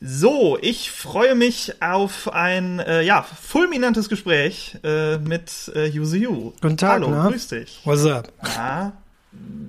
[0.00, 6.52] So, ich freue mich auf ein äh, ja, fulminantes Gespräch äh, mit äh, Yuzu Yu.
[6.60, 7.30] Guten Tag, Hallo, ne?
[7.30, 7.80] grüß dich.
[7.84, 8.30] What's up?
[8.54, 8.92] Ja,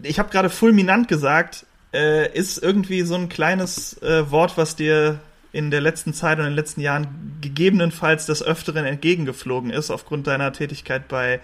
[0.03, 1.65] ich habe gerade fulminant gesagt.
[1.93, 5.21] Äh, ist irgendwie so ein kleines äh, Wort, was dir
[5.53, 10.27] in der letzten Zeit und in den letzten Jahren gegebenenfalls des Öfteren entgegengeflogen ist, aufgrund
[10.27, 11.39] deiner Tätigkeit bei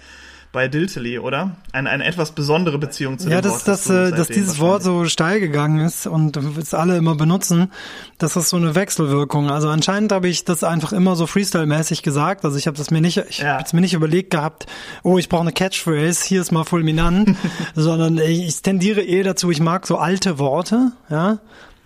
[0.53, 1.57] bei Diltily, oder?
[1.73, 3.67] Eine, eine etwas besondere Beziehung zu ja, dem dass, Wort.
[3.67, 7.71] dass, du äh, dass dieses Wort so steil gegangen ist und es alle immer benutzen,
[8.19, 9.49] das ist so eine Wechselwirkung.
[9.49, 12.45] Also anscheinend habe ich das einfach immer so Freestyle-mäßig gesagt.
[12.45, 13.57] Also ich habe das mir nicht, ich Ja.
[13.57, 14.67] habe mir nicht überlegt gehabt,
[15.01, 17.35] oh, ich brauche eine Catchphrase, hier ist mal fulminant,
[17.75, 21.39] sondern ich, ich tendiere eher dazu, ich mag so alte Worte, ja.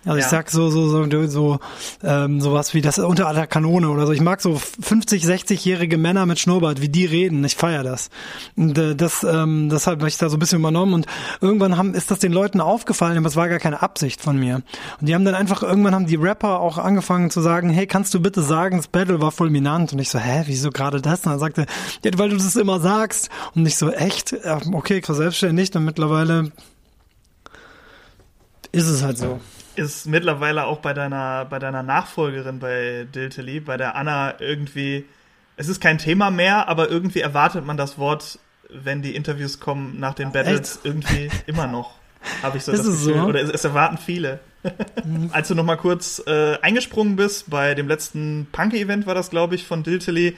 [0.04, 0.30] Also ich Ja.
[0.30, 1.58] sag so so so so
[2.04, 4.12] ähm, sowas wie das unter aller Kanone oder so.
[4.12, 7.44] Ich mag so 50, 60-jährige Männer mit Schnurrbart, wie die reden.
[7.44, 8.08] Ich feier das.
[8.56, 11.06] Und äh, das ähm, deshalb habe ich da so ein bisschen übernommen und
[11.40, 14.62] irgendwann haben ist das den Leuten aufgefallen, aber es war gar keine Absicht von mir.
[15.00, 18.14] Und die haben dann einfach irgendwann haben die Rapper auch angefangen zu sagen, hey, kannst
[18.14, 21.20] du bitte sagen, das Battle war fulminant und ich so, hä, wieso gerade das?
[21.24, 21.66] Und dann sagte,
[22.04, 24.34] ja, weil du das immer sagst und ich so, echt?
[24.72, 26.52] Okay, verselbstständigt und mittlerweile
[28.72, 29.40] ist es halt so.
[29.78, 35.06] Ist mittlerweile auch bei deiner, bei deiner Nachfolgerin bei Diltily, bei der Anna irgendwie,
[35.56, 39.98] es ist kein Thema mehr, aber irgendwie erwartet man das Wort, wenn die Interviews kommen
[39.98, 41.94] nach den Battles, irgendwie immer noch.
[42.42, 43.14] Habe ich so Ist das Gefühl.
[43.14, 43.22] so?
[43.22, 44.40] Oder es, es erwarten viele.
[45.30, 49.54] Als du noch mal kurz äh, eingesprungen bist bei dem letzten Punk-Event, war das, glaube
[49.54, 50.36] ich, von Diltily,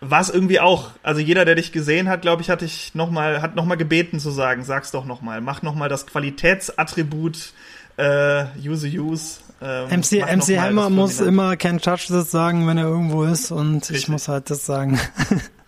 [0.00, 3.10] war es irgendwie auch, also jeder, der dich gesehen hat, glaube ich, hat dich noch
[3.10, 6.06] mal, hat noch mal gebeten zu sagen, sag's doch noch mal, mach noch mal das
[6.06, 7.52] Qualitätsattribut
[7.98, 9.40] äh, Use Use.
[9.60, 13.50] Ähm, MC, MC Hammer das muss immer Can't Touch This sagen, wenn er irgendwo ist
[13.50, 14.08] und ich Richtig.
[14.08, 15.00] muss halt das sagen.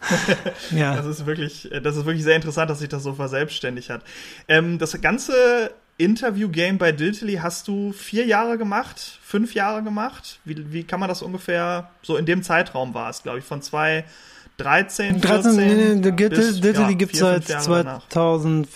[0.70, 0.94] ja.
[0.94, 4.02] Das ist wirklich, das ist wirklich sehr interessant, dass sich das so verselbstständigt hat.
[4.46, 10.38] Ähm, das ganze Interview-Game bei Diltily hast du vier Jahre gemacht, fünf Jahre gemacht.
[10.44, 13.60] Wie, wie kann man das ungefähr so in dem Zeitraum war es, glaube ich, von
[13.60, 18.68] 2013, 13, 14 nee, nee, bis, Diltily ja, gibt's vier, seit fünf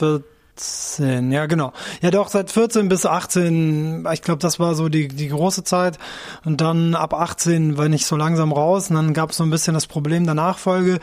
[0.56, 0.94] Jahre danach.
[0.94, 1.72] 2014, ja genau.
[2.00, 5.98] Ja doch, seit 14 bis 18, ich glaube, das war so die, die große Zeit.
[6.44, 9.50] Und dann ab 18 war ich so langsam raus und dann gab es so ein
[9.50, 11.00] bisschen das Problem der Nachfolge.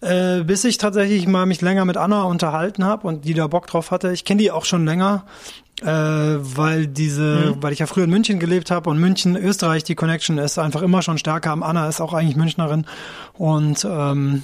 [0.00, 3.68] Äh, bis ich tatsächlich mal mich länger mit Anna unterhalten habe und die da Bock
[3.68, 4.12] drauf hatte.
[4.12, 5.24] Ich kenne die auch schon länger,
[5.80, 9.94] äh, weil diese, weil ich ja früher in München gelebt habe und München, Österreich, die
[9.94, 11.52] Connection ist einfach immer schon stärker.
[11.52, 12.84] Anna ist auch eigentlich Münchnerin
[13.34, 14.42] und ähm,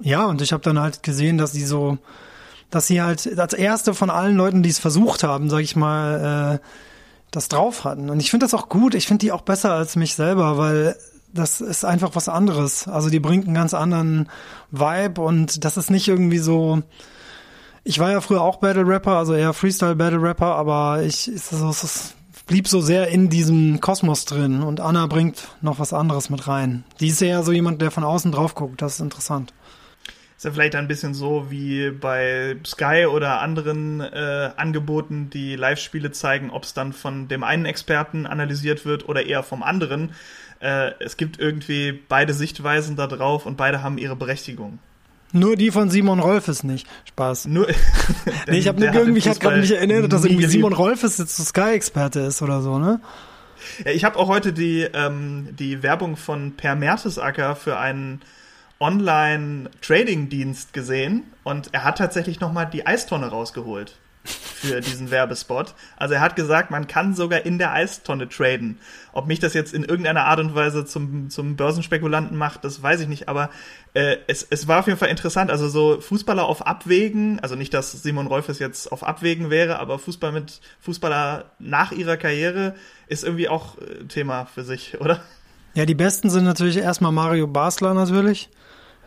[0.00, 1.98] ja, und ich habe dann halt gesehen, dass sie so,
[2.70, 6.60] dass sie halt als erste von allen Leuten, die es versucht haben, sag ich mal,
[6.60, 6.66] äh,
[7.30, 8.10] das drauf hatten.
[8.10, 8.94] Und ich finde das auch gut.
[8.94, 10.96] Ich finde die auch besser als mich selber, weil
[11.32, 12.88] das ist einfach was anderes.
[12.88, 14.28] Also die bringt einen ganz anderen
[14.70, 16.82] Vibe und das ist nicht irgendwie so.
[17.84, 21.68] Ich war ja früher auch Battle Rapper, also eher Freestyle Battle Rapper, aber ich so,
[21.68, 22.14] es ist,
[22.46, 26.84] blieb so sehr in diesem Kosmos drin und Anna bringt noch was anderes mit rein.
[27.00, 28.82] Die ist eher so jemand, der von außen drauf guckt.
[28.82, 29.52] Das ist interessant.
[30.38, 36.12] Ist ja vielleicht ein bisschen so wie bei Sky oder anderen äh, Angeboten, die Live-Spiele
[36.12, 40.12] zeigen, ob es dann von dem einen Experten analysiert wird oder eher vom anderen.
[40.60, 44.78] Äh, es gibt irgendwie beide Sichtweisen da drauf und beide haben ihre Berechtigung.
[45.32, 46.86] Nur die von Simon Rolfes nicht.
[47.06, 47.46] Spaß.
[47.46, 47.66] Nur,
[48.46, 50.46] Nee, ich habe nur irgendwie, ich hatte gerade mich erinnert, dass irgendwie.
[50.46, 53.00] Simon Rolfes jetzt so Sky-Experte ist oder so, ne?
[53.84, 58.20] Ja, ich habe auch heute die, ähm, die Werbung von Per Mertesacker für einen
[58.80, 65.74] Online-Trading-Dienst gesehen und er hat tatsächlich nochmal die Eistonne rausgeholt für diesen Werbespot.
[65.96, 68.78] Also er hat gesagt, man kann sogar in der Eistonne traden.
[69.12, 73.00] Ob mich das jetzt in irgendeiner Art und Weise zum, zum Börsenspekulanten macht, das weiß
[73.00, 73.50] ich nicht, aber
[73.94, 75.50] äh, es, es war auf jeden Fall interessant.
[75.50, 79.98] Also so Fußballer auf Abwägen, also nicht, dass Simon Rolfes jetzt auf Abwägen wäre, aber
[79.98, 82.74] Fußball mit Fußballer nach ihrer Karriere
[83.06, 85.22] ist irgendwie auch äh, Thema für sich, oder?
[85.74, 88.50] Ja, die besten sind natürlich erstmal Mario Basler natürlich.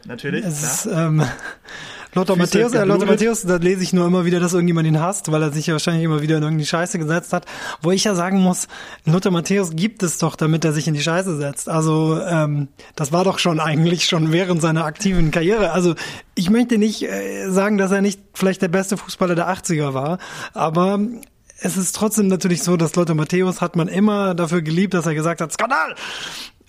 [0.06, 0.45] Natürlich.
[0.45, 1.23] Es ist, ähm,
[2.13, 3.07] Lothar Matthäus, äh, Lothar.
[3.07, 5.73] Matthäus, da lese ich nur immer wieder, dass irgendjemand ihn hasst, weil er sich ja
[5.73, 7.45] wahrscheinlich immer wieder in irgendeine Scheiße gesetzt hat.
[7.81, 8.67] Wo ich ja sagen muss,
[9.06, 11.70] Lothar Matthäus gibt es doch, damit er sich in die Scheiße setzt.
[11.70, 15.72] Also ähm, das war doch schon eigentlich schon während seiner aktiven Karriere.
[15.72, 15.96] Also
[16.35, 20.17] ich möchte nicht äh, sagen, dass er nicht vielleicht der beste Fußballer der 80er war,
[20.53, 20.99] aber
[21.64, 25.14] es ist trotzdem natürlich so, dass Lothar Matthäus hat man immer dafür geliebt, dass er
[25.14, 25.96] gesagt hat, Skandal!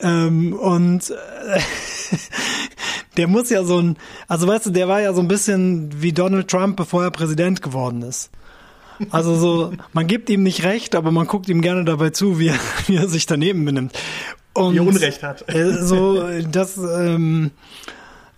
[0.02, 1.60] Ähm, und äh,
[3.16, 3.96] der muss ja so ein,
[4.28, 7.62] also weißt du, der war ja so ein bisschen wie Donald Trump, bevor er Präsident
[7.62, 8.30] geworden ist.
[9.10, 12.48] Also so, man gibt ihm nicht recht, aber man guckt ihm gerne dabei zu, wie
[12.48, 13.98] er, wie er sich daneben benimmt.
[14.54, 15.48] Und Wie er Unrecht hat.
[15.48, 17.52] Äh, so, das, ähm,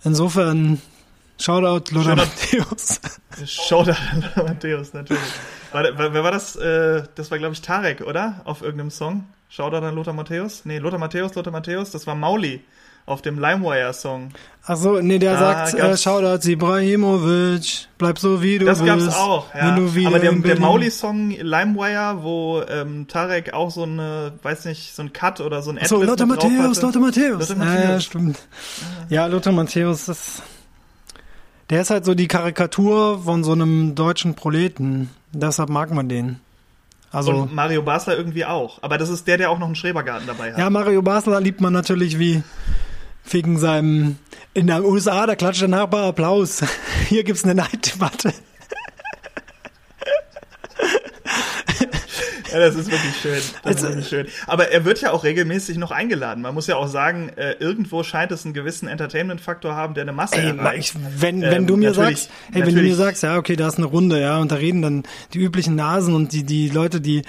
[0.03, 0.81] insofern,
[1.39, 2.61] Shoutout Lothar Shoutout.
[2.61, 3.01] Matthäus.
[3.45, 5.21] Shoutout an Matthäus, natürlich.
[5.73, 6.55] War, wer, wer war das?
[6.55, 8.41] Äh, das war, glaube ich, Tarek, oder?
[8.45, 9.25] Auf irgendeinem Song.
[9.49, 10.61] Shoutout an Lothar Matthäus?
[10.65, 12.61] Nee, Lothar Matthäus, Lothar Matthäus, das war Mauli
[13.07, 14.29] auf dem LimeWire-Song.
[14.65, 18.87] Achso, nee, der Da sagt, äh, Shoutout Ibrahimovic, bleib so wie du Das bist.
[19.05, 19.75] gab's auch, ja.
[20.07, 25.13] Aber der, der Mauli-Song LimeWire, wo ähm, Tarek auch so eine, weiß nicht, so ein
[25.13, 26.81] Cut oder so ein Achso, Adlib Lothar Matthäus.
[26.81, 27.49] Lothar Matthäus.
[27.49, 28.03] Lothar Ja, ja, Matthäus.
[28.03, 28.39] stimmt.
[29.09, 30.41] Ja, Lothar Matthäus ist,
[31.69, 35.11] der ist halt so die Karikatur von so einem deutschen Proleten.
[35.31, 36.39] Deshalb mag man den.
[37.15, 38.79] Also, Und Mario Basler irgendwie auch.
[38.81, 40.59] Aber das ist der, der auch noch einen Schrebergarten dabei hat.
[40.59, 42.43] ja, Mario Basler liebt man natürlich wie
[43.29, 44.17] wegen seinem,
[44.53, 46.61] in den USA, da klatscht der Nachbar Applaus.
[47.07, 48.33] Hier gibt's eine Neiddebatte.
[52.55, 53.33] Ja, das ist wirklich schön.
[53.63, 54.27] Das Also- ist wirklich schön.
[54.47, 56.41] Aber er wird ja auch regelmäßig noch eingeladen.
[56.41, 60.13] Man muss ja auch sagen, äh, irgendwo scheint es einen gewissen Entertainment-Faktor haben, der eine
[60.13, 60.95] Masse Ey, erreicht.
[60.95, 63.67] ich, wenn, wenn Ähm, du mir sagst, hey, wenn du mir sagst, ja, okay, da
[63.67, 65.03] ist eine Runde, ja, und da reden dann
[65.33, 67.23] die üblichen Nasen und die, die Leute, die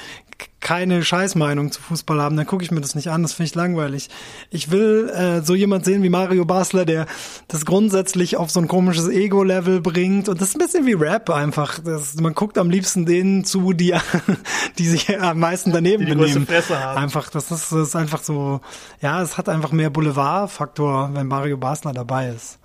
[0.61, 3.55] keine Scheißmeinung zu Fußball haben, dann gucke ich mir das nicht an, das finde ich
[3.55, 4.09] langweilig.
[4.51, 7.07] Ich will äh, so jemand sehen wie Mario Basler, der
[7.47, 11.31] das grundsätzlich auf so ein komisches Ego-Level bringt und das ist ein bisschen wie Rap
[11.31, 11.79] einfach.
[11.79, 13.95] Das, man guckt am liebsten denen zu, die,
[14.79, 16.47] die sich am meisten daneben Die die benehmen.
[16.47, 16.99] Fresse haben.
[16.99, 18.61] Einfach, das ist, das ist einfach so,
[19.01, 22.59] ja, es hat einfach mehr Boulevard-Faktor, wenn Mario Basler dabei ist.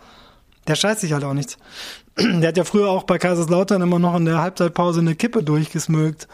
[0.67, 1.57] Der scheißt sich halt auch nichts.
[2.17, 6.27] Der hat ja früher auch bei Kaiserslautern immer noch in der Halbzeitpause eine Kippe durchgesmögt.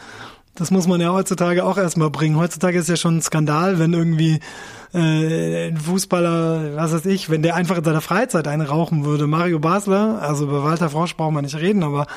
[0.58, 2.36] Das muss man ja heutzutage auch erstmal bringen.
[2.36, 4.40] Heutzutage ist ja schon ein Skandal, wenn irgendwie
[4.92, 9.28] äh, ein Fußballer, was weiß ich, wenn der einfach in seiner Freizeit eine rauchen würde.
[9.28, 12.08] Mario Basler, also über Walter Frosch brauchen wir nicht reden, aber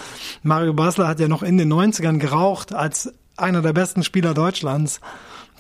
[0.41, 5.01] Mario Basler hat ja noch in den 90ern geraucht als einer der besten Spieler Deutschlands.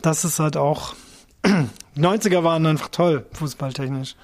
[0.01, 0.95] Das ist halt auch
[1.95, 4.15] 90er waren einfach toll, fußballtechnisch.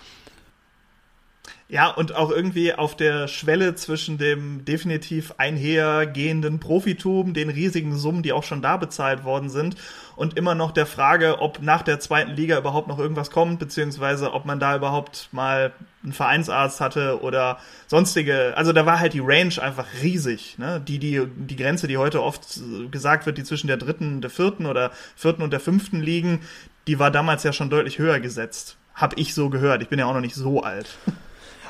[1.70, 8.24] Ja, und auch irgendwie auf der Schwelle zwischen dem definitiv einhergehenden Profitum, den riesigen Summen,
[8.24, 9.76] die auch schon da bezahlt worden sind,
[10.16, 14.32] und immer noch der Frage, ob nach der zweiten Liga überhaupt noch irgendwas kommt, beziehungsweise
[14.32, 15.74] ob man da überhaupt mal
[16.04, 18.54] einen Vereinsarzt hatte oder sonstige.
[18.56, 20.58] Also da war halt die Range einfach riesig.
[20.58, 20.82] Ne?
[20.88, 22.62] Die, die, die Grenze, die heute oft
[22.92, 26.40] gesagt wird, die zwischen der dritten und der vierten oder vierten und der fünften liegen,
[26.88, 28.78] die war damals ja schon deutlich höher gesetzt.
[28.96, 29.82] Hab ich so gehört.
[29.82, 30.98] Ich bin ja auch noch nicht so alt.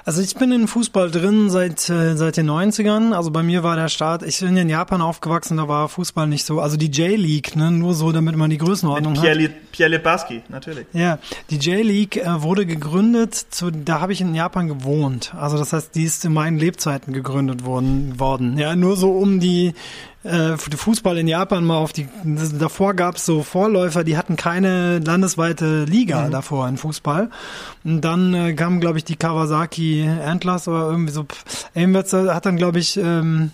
[0.07, 3.11] Also ich bin in Fußball drin seit äh, seit den 90ern.
[3.11, 6.45] Also bei mir war der Start, ich bin in Japan aufgewachsen, da war Fußball nicht
[6.45, 6.61] so.
[6.61, 9.21] Also die J-League, ne, nur so, damit man die Größenordnung hat.
[9.21, 10.85] Pierre, Li Pierre Littbarski, natürlich.
[10.93, 11.19] Ja,
[11.49, 15.33] die J-League äh, wurde gegründet, zu, da habe ich in Japan gewohnt.
[15.37, 18.17] Also das heißt, die ist in meinen Lebzeiten gegründet worden.
[18.17, 18.57] worden.
[18.57, 19.73] Ja, nur so um die
[20.23, 22.07] äh, Fußball in Japan mal auf die.
[22.59, 27.29] Davor gab es so Vorläufer, die hatten keine landesweite Liga davor in Fußball.
[27.83, 31.25] Und dann äh, kam, glaube ich, die Kawasaki Antlers oder irgendwie so.
[32.13, 33.51] äh, hat dann, glaube ich, ähm,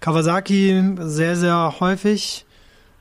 [0.00, 2.45] Kawasaki sehr, sehr häufig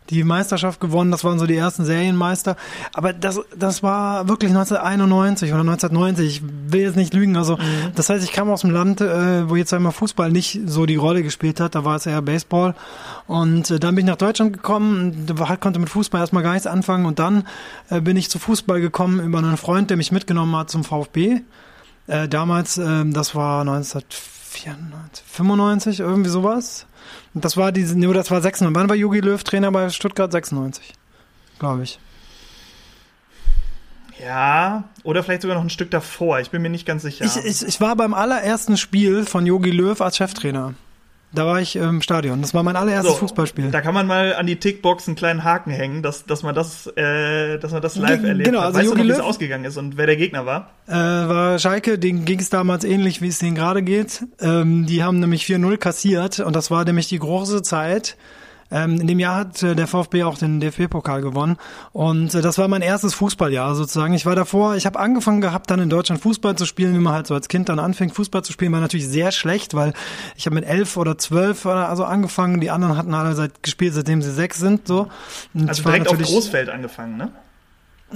[0.10, 1.12] die Meisterschaft gewonnen.
[1.12, 2.56] Das waren so die ersten Serienmeister.
[2.94, 6.28] Aber das, das war wirklich 1991 oder 1990.
[6.28, 7.36] Ich will jetzt nicht lügen.
[7.38, 7.58] Also,
[7.96, 10.96] das heißt, ich kam aus dem Land, äh, wo jetzt einmal Fußball nicht so die
[10.96, 11.76] Rolle gespielt hat.
[11.76, 12.76] Da war es eher Baseball.
[13.28, 16.54] Und äh, dann bin ich nach Deutschland gekommen, da war- konnte mit Fußball erstmal gar
[16.54, 17.06] nichts anfangen.
[17.06, 17.46] Und dann
[17.90, 21.42] äh, bin ich zu Fußball gekommen über einen Freund, der mich mitgenommen hat zum VfB.
[22.08, 24.35] Äh, damals, ähm, das war 1994,
[25.28, 26.86] 95, irgendwie sowas.
[27.34, 28.76] Und das war diese, nee, das war 96.
[28.76, 30.32] Wann war Jogi Löw Trainer bei Stuttgart?
[30.32, 30.94] 96,
[31.60, 32.00] glaube ich.
[34.24, 36.40] Ja, oder vielleicht sogar noch ein Stück davor.
[36.40, 37.26] Ich bin mir nicht ganz sicher.
[37.26, 40.74] Ich, ich, ich war beim allerersten Spiel von Jogi Löw als Cheftrainer.
[41.36, 42.42] Da war ich im Stadion.
[42.42, 43.70] Das war mein allererstes So, Fußballspiel.
[43.72, 46.88] Da kann man mal an die Tickbox einen kleinen Haken hängen, dass, dass man das,
[46.96, 48.68] äh, dass man das live Ge- erlebt genau, hat.
[48.68, 50.72] also weißt du Jogi noch, wie es ausgegangen ist und wer der Gegner war?
[50.88, 54.24] äh, war Schalke, denen ging es damals ähnlich, wie es denen gerade geht.
[54.40, 58.16] Ähm, die haben nämlich 4-0 kassiert und das war nämlich die große Zeit.
[58.72, 61.58] Ähm, in dem Jahr hat äh, der VfB auch den DFB-Pokal gewonnen
[61.92, 64.14] und äh, das war mein erstes Fußballjahr sozusagen.
[64.14, 67.14] Ich war davor, ich habe angefangen gehabt, dann in Deutschland Fußball zu spielen, wie man
[67.14, 69.94] halt so als Kind dann anfängt, Fußball zu spielen, war natürlich sehr schlecht, weil
[70.36, 73.94] ich habe mit elf oder zwölf oder also angefangen, die anderen hatten alle seit gespielt,
[73.94, 75.10] seitdem sie sechs sind so.
[75.54, 77.32] Und Also direkt auf Großfeld angefangen, ne?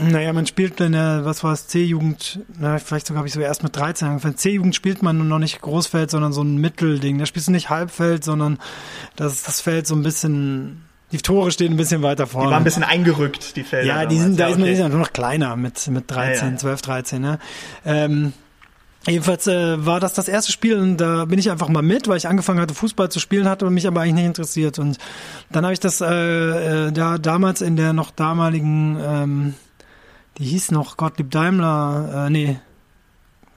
[0.02, 3.40] Naja, man spielt in der, was war es, C-Jugend, na, vielleicht sogar habe ich so
[3.40, 4.38] erst mit 13 angefangen.
[4.38, 7.18] C-Jugend spielt man noch nicht Großfeld, sondern so ein Mittelding.
[7.18, 8.60] Da spielst du nicht Halbfeld, sondern
[9.16, 12.52] das das Feld so ein bisschen, die Tore stehen ein bisschen weiter Die vorne.
[12.52, 13.88] waren ein bisschen eingerückt, die Felder.
[13.88, 14.22] ja, die damals.
[14.24, 14.74] sind, da ja, ist man okay.
[14.74, 16.58] ist ja nur noch kleiner mit, mit 13, Ja, ja.
[16.58, 17.40] 12, 13, ne?
[17.86, 18.34] Ähm,
[19.08, 22.18] Jedenfalls äh, war das das erste Spiel und da bin ich einfach mal mit, weil
[22.18, 24.78] ich angefangen hatte, Fußball zu spielen hatte mich aber eigentlich nicht interessiert.
[24.78, 24.98] Und
[25.52, 29.54] dann habe ich das äh, äh, da damals in der noch damaligen, ähm,
[30.40, 32.60] die hieß noch Gottlieb Daimler, äh, nee,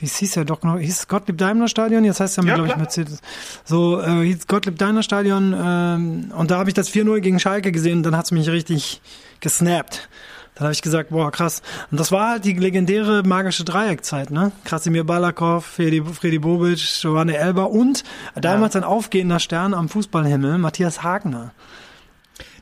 [0.02, 2.04] wie hieß ja doch noch, hieß Gottlieb Daimler Stadion?
[2.04, 2.76] Jetzt heißt es ja, Ja, glaube ich.
[2.76, 3.20] Mercedes.
[3.64, 7.70] So, äh, hieß Gottlieb Daimler Stadion ähm, und da habe ich das 4-0 gegen Schalke
[7.70, 9.00] gesehen und dann hat's mich richtig
[9.38, 10.08] gesnappt.
[10.54, 11.62] Da Dann habe ich gesagt, boah, krass.
[11.92, 14.50] Und das war halt die legendäre magische Dreieckzeit, ne?
[14.64, 18.02] Krasimir Balakov, Fredi, Fredi Bobic, Giovanni Elber und
[18.34, 18.80] damals ja.
[18.80, 21.52] ein aufgehender Stern am Fußballhimmel, Matthias Hagner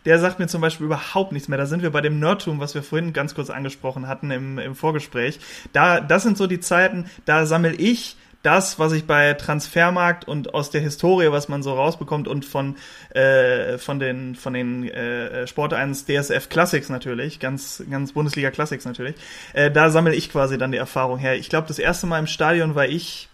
[0.05, 1.59] der sagt mir zum Beispiel überhaupt nichts mehr.
[1.59, 4.75] Da sind wir bei dem Nerdtum, was wir vorhin ganz kurz angesprochen hatten im, im
[4.75, 5.41] Vorgespräch.
[5.73, 10.55] Da, das sind so die Zeiten, da sammel ich das, was ich bei Transfermarkt und
[10.55, 12.77] aus der Historie, was man so rausbekommt und von
[13.11, 18.87] äh, von den von den äh, Sport 1 DSF Classics natürlich, ganz ganz Bundesliga Classics
[18.87, 19.17] natürlich,
[19.53, 21.37] äh, da sammle ich quasi dann die Erfahrung her.
[21.37, 23.29] Ich glaube, das erste Mal im Stadion war ich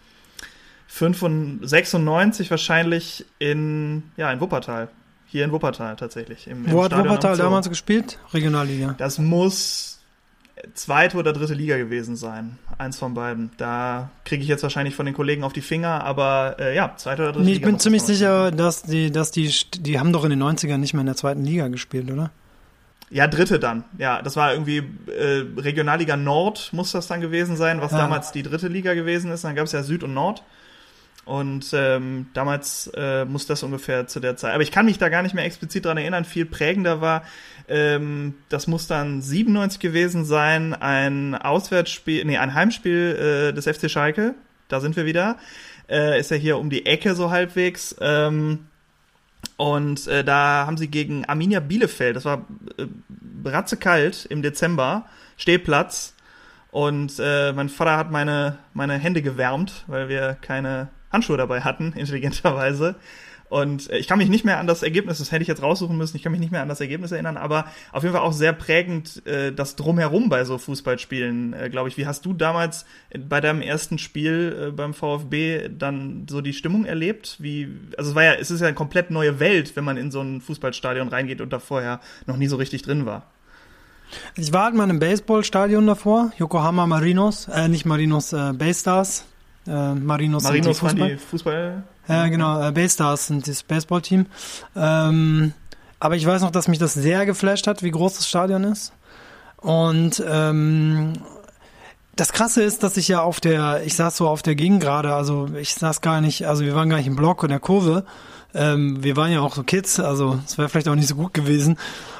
[0.89, 4.89] 96 wahrscheinlich in ja in Wuppertal
[5.37, 6.47] hier in Wuppertal tatsächlich.
[6.47, 8.19] Im, im Wo hat Stadion Wuppertal damals gespielt?
[8.33, 8.95] Regionalliga.
[8.99, 10.01] Das muss
[10.75, 12.59] zweite oder dritte Liga gewesen sein.
[12.79, 13.51] Eins von beiden.
[13.59, 17.23] Da kriege ich jetzt wahrscheinlich von den Kollegen auf die Finger, aber äh, ja, zweite
[17.23, 17.67] oder dritte nee, Liga.
[17.67, 20.95] Ich bin ziemlich sicher, dass die, dass die, die haben doch in den 90ern nicht
[20.95, 22.31] mehr in der zweiten Liga gespielt, oder?
[23.11, 23.85] Ja, dritte dann.
[23.99, 27.99] Ja, das war irgendwie äh, Regionalliga Nord muss das dann gewesen sein, was ja.
[27.99, 29.45] damals die dritte Liga gewesen ist.
[29.45, 30.43] Dann gab es ja Süd und Nord.
[31.27, 34.55] Und ähm, damals äh, muss das ungefähr zu der Zeit.
[34.55, 36.25] Aber ich kann mich da gar nicht mehr explizit dran erinnern.
[36.25, 37.25] Viel prägender war,
[37.69, 43.91] ähm, das muss dann 97 gewesen sein, ein Auswärtsspiel, nee, ein Heimspiel äh, des FC
[43.91, 44.37] Schalke.
[44.69, 45.37] Da sind wir wieder.
[45.89, 47.97] Äh, ist ja hier um die Ecke so halbwegs.
[48.01, 48.67] Ähm,
[49.57, 52.47] und äh, da haben sie gegen Arminia Bielefeld, das war
[52.79, 55.07] äh, bratzekalt im Dezember,
[55.37, 56.15] Stehplatz.
[56.71, 61.93] Und äh, mein Vater hat meine, meine Hände gewärmt, weil wir keine Handschuhe dabei hatten,
[61.97, 62.97] intelligenterweise.
[63.49, 65.97] Und äh, ich kann mich nicht mehr an das Ergebnis, das hätte ich jetzt raussuchen
[65.97, 68.33] müssen, ich kann mich nicht mehr an das Ergebnis erinnern, aber auf jeden Fall auch
[68.33, 71.97] sehr prägend äh, das Drumherum bei so Fußballspielen, äh, glaube ich.
[71.97, 76.85] Wie hast du damals bei deinem ersten Spiel äh, beim VfB dann so die Stimmung
[76.85, 77.37] erlebt?
[77.39, 80.11] Wie, also es war ja, es ist ja eine komplett neue Welt, wenn man in
[80.11, 83.31] so ein Fußballstadion reingeht und da vorher noch nie so richtig drin war.
[84.37, 89.25] Ich war halt mal im Baseballstadion davor, Yokohama Marinos, äh, nicht Marinos, äh, Baystars
[89.67, 91.83] äh, Marinos, Marinos waren die Fußball.
[92.09, 92.69] Ja, genau.
[92.69, 94.27] Äh, Baystars sind das Baseballteam.
[94.75, 95.53] Ähm,
[95.99, 98.93] aber ich weiß noch, dass mich das sehr geflasht hat, wie groß das Stadion ist.
[99.57, 101.15] Und ähm,
[102.15, 105.15] das Krasse ist, dass ich ja auf der, ich saß so auf der Gegend gerade,
[105.15, 108.05] also ich saß gar nicht, also wir waren gar nicht im Block in der Kurve.
[108.55, 111.35] Ähm, wir waren ja auch so Kids, also es wäre vielleicht auch nicht so gut
[111.35, 111.79] gewesen.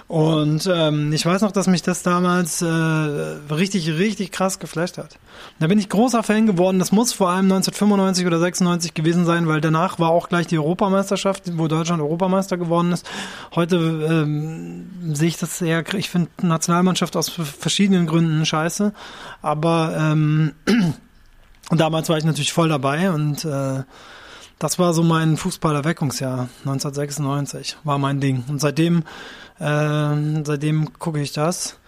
[0.09, 5.19] Und ähm, ich weiß noch, dass mich das damals äh, richtig, richtig krass geflasht hat.
[5.59, 6.79] Da bin ich großer Fan geworden.
[6.79, 10.59] Das muss vor allem 1995 oder 96 gewesen sein, weil danach war auch gleich die
[10.59, 13.05] Europameisterschaft, wo Deutschland Europameister geworden ist.
[13.57, 18.93] Heute ähm, sehe ich das eher, ich finde Nationalmannschaft aus verschiedenen Gründen scheiße.
[19.43, 20.53] Aber ähm,
[21.71, 23.83] damals war ich natürlich voll dabei und äh,
[24.59, 28.45] das war so mein Fußballerweckungsjahr 1996, war mein Ding.
[28.49, 29.03] Und seitdem
[29.61, 31.79] ähm, seitdem gucke ich das.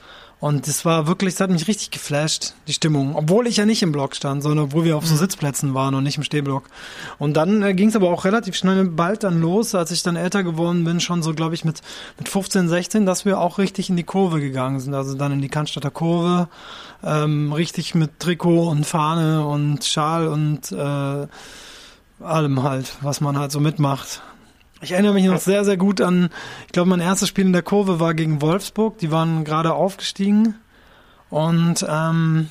[0.40, 3.16] Und das war wirklich, das hat mich richtig geflasht, die Stimmung.
[3.16, 5.18] Obwohl ich ja nicht im Block stand, sondern obwohl wir auf so mhm.
[5.18, 6.62] Sitzplätzen waren und nicht im Stehblock.
[7.18, 10.14] Und dann äh, ging es aber auch relativ schnell bald dann los, als ich dann
[10.14, 11.82] älter geworden bin, schon so, glaube ich, mit,
[12.18, 14.94] mit 15, 16, dass wir auch richtig in die Kurve gegangen sind.
[14.94, 16.48] Also dann in die Cannstatter Kurve,
[17.02, 21.26] ähm, richtig mit Trikot und Fahne und Schal und äh,
[22.20, 24.22] allem halt, was man halt so mitmacht.
[24.80, 26.30] Ich erinnere mich noch sehr, sehr gut an,
[26.66, 28.98] ich glaube, mein erstes Spiel in der Kurve war gegen Wolfsburg.
[28.98, 30.54] Die waren gerade aufgestiegen.
[31.30, 32.48] Und ähm,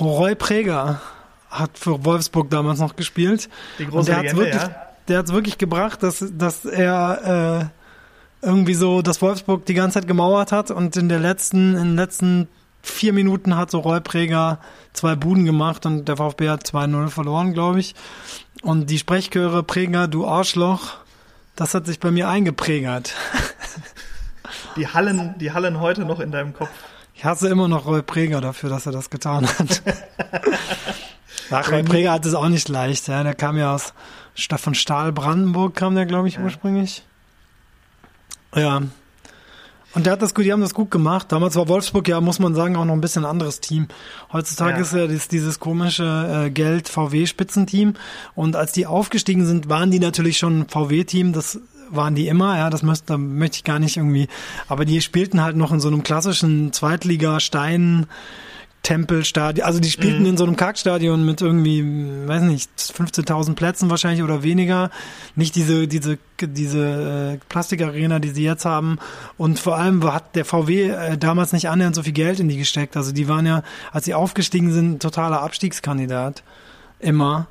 [0.00, 1.00] Roy Präger
[1.48, 3.48] hat für Wolfsburg damals noch gespielt.
[3.78, 4.70] Die große und der Legende, wirklich, ja.
[5.08, 7.70] Der hat es wirklich gebracht, dass, dass er
[8.42, 11.84] äh, irgendwie so, dass Wolfsburg die ganze Zeit gemauert hat und in der letzten, in
[11.84, 12.48] den letzten
[12.82, 14.58] vier Minuten hat so Roy Präger
[14.92, 17.94] zwei Buden gemacht und der VfB hat 2-0 verloren, glaube ich.
[18.62, 20.96] Und die Sprechchöre Präger, du Arschloch,
[21.56, 23.14] das hat sich bei mir eingeprägert.
[24.76, 26.70] Die Hallen, die Hallen heute noch in deinem Kopf.
[27.14, 29.82] Ich hasse immer noch Roy Präger dafür, dass er das getan hat.
[31.50, 33.08] Ach, Roy Präger hat es auch nicht leicht.
[33.08, 33.24] Ja.
[33.24, 33.92] Der kam ja aus
[34.56, 36.42] von Stahl Brandenburg, kam der, glaube ich, ja.
[36.42, 37.02] ursprünglich.
[38.54, 38.82] Ja,
[39.94, 41.32] und der hat das gut, die haben das gut gemacht.
[41.32, 43.88] Damals war Wolfsburg ja, muss man sagen, auch noch ein bisschen ein anderes Team.
[44.32, 44.82] Heutzutage ja.
[44.82, 47.94] ist ja dieses, dieses komische äh, Geld-VW-Spitzenteam.
[48.34, 51.32] Und als die aufgestiegen sind, waren die natürlich schon ein VW-Team.
[51.32, 54.28] Das waren die immer, ja, das möchte, da möchte ich gar nicht irgendwie.
[54.68, 58.06] Aber die spielten halt noch in so einem klassischen Zweitliga-Stein-
[58.88, 60.30] Tempelstadion, also die spielten mhm.
[60.30, 61.84] in so einem Kackstadion mit irgendwie,
[62.26, 64.90] weiß nicht, 15.000 Plätzen wahrscheinlich oder weniger.
[65.36, 68.98] Nicht diese, diese, diese äh, Plastikarena, die sie jetzt haben.
[69.36, 72.56] Und vor allem hat der VW äh, damals nicht annähernd so viel Geld in die
[72.56, 72.96] gesteckt.
[72.96, 76.42] Also die waren ja, als sie aufgestiegen sind, totaler Abstiegskandidat.
[76.98, 77.46] Immer.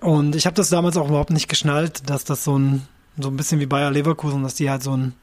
[0.00, 2.88] Und ich habe das damals auch überhaupt nicht geschnallt, dass das so ein,
[3.20, 5.14] so ein bisschen wie Bayer Leverkusen, dass die halt so ein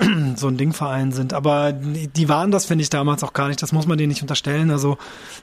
[0.36, 1.32] so ein Dingverein sind.
[1.32, 3.62] Aber die waren das, finde ich, damals auch gar nicht.
[3.62, 4.70] Das muss man denen nicht unterstellen.
[4.70, 4.98] Also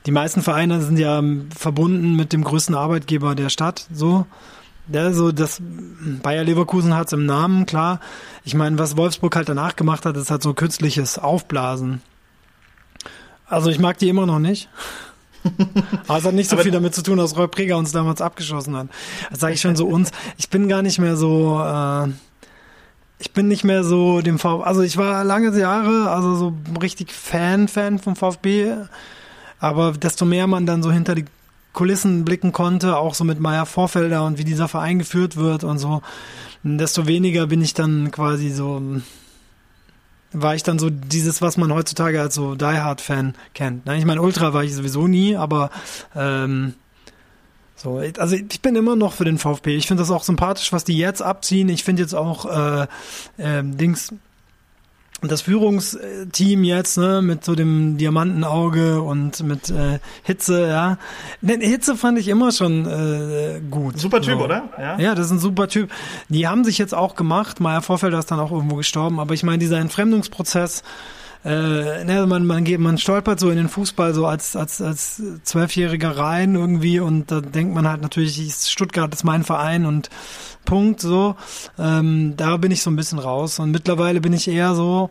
[0.05, 1.21] die meisten Vereine sind ja
[1.55, 4.25] verbunden mit dem größten Arbeitgeber der Stadt, so.
[4.89, 5.61] Ja, so das
[6.23, 7.99] Bayer Leverkusen hat es im Namen, klar.
[8.45, 12.01] Ich meine, was Wolfsburg halt danach gemacht hat, ist halt so künstliches Aufblasen.
[13.47, 14.69] Also ich mag die immer noch nicht.
[16.07, 18.21] Aber es hat nicht so Aber viel damit zu tun, dass Roy Preger uns damals
[18.21, 18.87] abgeschossen hat.
[19.29, 20.11] Das sage ich schon so uns.
[20.37, 22.07] Ich bin gar nicht mehr so, äh,
[23.19, 27.11] ich bin nicht mehr so dem VfB, also ich war lange Jahre, also so richtig
[27.11, 28.75] Fan, Fan vom VfB.
[29.59, 31.25] Aber desto mehr man dann so hinter die
[31.73, 35.79] Kulissen blicken konnte, auch so mit Meier Vorfelder und wie dieser Verein geführt wird und
[35.79, 36.01] so,
[36.63, 38.81] desto weniger bin ich dann quasi so
[40.33, 43.85] war ich dann so dieses, was man heutzutage als so Die Hard Fan kennt.
[43.85, 43.97] Ne?
[43.97, 45.69] Ich meine, Ultra war ich sowieso nie, aber
[46.15, 46.73] ähm,
[47.77, 49.75] so, also ich bin immer noch für den VfB.
[49.75, 51.69] Ich finde das auch sympathisch, was die jetzt abziehen.
[51.69, 52.87] Ich finde jetzt auch äh,
[53.37, 54.13] äh, Dings
[55.21, 60.97] das Führungsteam jetzt, ne, mit so dem Diamantenauge und mit äh, Hitze, ja.
[61.41, 63.99] Den Hitze fand ich immer schon äh, gut.
[63.99, 64.45] Super Typ, so.
[64.45, 64.69] oder?
[64.77, 64.99] Ja.
[64.99, 65.89] ja, das ist ein super Typ.
[66.29, 67.59] Die haben sich jetzt auch gemacht.
[67.59, 70.83] Meier Vorfelder ist dann auch irgendwo gestorben, aber ich meine, dieser Entfremdungsprozess,
[71.45, 75.21] äh, ne, man, man geht, man stolpert so in den Fußball so als, als, als
[75.43, 80.09] Zwölfjähriger rein irgendwie und da denkt man halt natürlich, Stuttgart ist mein Verein und
[80.65, 81.35] Punkt so.
[81.79, 85.09] Ähm, da bin ich so ein bisschen raus und mittlerweile bin ich eher so,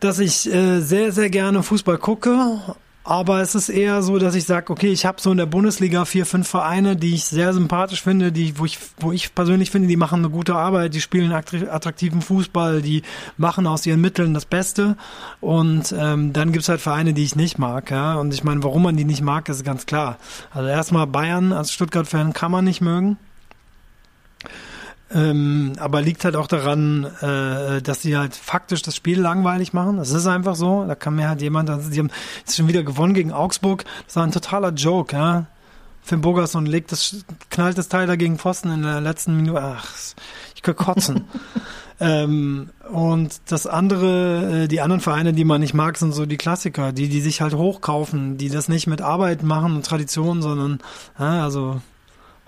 [0.00, 2.60] dass ich äh, sehr, sehr gerne Fußball gucke,
[3.06, 6.04] aber es ist eher so, dass ich sage, okay, ich habe so in der Bundesliga
[6.04, 9.86] vier, fünf Vereine, die ich sehr sympathisch finde, die, wo ich, wo ich persönlich finde,
[9.86, 13.02] die machen eine gute Arbeit, die spielen attraktiven Fußball, die
[13.36, 14.96] machen aus ihren Mitteln das Beste.
[15.40, 17.92] Und ähm, dann gibt's halt Vereine, die ich nicht mag.
[17.92, 18.16] Ja?
[18.16, 20.18] Und ich meine, warum man die nicht mag, ist ganz klar.
[20.52, 23.18] Also erstmal Bayern als Stuttgart-Fan kann man nicht mögen.
[25.14, 29.98] Ähm, aber liegt halt auch daran, äh, dass sie halt faktisch das Spiel langweilig machen.
[29.98, 30.84] Das ist einfach so.
[30.84, 33.84] Da kann mir halt jemand, also die haben jetzt schon wieder gewonnen gegen Augsburg.
[34.06, 35.46] Das war ein totaler Joke, ja.
[36.02, 39.60] Finn Bogerson legt das, knallt das Teil dagegen Pfosten in der letzten Minute.
[39.60, 39.86] Ach,
[40.54, 41.24] ich könnte kotzen.
[42.00, 46.36] ähm, und das andere, äh, die anderen Vereine, die man nicht mag, sind so die
[46.36, 50.78] Klassiker, die, die sich halt hochkaufen, die das nicht mit Arbeit machen und Tradition, sondern,
[51.18, 51.80] ja, also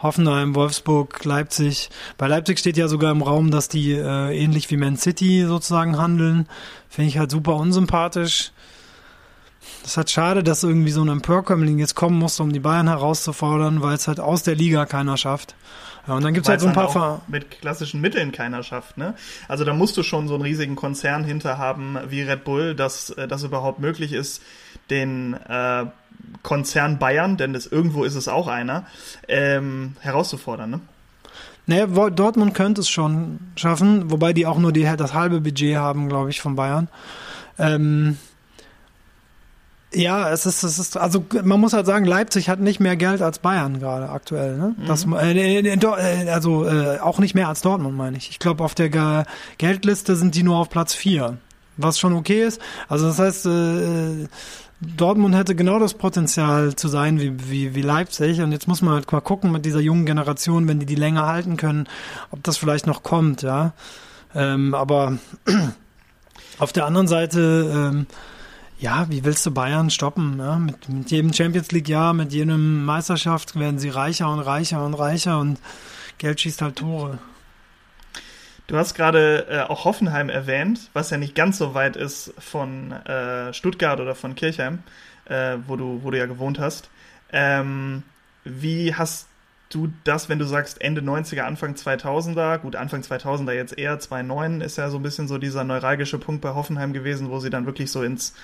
[0.01, 1.91] Hoffenheim, Wolfsburg, Leipzig.
[2.17, 5.99] Bei Leipzig steht ja sogar im Raum, dass die äh, ähnlich wie Man City sozusagen
[5.99, 6.49] handeln.
[6.89, 8.53] Finde ich halt super unsympathisch.
[9.83, 12.89] Das ist halt schade, dass irgendwie so ein Emporkömmling jetzt kommen muss, um die Bayern
[12.89, 15.57] herauszufordern, weil es halt aus der Liga keiner schafft.
[16.07, 19.15] Ja, und dann gibt's halt so ein paar Ver mit klassischen Mitteln keiner schafft, ne?
[19.47, 23.11] Also da musst du schon so einen riesigen Konzern hinter haben wie Red Bull, dass
[23.11, 24.43] äh, das überhaupt möglich ist,
[24.89, 25.85] den äh,
[26.43, 28.87] Konzern Bayern, denn das, irgendwo ist es auch einer,
[29.29, 30.71] ähm, herauszufordern.
[30.71, 30.81] Ne?
[31.67, 36.09] Naja, Dortmund könnte es schon schaffen, wobei die auch nur die, das halbe Budget haben,
[36.09, 36.89] glaube ich, von Bayern.
[37.59, 38.17] Ähm,
[39.93, 43.23] ja, es ist, es ist, also man muss halt sagen, Leipzig hat nicht mehr Geld
[43.23, 44.57] als Bayern gerade aktuell.
[44.57, 44.75] Ne?
[44.79, 44.87] Mhm.
[44.87, 48.31] Das, äh, äh, also äh, auch nicht mehr als Dortmund, meine ich.
[48.31, 49.27] Ich glaube, auf der
[49.59, 51.39] Geldliste sind die nur auf Platz 4,
[51.77, 52.61] was schon okay ist.
[52.89, 54.29] Also das heißt, äh,
[54.81, 58.41] Dortmund hätte genau das Potenzial zu sein wie, wie, wie Leipzig.
[58.41, 61.27] Und jetzt muss man halt mal gucken mit dieser jungen Generation, wenn die die länger
[61.27, 61.89] halten können,
[62.31, 63.73] ob das vielleicht noch kommt, ja.
[64.35, 65.19] Ähm, aber
[66.59, 68.07] auf der anderen Seite, ähm,
[68.79, 70.39] ja, wie willst du Bayern stoppen?
[70.39, 70.59] Ja?
[70.59, 75.41] Mit, mit jedem Champions League-Jahr, mit jedem Meisterschaft werden sie reicher und reicher und reicher
[75.41, 75.59] und
[76.19, 77.19] Geld schießt halt Tore.
[78.69, 82.93] Du hast gerade äh, auch Hoffenheim erwähnt, was ja nicht ganz so weit ist von
[82.93, 84.81] äh, Stuttgart oder von Kirchheim,
[85.25, 86.91] äh, wo, du, wo du ja gewohnt hast.
[87.33, 88.03] Ähm,
[88.45, 89.27] wie hast
[89.71, 94.61] du das, wenn du sagst Ende 90er, Anfang 2000er, gut, Anfang 2000er jetzt eher, 2009
[94.61, 97.65] ist ja so ein bisschen so dieser neuralgische Punkt bei Hoffenheim gewesen, wo sie dann
[97.65, 98.35] wirklich so ins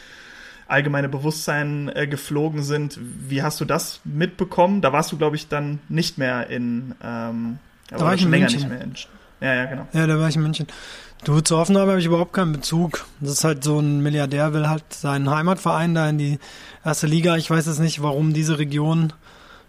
[0.66, 2.98] allgemeine Bewusstsein äh, geflogen sind.
[3.28, 4.80] Wie hast du das mitbekommen?
[4.80, 7.58] Da warst du, glaube ich, dann nicht mehr in, ähm,
[7.88, 8.94] da war ich schon länger nicht mehr in
[9.44, 9.87] ja, ja, genau.
[9.92, 10.66] Ja, da war ich in München.
[11.24, 13.04] Du, zu Hoffenheim habe ich überhaupt keinen Bezug.
[13.20, 16.38] Das ist halt so ein Milliardär, will halt seinen Heimatverein da in die
[16.85, 17.37] erste Liga.
[17.37, 19.12] Ich weiß jetzt nicht, warum diese Region,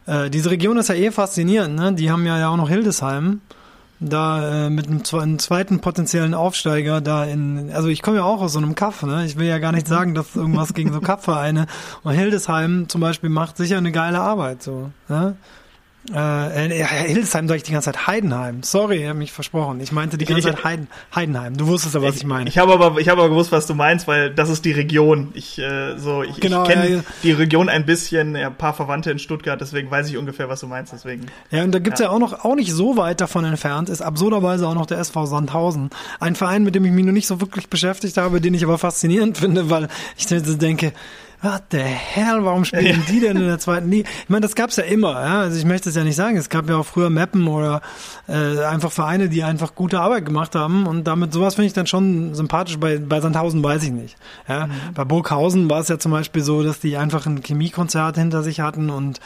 [0.05, 1.93] äh, diese Region ist ja eh faszinierend, ne?
[1.93, 3.41] Die haben ja, ja auch noch Hildesheim.
[4.01, 8.41] Da äh, mit einem, einem zweiten potenziellen Aufsteiger da in, also ich komme ja auch
[8.41, 9.25] aus so einem Kaff, ne?
[9.25, 11.67] Ich will ja gar nicht sagen, dass irgendwas gegen so Kaffvereine.
[12.03, 15.37] Und Hildesheim zum Beispiel macht sicher eine geile Arbeit, so, ne?
[16.13, 18.61] Äh, ja, Hildesheim sage ich die ganze Zeit Heidenheim.
[18.61, 19.79] Sorry, ich habe mich versprochen.
[19.79, 21.57] Ich meinte die ganze Ich- Zeit Heiden, Heidenheim.
[21.57, 22.47] Du wusstest aber, was ich, meine.
[22.47, 25.31] Ich habe aber, ich habe aber gewusst, was du meinst, weil das ist die Region.
[25.33, 27.03] Ich, äh, so, ich, Genau, ich kenne ja, ja.
[27.23, 30.59] die Region ein bisschen, ja, ein paar Verwandte in Stuttgart, deswegen weiß ich ungefähr, was
[30.59, 31.25] du meinst, deswegen.
[31.49, 32.09] Ja, und da gibt's ja.
[32.09, 35.89] auch noch, auch nicht so weit davon entfernt, ist absurderweise auch noch der SV Sandhausen.
[36.19, 38.77] Ein Verein, mit dem ich mich noch nicht so wirklich beschäftigt habe, den ich aber
[38.77, 39.87] faszinierend finde, weil
[40.17, 40.93] ich denke,
[41.41, 44.09] what the hell, warum spielen die denn in der zweiten Liga?
[44.23, 45.41] Ich meine, das gab's ja immer, ja.
[45.41, 46.37] Also ich möchte es ja nicht sagen.
[46.37, 47.81] Es gab ja auch früher Mappen oder
[48.27, 50.87] äh, einfach Vereine, die einfach gute Arbeit gemacht haben.
[50.87, 52.77] Und damit sowas finde ich dann schon sympathisch.
[52.77, 54.15] Bei, bei Sandhausen weiß ich nicht.
[54.47, 54.69] Ja.
[54.93, 58.59] Bei Burghausen war es ja zum Beispiel so, dass die einfach ein Chemiekonzert hinter sich
[58.59, 59.19] hatten und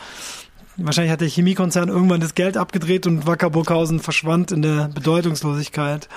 [0.82, 6.08] Wahrscheinlich hat der Chemiekonzern irgendwann das Geld abgedreht und Wacker Burghausen verschwand in der Bedeutungslosigkeit.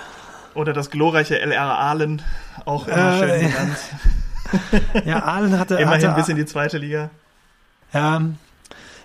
[0.55, 2.23] Oder das glorreiche LR Ahlen,
[2.65, 3.77] auch immer Äh, schön genannt.
[5.05, 7.11] Ja, Aalen hatte, Immerhin hatte bis in die zweite Liga.
[7.93, 8.21] ja,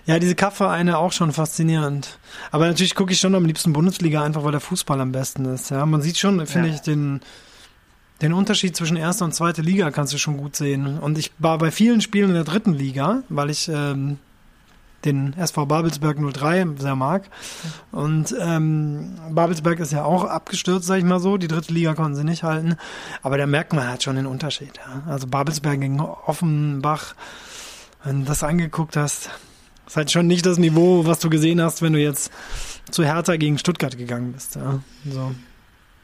[0.06, 2.18] ja, diese Cup-Vereine auch schon faszinierend.
[2.52, 5.70] Aber natürlich gucke ich schon am liebsten Bundesliga, einfach weil der Fußball am besten ist.
[5.70, 6.76] Ja, man sieht schon, finde Ja.
[6.76, 7.20] ich, den,
[8.22, 10.98] den Unterschied zwischen erster und zweiter Liga kannst du schon gut sehen.
[11.00, 14.18] Und ich war bei vielen Spielen in der dritten Liga, weil ich ähm,
[15.06, 17.30] den SV Babelsberg 03 sehr mag.
[17.92, 21.38] Und ähm, Babelsberg ist ja auch abgestürzt, sag ich mal so.
[21.38, 22.76] Die dritte Liga konnten sie nicht halten.
[23.22, 24.74] Aber da merkt man halt schon den Unterschied.
[24.78, 25.04] Ja.
[25.12, 27.16] Also Babelsberg gegen Offenbach,
[28.04, 29.30] wenn du das angeguckt hast,
[29.86, 32.32] ist halt schon nicht das Niveau, was du gesehen hast, wenn du jetzt
[32.92, 34.56] zu Hertha gegen Stuttgart gegangen bist.
[34.56, 34.80] Ja.
[35.10, 35.32] So.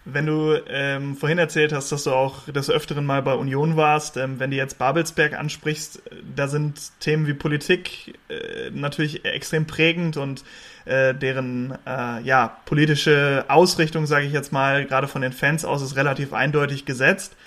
[0.05, 4.17] Wenn du ähm, vorhin erzählt hast, dass du auch des Öfteren mal bei Union warst,
[4.17, 9.65] ähm, wenn du jetzt Babelsberg ansprichst, äh, da sind Themen wie Politik äh, natürlich extrem
[9.65, 10.43] prägend und
[10.83, 15.81] äh, deren äh, ja, politische Ausrichtung, sage ich jetzt mal, gerade von den Fans aus,
[15.81, 17.37] ist relativ eindeutig gesetzt.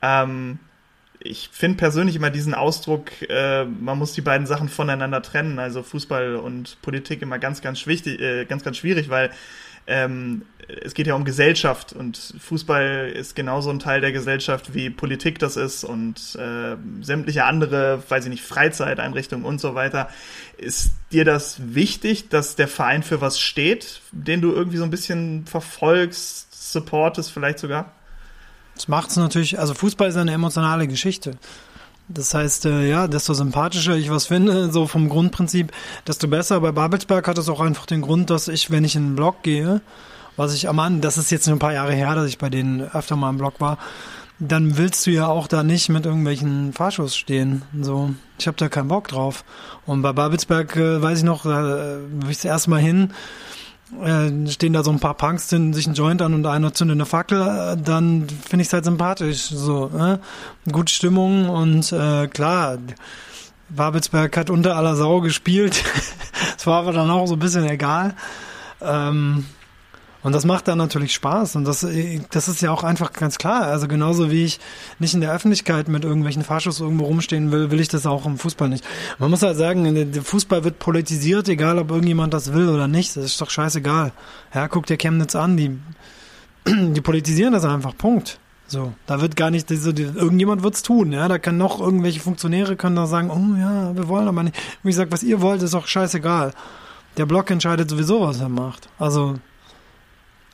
[0.00, 0.58] Ähm,
[1.22, 5.82] ich finde persönlich immer diesen Ausdruck, äh, man muss die beiden Sachen voneinander trennen, also
[5.82, 9.30] Fußball und Politik immer ganz, ganz wichtig, äh, ganz, ganz schwierig, weil
[9.90, 10.42] ähm,
[10.84, 15.38] es geht ja um Gesellschaft und Fußball ist genauso ein Teil der Gesellschaft wie Politik
[15.38, 20.08] das ist und äh, sämtliche andere, weiß ich nicht, Freizeiteinrichtungen und so weiter.
[20.58, 24.90] Ist dir das wichtig, dass der Verein für was steht, den du irgendwie so ein
[24.90, 27.92] bisschen verfolgst, supportest vielleicht sogar?
[28.76, 31.32] Das macht es natürlich, also Fußball ist eine emotionale Geschichte.
[32.12, 35.72] Das heißt, äh, ja, desto sympathischer ich was finde, so vom Grundprinzip,
[36.06, 36.60] desto besser.
[36.60, 39.42] Bei Babelsberg hat es auch einfach den Grund, dass ich, wenn ich in einen Blog
[39.42, 39.80] gehe,
[40.36, 42.50] was ich am Anfang, das ist jetzt schon ein paar Jahre her, dass ich bei
[42.50, 43.78] denen öfter mal im Blog war,
[44.40, 47.62] dann willst du ja auch da nicht mit irgendwelchen Fahrschuss stehen.
[47.80, 49.44] So, ich habe da keinen Bock drauf.
[49.86, 53.12] Und bei Babelsberg äh, weiß ich noch, da äh, bin ich das erste Mal hin,
[54.02, 56.96] äh, stehen da so ein paar Punks, zünden sich einen Joint an und einer zündet
[56.96, 59.48] eine Fackel, äh, dann finde ich es halt sympathisch.
[59.48, 60.18] So, äh?
[60.70, 62.78] gute Stimmung und äh, klar,
[63.68, 65.82] Babelsberg hat unter aller Sau gespielt.
[66.56, 68.14] Es war aber dann auch so ein bisschen egal.
[68.82, 69.46] Ähm,
[70.22, 71.56] und das macht dann natürlich Spaß.
[71.56, 73.62] Und das, äh, das ist ja auch einfach ganz klar.
[73.62, 74.60] Also genauso wie ich
[74.98, 78.38] nicht in der Öffentlichkeit mit irgendwelchen Fahrschuss irgendwo rumstehen will, will ich das auch im
[78.38, 78.84] Fußball nicht.
[79.18, 83.16] Man muss halt sagen, der Fußball wird politisiert, egal ob irgendjemand das will oder nicht.
[83.16, 84.12] Das ist doch scheißegal.
[84.54, 85.78] Ja, guck dir Chemnitz an, die,
[86.66, 87.96] die politisieren das einfach.
[87.96, 88.38] Punkt.
[88.66, 92.20] So, da wird gar nicht, so, die, irgendjemand wird's tun, ja, da kann noch irgendwelche
[92.20, 94.56] Funktionäre können da sagen, oh ja, wir wollen aber nicht.
[94.84, 96.52] Wie gesagt, was ihr wollt, ist doch scheißegal.
[97.16, 98.88] Der Block entscheidet sowieso, was er macht.
[98.96, 99.40] Also,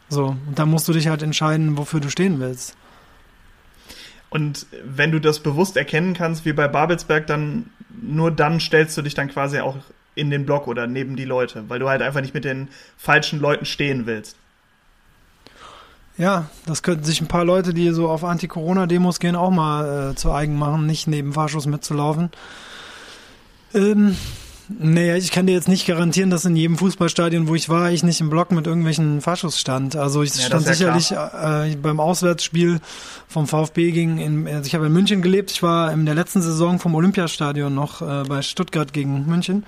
[0.09, 2.77] so, und da musst du dich halt entscheiden, wofür du stehen willst.
[4.31, 7.71] Und wenn du das bewusst erkennen kannst, wie bei Babelsberg, dann
[8.03, 9.77] nur dann stellst du dich dann quasi auch
[10.15, 13.41] in den Block oder neben die Leute, weil du halt einfach nicht mit den falschen
[13.41, 14.37] Leuten stehen willst.
[16.19, 20.15] Ja, das könnten sich ein paar Leute, die so auf Anti-Corona-Demos gehen, auch mal äh,
[20.15, 22.31] zu eigen machen, nicht neben Fahrschuss mitzulaufen.
[23.75, 24.17] Ähm,
[24.69, 28.03] naja, ich kann dir jetzt nicht garantieren, dass in jedem Fußballstadion, wo ich war, ich
[28.03, 29.95] nicht im Block mit irgendwelchen Faschus stand.
[29.95, 32.81] Also ich Ja, stand ja sicherlich äh, beim Auswärtsspiel
[33.29, 36.43] vom VfB gegen, in, also ich habe in München gelebt, ich war in der letzten
[36.43, 39.65] Saison vom Olympiastadion noch äh, bei Stuttgart gegen München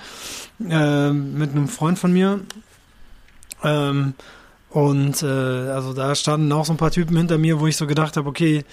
[0.69, 2.41] äh, mit einem Freund von mir.
[3.63, 4.15] Ähm,
[4.71, 7.87] und äh, also da standen auch so ein paar Typen hinter mir, wo ich so
[7.87, 8.65] gedacht habe, okay,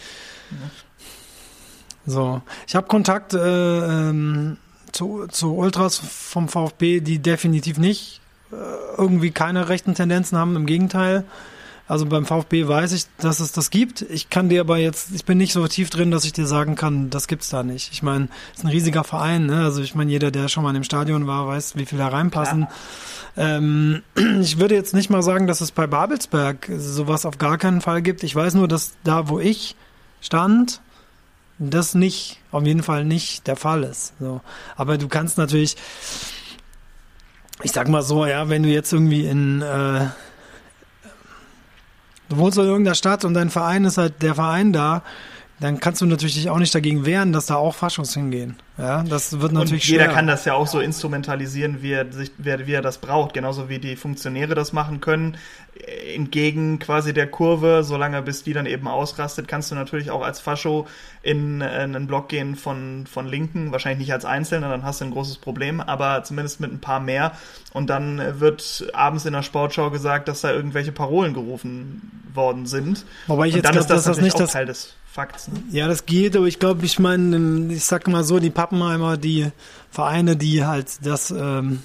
[2.08, 4.58] so, ich habe Kontakt äh, ähm,
[4.96, 8.56] zu, zu Ultras vom VfB, die definitiv nicht äh,
[8.98, 11.26] irgendwie keine rechten Tendenzen haben, im Gegenteil.
[11.88, 14.02] Also beim VfB weiß ich, dass es das gibt.
[14.02, 16.76] Ich kann dir aber jetzt, ich bin nicht so tief drin, dass ich dir sagen
[16.76, 17.92] kann, das gibt's da nicht.
[17.92, 19.64] Ich meine, es ist ein riesiger Verein, ne?
[19.64, 22.08] Also ich meine, jeder, der schon mal in dem Stadion war, weiß, wie viel da
[22.08, 22.68] reinpassen.
[23.38, 24.02] Ähm,
[24.42, 28.02] ich würde jetzt nicht mal sagen, dass es bei Babelsberg sowas auf gar keinen Fall
[28.02, 28.24] gibt.
[28.24, 29.76] Ich weiß nur, dass da, wo ich
[30.22, 30.82] stand,
[31.58, 34.13] das nicht, auf jeden Fall nicht der Fall ist.
[34.20, 34.41] So.
[34.76, 35.76] Aber du kannst natürlich,
[37.63, 40.08] ich sag mal so, ja, wenn du jetzt irgendwie in, äh,
[42.30, 45.04] du wohnst in irgendeiner Stadt und dein Verein ist halt der Verein da,
[45.60, 48.58] dann kannst du natürlich dich auch nicht dagegen wehren, dass da auch Faschos hingehen.
[48.78, 50.14] Ja, das wird natürlich und jeder schwer.
[50.14, 53.34] kann das ja auch so instrumentalisieren, wie er, sich, wie, er, wie er das braucht.
[53.34, 55.38] Genauso wie die Funktionäre das machen können.
[56.14, 60.40] Entgegen quasi der Kurve, solange bis die dann eben ausrastet, kannst du natürlich auch als
[60.40, 60.88] Fascho
[61.22, 63.72] in, in einen Block gehen von, von Linken.
[63.72, 67.00] Wahrscheinlich nicht als Einzelner, dann hast du ein großes Problem, aber zumindest mit ein paar
[67.00, 67.32] mehr.
[67.72, 73.06] Und dann wird abends in der Sportschau gesagt, dass da irgendwelche Parolen gerufen worden sind.
[73.28, 75.48] Wobei ich jetzt dann glaub, ist das, dass das nicht auch das Teil des Fakts.
[75.48, 75.64] Ne?
[75.72, 79.51] Ja, das geht, aber ich glaube, ich meine, ich sag mal so, die Pappenheimer, die
[79.91, 81.84] Vereine, die halt das, ähm,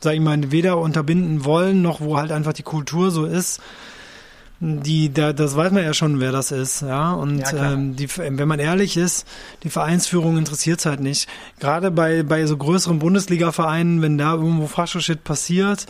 [0.00, 3.60] sag ich mal, weder unterbinden wollen, noch wo halt einfach die Kultur so ist,
[4.60, 7.12] die, da, das weiß man ja schon, wer das ist, ja.
[7.12, 9.26] Und Ja, ähm, die, wenn man ehrlich ist,
[9.62, 11.28] die Vereinsführung interessiert halt nicht.
[11.60, 15.86] Gerade bei, bei so größeren Bundesliga-Vereinen, wenn da irgendwo Fascho-Shit passiert,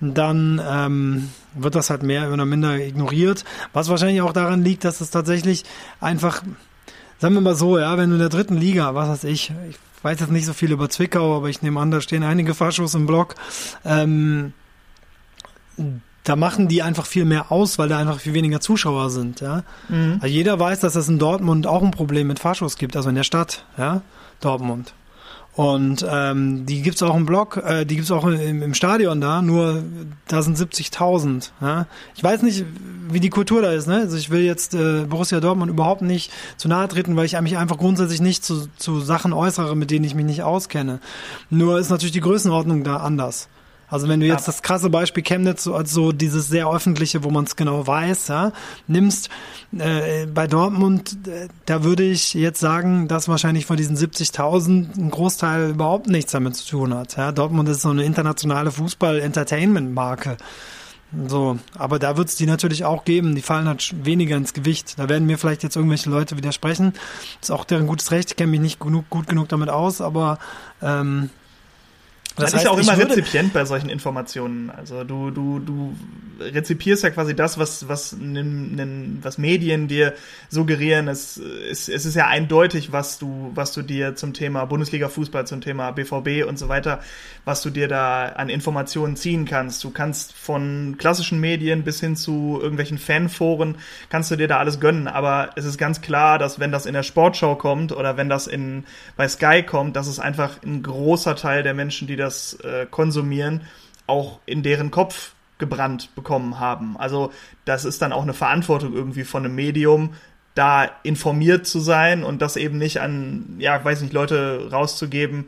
[0.00, 3.44] dann ähm, wird das halt mehr oder minder ignoriert.
[3.72, 5.64] Was wahrscheinlich auch daran liegt, dass es tatsächlich
[6.00, 6.42] einfach,
[7.22, 9.76] sagen wir mal so, ja, wenn du in der dritten Liga, was weiß ich, ich
[10.02, 12.96] weiß jetzt nicht so viel über Zwickau, aber ich nehme an, da stehen einige Faschos
[12.96, 13.36] im Block,
[13.84, 14.54] ähm,
[16.24, 19.62] da machen die einfach viel mehr aus, weil da einfach viel weniger Zuschauer sind, ja.
[19.88, 20.14] Mhm.
[20.14, 23.14] Also jeder weiß, dass es in Dortmund auch ein Problem mit Faschos gibt, also in
[23.14, 24.02] der Stadt, ja,
[24.40, 24.92] Dortmund.
[25.54, 29.42] Und ähm, die gibt's auch im Block, äh, die gibt's auch im, im Stadion da,
[29.42, 29.82] nur
[30.26, 31.50] da sind 70.000.
[31.60, 31.86] Ja?
[32.14, 32.64] Ich weiß nicht,
[33.10, 33.86] wie die Kultur da ist.
[33.86, 33.96] Ne?
[33.96, 37.58] Also ich will jetzt äh, Borussia Dortmund überhaupt nicht zu nahe treten, weil ich mich
[37.58, 41.00] einfach grundsätzlich nicht zu, zu Sachen äußere, mit denen ich mich nicht auskenne.
[41.50, 43.48] Nur ist natürlich die Größenordnung da anders.
[43.92, 47.30] Also wenn du jetzt das krasse Beispiel Chemnitz, so, also so dieses sehr öffentliche, wo
[47.30, 48.52] man es genau weiß, ja,
[48.86, 49.28] nimmst,
[49.78, 55.10] äh, bei Dortmund, äh, da würde ich jetzt sagen, dass wahrscheinlich von diesen 70.000 ein
[55.10, 57.18] Großteil überhaupt nichts damit zu tun hat.
[57.18, 57.32] Ja.
[57.32, 60.38] Dortmund ist so eine internationale Fußball-Entertainment-Marke.
[61.28, 63.34] So, aber da wird es die natürlich auch geben.
[63.34, 64.98] Die fallen halt weniger ins Gewicht.
[64.98, 66.94] Da werden mir vielleicht jetzt irgendwelche Leute widersprechen.
[67.40, 68.30] Das ist auch deren gutes Recht.
[68.30, 70.38] Ich kenne mich nicht genug, gut genug damit aus, aber
[70.80, 71.28] ähm,
[72.36, 74.70] Das, das ist ja heißt, auch immer Rezipient bei solchen Informationen.
[74.70, 75.94] Also du, du, du
[76.40, 80.14] rezipierst ja quasi das, was, was, was Medien dir
[80.48, 81.08] suggerieren.
[81.08, 85.60] Es, es, es ist ja eindeutig, was du, was du dir zum Thema Bundesliga-Fußball, zum
[85.60, 87.00] Thema BVB und so weiter,
[87.44, 89.82] was du dir da an Informationen ziehen kannst.
[89.84, 93.76] Du kannst von klassischen Medien bis hin zu irgendwelchen Fanforen,
[94.08, 95.08] kannst du dir da alles gönnen.
[95.08, 98.46] Aber es ist ganz klar, dass wenn das in der Sportschau kommt oder wenn das
[98.46, 98.84] in,
[99.16, 103.62] bei Sky kommt, dass es einfach ein großer Teil der Menschen, die das äh, konsumieren,
[104.06, 106.96] auch in deren Kopf gebrannt bekommen haben.
[106.96, 107.32] Also
[107.64, 110.14] das ist dann auch eine Verantwortung irgendwie von einem Medium,
[110.54, 115.46] da informiert zu sein und das eben nicht an, ja, weiß nicht, Leute rauszugeben,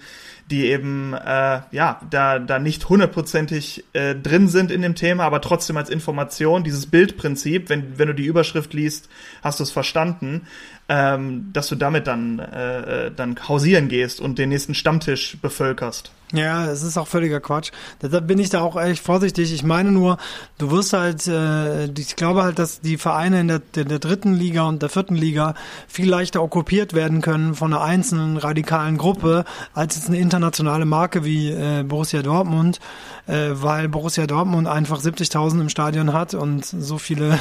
[0.51, 5.41] die eben, äh, ja, da, da nicht hundertprozentig äh, drin sind in dem Thema, aber
[5.41, 9.09] trotzdem als Information, dieses Bildprinzip, wenn, wenn du die Überschrift liest,
[9.43, 10.47] hast du es verstanden,
[10.89, 16.11] ähm, dass du damit dann, äh, äh, dann hausieren gehst und den nächsten Stammtisch bevölkerst.
[16.33, 17.71] Ja, es ist auch völliger Quatsch.
[18.03, 19.53] Deshalb bin ich da auch echt vorsichtig.
[19.53, 20.19] Ich meine nur,
[20.59, 24.35] du wirst halt, äh, ich glaube halt, dass die Vereine in der, der, der dritten
[24.35, 25.55] Liga und der vierten Liga
[25.87, 29.45] viel leichter okkupiert werden können von einer einzelnen radikalen Gruppe
[29.75, 32.81] als jetzt eine internationale Marke wie äh, Borussia Dortmund,
[33.27, 37.39] äh, weil Borussia Dortmund einfach 70.000 im Stadion hat und so viele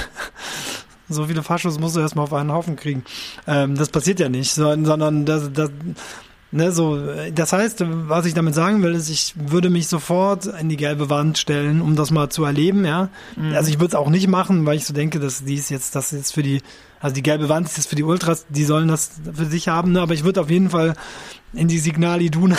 [1.09, 3.03] so viele Faschos musst du erstmal auf einen Haufen kriegen.
[3.47, 5.69] Ähm, das passiert ja nicht, so, sondern das, das,
[6.51, 6.99] ne, so,
[7.33, 11.09] das heißt, was ich damit sagen will, ist, ich würde mich sofort in die gelbe
[11.09, 13.09] Wand stellen, um das mal zu erleben, ja.
[13.53, 15.95] Also ich würde es auch nicht machen, weil ich so denke, dass die ist jetzt,
[15.95, 16.61] das ist für die,
[16.99, 19.91] also die gelbe Wand ist jetzt für die Ultras, die sollen das für sich haben,
[19.91, 20.01] ne?
[20.01, 20.93] aber ich würde auf jeden Fall
[21.53, 22.57] in die Signal Iduna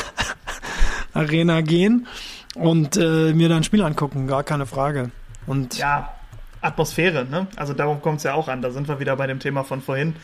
[1.15, 2.07] Arena gehen
[2.55, 5.11] und äh, mir da ein Spiel angucken, gar keine Frage.
[5.47, 6.13] Und ja,
[6.65, 7.47] Atmosphäre, ne?
[7.57, 8.63] Also darauf kommt es ja auch an.
[8.63, 10.17] Da sind wir wieder bei dem Thema von vorhin.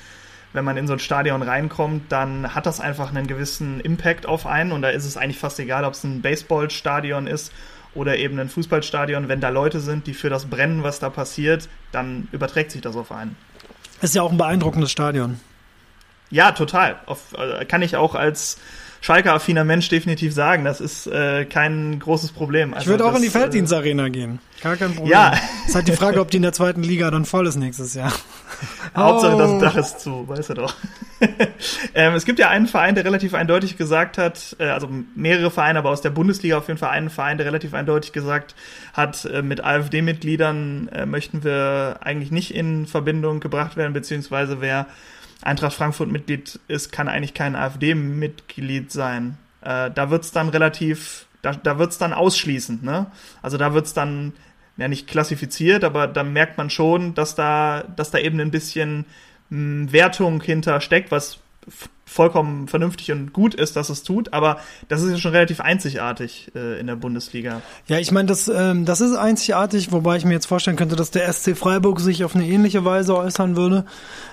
[0.52, 4.46] Wenn man in so ein Stadion reinkommt, dann hat das einfach einen gewissen Impact auf
[4.46, 7.52] einen und da ist es eigentlich fast egal, ob es ein Baseballstadion ist
[7.94, 9.28] oder eben ein Fußballstadion.
[9.28, 12.96] Wenn da Leute sind, die für das brennen, was da passiert, dann überträgt sich das
[12.96, 13.36] auf einen.
[14.00, 15.38] ist ja auch ein beeindruckendes Stadion.
[16.30, 16.96] Ja, total.
[17.06, 18.58] Auf, äh, kann ich auch als
[19.00, 20.64] Schalke-affiner Mensch definitiv sagen.
[20.64, 22.70] Das ist äh, kein großes Problem.
[22.70, 24.40] Ich Also würde auch das, in die äh, Felddienstarena gehen.
[24.62, 25.12] Gar kein Problem.
[25.12, 25.32] Ja.
[25.66, 28.12] Ist halt die Frage, ob die in der zweiten Liga dann voll ist nächstes Jahr.
[28.94, 29.60] Hauptsache, das Oh.
[29.60, 30.74] Dach ist zu, weißt du doch.
[31.94, 35.78] ähm, es gibt ja einen Verein, der relativ eindeutig gesagt hat, äh, also mehrere Vereine,
[35.78, 38.54] aber aus der Bundesliga auf jeden Fall einen Verein, der relativ eindeutig gesagt
[38.92, 44.86] hat, äh, mit AfD-Mitgliedern äh, möchten wir eigentlich nicht in Verbindung gebracht werden, beziehungsweise wer
[45.42, 49.38] Eintracht Frankfurt Mitglied ist, kann eigentlich kein AfD-Mitglied sein.
[49.62, 53.06] Äh, da wird's dann relativ da, da wird's dann ausschließend, ne?
[53.42, 54.32] Also da wird's dann
[54.76, 59.06] ja nicht klassifiziert, aber da merkt man schon, dass da, dass da eben ein bisschen
[59.50, 61.38] mh, hm, Wertung hinter steckt, was
[62.04, 66.50] vollkommen vernünftig und gut ist, dass es tut, aber das ist ja schon relativ einzigartig
[66.56, 67.62] äh, in der Bundesliga.
[67.86, 71.12] Ja, ich meine, das, ähm, das ist einzigartig, wobei ich mir jetzt vorstellen könnte, dass
[71.12, 73.84] der SC Freiburg sich auf eine ähnliche Weise äußern würde.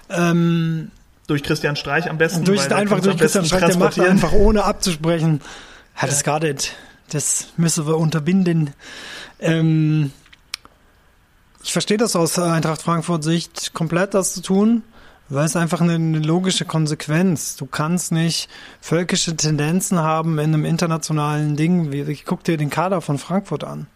[0.09, 0.89] Ähm,
[1.27, 2.45] durch Christian Streich am besten.
[2.45, 5.41] Durch, einfach durch Christian Streich, der macht einfach ohne abzusprechen.
[5.93, 6.39] Hat es ja.
[6.39, 6.75] nicht.
[7.09, 8.73] Das müssen wir unterbinden.
[9.39, 10.11] Ähm,
[11.63, 14.83] ich verstehe das aus Eintracht Frankfurt Sicht komplett, das zu tun.
[15.29, 17.57] Weil es einfach eine, eine, logische Konsequenz.
[17.57, 18.47] Du kannst nicht
[18.79, 21.91] völkische Tendenzen haben in einem internationalen Ding.
[21.91, 23.87] Wie, ich guck dir den Kader von Frankfurt an.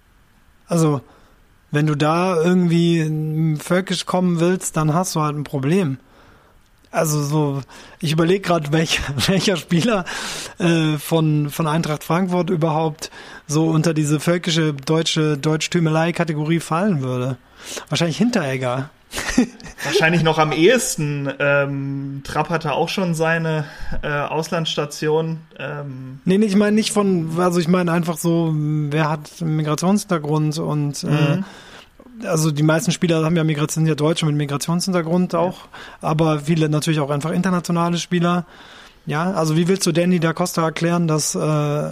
[0.67, 0.99] Also,
[1.71, 5.99] wenn du da irgendwie völkisch kommen willst, dann hast du halt ein Problem.
[6.91, 7.61] Also so,
[8.01, 10.05] ich überlege gerade, welch, welcher Spieler
[10.59, 13.09] äh, von, von Eintracht Frankfurt überhaupt
[13.47, 17.37] so unter diese völkische deutsche Deutschtümelei-Kategorie fallen würde.
[17.89, 18.89] Wahrscheinlich Hinteregger.
[19.83, 21.29] Wahrscheinlich noch am ehesten.
[21.39, 23.65] Ähm, Trapp hatte auch schon seine
[24.01, 25.39] äh, Auslandsstation.
[25.59, 26.21] Ähm.
[26.23, 31.03] Nee, nee, ich meine nicht von, also ich meine einfach so, wer hat Migrationshintergrund und
[31.03, 31.13] äh, mhm.
[31.13, 31.43] äh,
[32.25, 35.57] also die meisten Spieler haben ja Migration, sind ja Deutsche mit Migrationshintergrund auch,
[36.01, 36.09] ja.
[36.09, 38.45] aber viele natürlich auch einfach internationale Spieler.
[39.05, 41.91] Ja, also wie willst du Danny da Costa erklären, dass äh,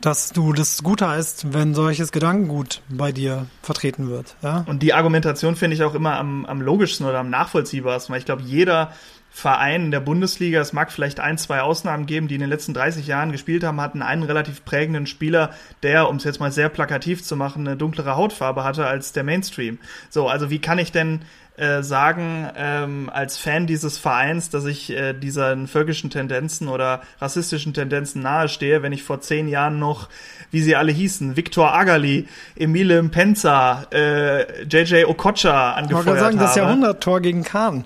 [0.00, 4.36] dass du das gut heißt, wenn solches Gedankengut bei dir vertreten wird.
[4.42, 4.64] Ja?
[4.68, 8.26] Und die Argumentation finde ich auch immer am, am logischsten oder am nachvollziehbarsten, weil ich
[8.26, 8.92] glaube, jeder
[9.36, 12.72] Verein in der Bundesliga, es mag vielleicht ein, zwei Ausnahmen geben, die in den letzten
[12.72, 15.50] 30 Jahren gespielt haben, hatten einen relativ prägenden Spieler,
[15.82, 19.24] der, um es jetzt mal sehr plakativ zu machen, eine dunklere Hautfarbe hatte als der
[19.24, 19.78] Mainstream.
[20.08, 21.20] So, also wie kann ich denn
[21.58, 27.74] äh, sagen, ähm, als Fan dieses Vereins, dass ich äh, diesen völkischen Tendenzen oder rassistischen
[27.74, 30.08] Tendenzen nahestehe, wenn ich vor zehn Jahren noch,
[30.50, 36.16] wie sie alle hießen, Viktor Agali, Emile Mpenza, äh, JJ Okocha angefeuert habe.
[36.16, 37.84] Ich sagen, das Jahrhundert-Tor gegen Kahn.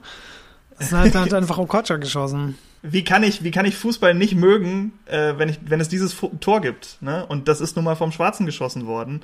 [0.80, 4.92] Das hat halt einfach Okocha geschossen wie kann ich, wie kann ich Fußball nicht mögen,
[5.06, 7.26] äh, wenn ich, wenn es dieses Tor gibt, ne?
[7.26, 9.22] Und das ist nun mal vom Schwarzen geschossen worden.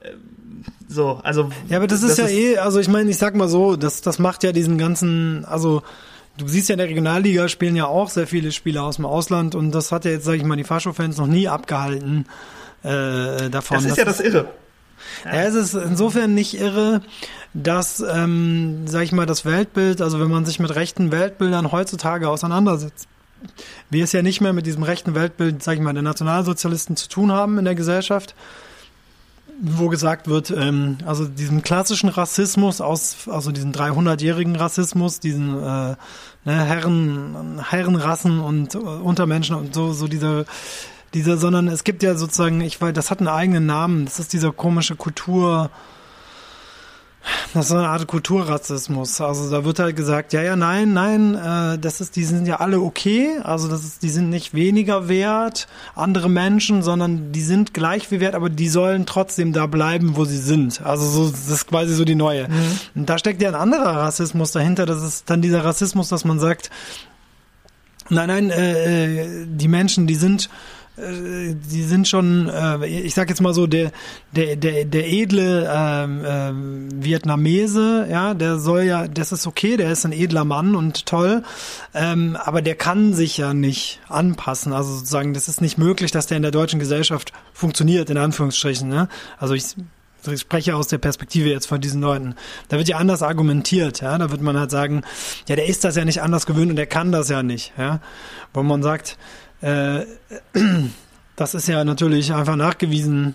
[0.00, 0.10] Äh,
[0.88, 1.50] so, also.
[1.68, 3.76] Ja, aber das ist das ja ist eh, also ich meine, ich sag mal so,
[3.76, 5.82] das, das macht ja diesen ganzen, also
[6.36, 9.54] du siehst ja in der Regionalliga spielen ja auch sehr viele Spieler aus dem Ausland
[9.54, 12.26] und das hat ja jetzt, sag ich mal, die Fascho-Fans noch nie abgehalten
[12.82, 13.78] äh, davon.
[13.78, 14.50] Das ist ja das Irre.
[15.24, 17.00] Ja, es ist insofern nicht irre,
[17.54, 22.28] dass, ähm, sag ich mal, das Weltbild, also wenn man sich mit rechten Weltbildern heutzutage
[22.28, 23.08] auseinandersetzt,
[23.90, 27.08] wir es ja nicht mehr mit diesem rechten Weltbild, sag ich mal, der Nationalsozialisten zu
[27.08, 28.34] tun haben in der Gesellschaft,
[29.60, 35.62] wo gesagt wird, ähm, also diesen klassischen Rassismus aus, also diesen 300-jährigen Rassismus, diesen äh,
[35.64, 35.96] ne,
[36.46, 40.46] Herren, Herrenrassen und äh, Untermenschen und so, so diese
[41.14, 44.04] dieser, sondern es gibt ja sozusagen, ich weiß, das hat einen eigenen Namen.
[44.04, 45.70] Das ist dieser komische Kultur,
[47.54, 49.20] das ist so eine Art Kulturrassismus.
[49.20, 52.56] Also da wird halt gesagt, ja, ja, nein, nein, äh, das ist, die sind ja
[52.56, 53.38] alle okay.
[53.42, 58.20] Also das ist, die sind nicht weniger wert, andere Menschen, sondern die sind gleich wie
[58.20, 60.82] wert, aber die sollen trotzdem da bleiben, wo sie sind.
[60.82, 62.48] Also so, das ist quasi so die neue.
[62.48, 62.78] Mhm.
[62.94, 64.86] Und da steckt ja ein anderer Rassismus dahinter.
[64.86, 66.70] Das ist dann dieser Rassismus, dass man sagt,
[68.08, 70.48] nein, nein, äh, äh die Menschen, die sind
[70.98, 73.92] äh, die sind schon, äh, ich sag jetzt mal so, der,
[74.32, 79.90] der, der, der edle ähm, ähm, Vietnamese, ja, der soll ja, das ist okay, der
[79.90, 81.42] ist ein edler Mann und toll,
[81.94, 84.72] ähm, aber der kann sich ja nicht anpassen.
[84.72, 88.88] Also sozusagen, das ist nicht möglich, dass der in der deutschen Gesellschaft funktioniert, in Anführungsstrichen.
[88.88, 89.08] Ne?
[89.38, 89.76] Also ich
[90.26, 92.34] ich spreche aus der Perspektive jetzt von diesen Leuten.
[92.68, 94.18] Da wird ja anders argumentiert, ja.
[94.18, 95.02] Da wird man halt sagen,
[95.46, 98.00] ja, der ist das ja nicht anders gewöhnt und der kann das ja nicht, ja.
[98.52, 99.16] Wo man sagt,
[99.60, 100.06] äh,
[101.36, 103.34] das ist ja natürlich einfach nachgewiesen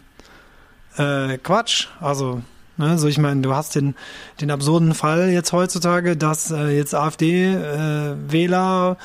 [0.98, 1.88] äh, Quatsch.
[2.00, 2.42] Also,
[2.78, 3.96] ne, so ich meine, du hast den,
[4.42, 8.98] den absurden Fall jetzt heutzutage, dass äh, jetzt AfD-Wähler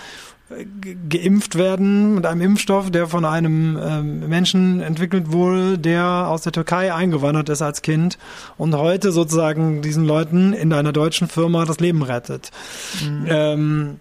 [0.50, 0.64] äh,
[1.08, 6.52] geimpft werden mit einem Impfstoff, der von einem äh, Menschen entwickelt wurde, der aus der
[6.52, 8.18] Türkei eingewandert ist als Kind
[8.56, 12.50] und heute sozusagen diesen Leuten in einer deutschen Firma das Leben rettet.
[13.02, 13.26] Mhm.
[13.28, 14.00] Ähm,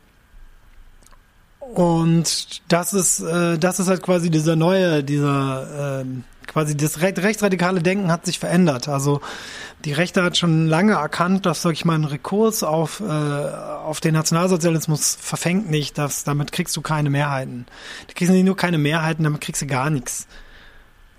[1.77, 6.05] und das ist, äh, das ist halt quasi dieser neue, dieser, äh,
[6.47, 8.87] quasi das rechtsradikale Denken hat sich verändert.
[8.87, 9.21] Also
[9.85, 13.99] die Rechte hat schon lange erkannt, dass, sag ich mal, ein Rekurs auf, äh, auf
[13.99, 17.67] den Nationalsozialismus verfängt nicht, dass damit kriegst du keine Mehrheiten.
[18.07, 20.25] Du kriegst nicht nur keine Mehrheiten, damit kriegst du gar nichts.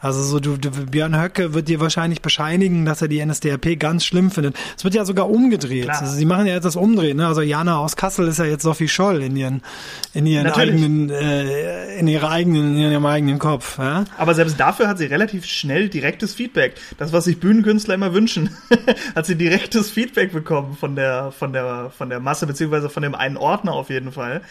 [0.01, 4.05] Also so du, du Björn Höcke wird dir wahrscheinlich bescheinigen, dass er die NSDAP ganz
[4.05, 4.57] schlimm findet.
[4.77, 5.85] Es wird ja sogar umgedreht.
[5.85, 6.01] Klar.
[6.01, 7.17] Also sie machen ja jetzt das Umdrehen.
[7.17, 7.27] Ne?
[7.27, 9.63] Also Jana aus Kassel ist ja jetzt Sophie Scholl in ihren
[10.15, 10.75] in ihren Natürlich.
[10.75, 13.79] eigenen äh, in ihrer eigenen in ihrem eigenen Kopf.
[13.79, 14.05] Ja?
[14.17, 16.75] Aber selbst dafür hat sie relativ schnell direktes Feedback.
[16.99, 18.51] Das was sich Bühnenkünstler immer wünschen,
[19.17, 23.15] hat sie direktes Feedback bekommen von der von der von der Masse beziehungsweise von dem
[23.15, 24.43] einen Ordner auf jeden Fall.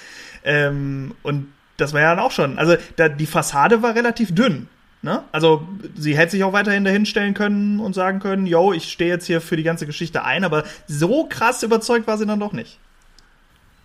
[0.44, 2.58] Ähm, und das war ja dann auch schon.
[2.58, 4.68] Also da, die Fassade war relativ dünn.
[5.08, 5.24] Ne?
[5.32, 9.26] Also sie hätte sich auch weiterhin dahinstellen können und sagen können, yo, ich stehe jetzt
[9.26, 12.78] hier für die ganze Geschichte ein, aber so krass überzeugt war sie dann doch nicht.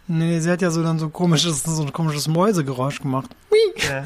[0.09, 3.31] Nee, sie hat ja so dann so komisches, so ein komisches Mäusegeräusch gemacht.
[3.89, 4.05] Ja.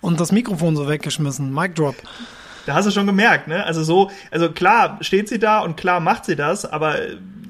[0.00, 1.52] Und das Mikrofon so weggeschmissen.
[1.52, 1.96] Mic drop.
[2.64, 3.62] Da hast du schon gemerkt, ne?
[3.66, 6.96] Also so, also klar steht sie da und klar macht sie das, aber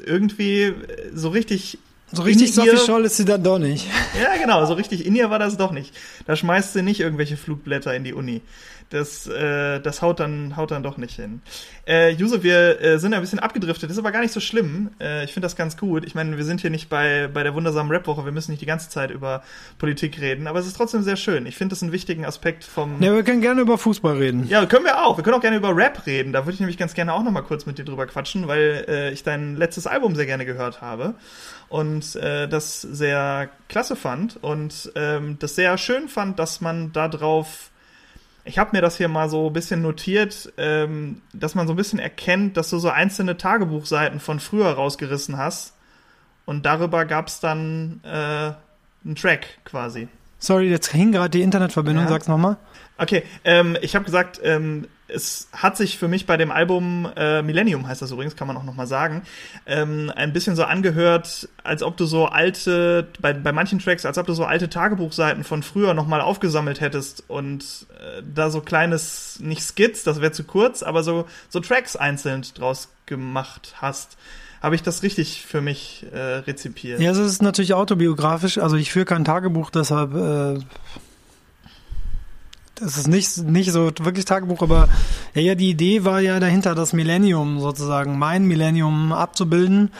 [0.05, 0.75] irgendwie
[1.15, 1.79] so richtig
[2.13, 3.87] so richtig Sophie Scholl ist sie dann doch nicht.
[4.21, 5.95] Ja, genau, so richtig in ihr war das doch nicht.
[6.27, 8.43] Da schmeißt sie nicht irgendwelche Flugblätter in die Uni.
[8.91, 11.43] Das, äh, das haut, dann, haut dann doch nicht hin.
[11.87, 14.91] Äh, Juse, wir äh, sind ein bisschen abgedriftet, ist aber gar nicht so schlimm.
[15.01, 16.05] Äh, ich finde das ganz gut.
[16.05, 18.67] Ich meine, wir sind hier nicht bei, bei der wundersamen Rap-Woche, wir müssen nicht die
[18.67, 19.43] ganze Zeit über
[19.79, 21.47] Politik reden, aber es ist trotzdem sehr schön.
[21.47, 23.03] Ich finde das einen wichtigen Aspekt vom.
[23.03, 24.47] Ja, wir können gerne über Fußball reden.
[24.49, 25.17] Ja, können wir auch.
[25.17, 26.33] Wir können auch gerne über Rap reden.
[26.33, 29.11] Da würde ich nämlich ganz gerne auch nochmal kurz mit dir drüber quatschen, weil äh,
[29.13, 31.15] ich dein letztes Album sehr gerne gehört habe
[31.69, 37.09] und äh, das sehr klasse fand und ähm, das sehr schön fand, dass man da
[37.09, 37.71] drauf
[38.45, 41.77] ich habe mir das hier mal so ein bisschen notiert, ähm, dass man so ein
[41.77, 45.75] bisschen erkennt, dass du so einzelne Tagebuchseiten von früher rausgerissen hast.
[46.45, 48.53] Und darüber gab es dann äh,
[49.05, 50.09] einen Track quasi.
[50.39, 52.11] Sorry, jetzt hing gerade die Internetverbindung, ja.
[52.11, 52.59] sag's nochmal.
[52.99, 57.43] Okay, ähm, ich habe gesagt, ähm, es hat sich für mich bei dem Album äh,
[57.43, 59.23] Millennium heißt das übrigens, kann man auch noch mal sagen,
[59.67, 64.19] ähm, ein bisschen so angehört, als ob du so alte bei, bei manchen Tracks, als
[64.19, 68.61] ob du so alte Tagebuchseiten von früher noch mal aufgesammelt hättest und äh, da so
[68.61, 74.17] kleines nicht Skits, das wäre zu kurz, aber so so Tracks einzeln draus gemacht hast.
[74.63, 76.99] Habe ich das richtig für mich äh, rezipiert?
[76.99, 78.57] Ja, es ist natürlich autobiografisch.
[78.57, 80.15] Also ich führe kein Tagebuch, deshalb
[82.77, 84.89] das ist nicht, nicht so wirklich Tagebuch, aber
[85.35, 89.91] ja, ja, die Idee war ja dahinter, das Millennium sozusagen, mein Millennium abzubilden.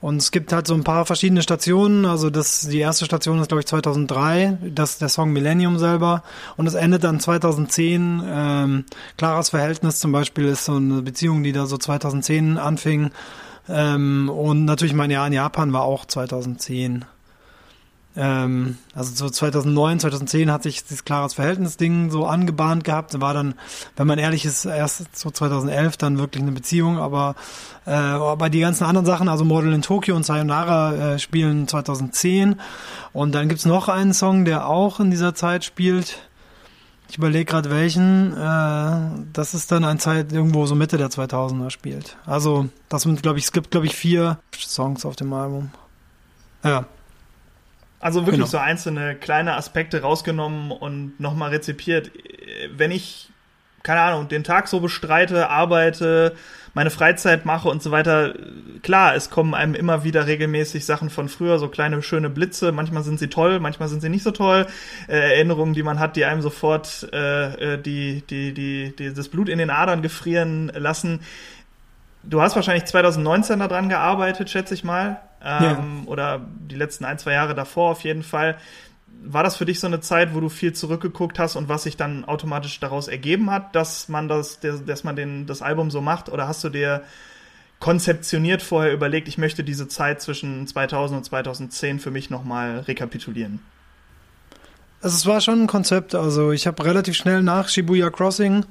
[0.00, 2.04] Und es gibt halt so ein paar verschiedene Stationen.
[2.04, 6.22] Also das, die erste Station ist, glaube ich, 2003, das der Song Millennium selber.
[6.58, 8.22] Und es endet dann 2010.
[8.26, 8.84] Ähm,
[9.16, 13.12] Claras Verhältnis zum Beispiel ist so eine Beziehung, die da so 2010 anfing.
[13.66, 17.06] Ähm, und natürlich mein Jahr in Japan war auch 2010.
[18.16, 23.20] Ähm, also so 2009, 2010 hat sich das klares Verhältnis-Ding so angebahnt gehabt.
[23.20, 23.54] War dann,
[23.96, 26.98] wenn man ehrlich ist, erst so 2011 dann wirklich eine Beziehung.
[26.98, 27.34] Aber,
[27.86, 32.60] äh, aber die ganzen anderen Sachen, also Model in Tokyo und Sayonara äh, spielen 2010.
[33.12, 36.18] Und dann gibt's noch einen Song, der auch in dieser Zeit spielt.
[37.08, 38.32] Ich überlege gerade welchen.
[38.32, 42.16] Äh, das ist dann ein Zeit irgendwo so Mitte der 2000er spielt.
[42.26, 45.70] Also das sind, glaube ich, es gibt glaube ich vier Songs auf dem Album.
[46.62, 46.86] Ja.
[48.04, 48.46] Also wirklich genau.
[48.48, 52.10] so einzelne kleine Aspekte rausgenommen und nochmal rezipiert.
[52.76, 53.30] Wenn ich,
[53.82, 56.36] keine Ahnung, den Tag so bestreite, arbeite,
[56.74, 58.34] meine Freizeit mache und so weiter,
[58.82, 62.72] klar, es kommen einem immer wieder regelmäßig Sachen von früher, so kleine schöne Blitze.
[62.72, 64.66] Manchmal sind sie toll, manchmal sind sie nicht so toll.
[65.08, 69.30] Äh, Erinnerungen, die man hat, die einem sofort äh, äh die, die, die, die, das
[69.30, 71.20] Blut in den Adern gefrieren lassen.
[72.22, 75.84] Du hast wahrscheinlich 2019 daran gearbeitet, schätze ich mal ähm, ja.
[76.06, 78.56] oder die letzten ein, zwei Jahre davor auf jeden Fall.
[79.22, 81.96] War das für dich so eine Zeit, wo du viel zurückgeguckt hast und was sich
[81.96, 86.28] dann automatisch daraus ergeben hat, dass man das, dass man den, das Album so macht?
[86.28, 87.02] Oder hast du dir
[87.80, 93.60] konzeptioniert vorher überlegt, ich möchte diese Zeit zwischen 2000 und 2010 für mich nochmal rekapitulieren?
[95.02, 96.14] Also es war schon ein Konzept.
[96.14, 98.64] Also ich habe relativ schnell nach Shibuya Crossing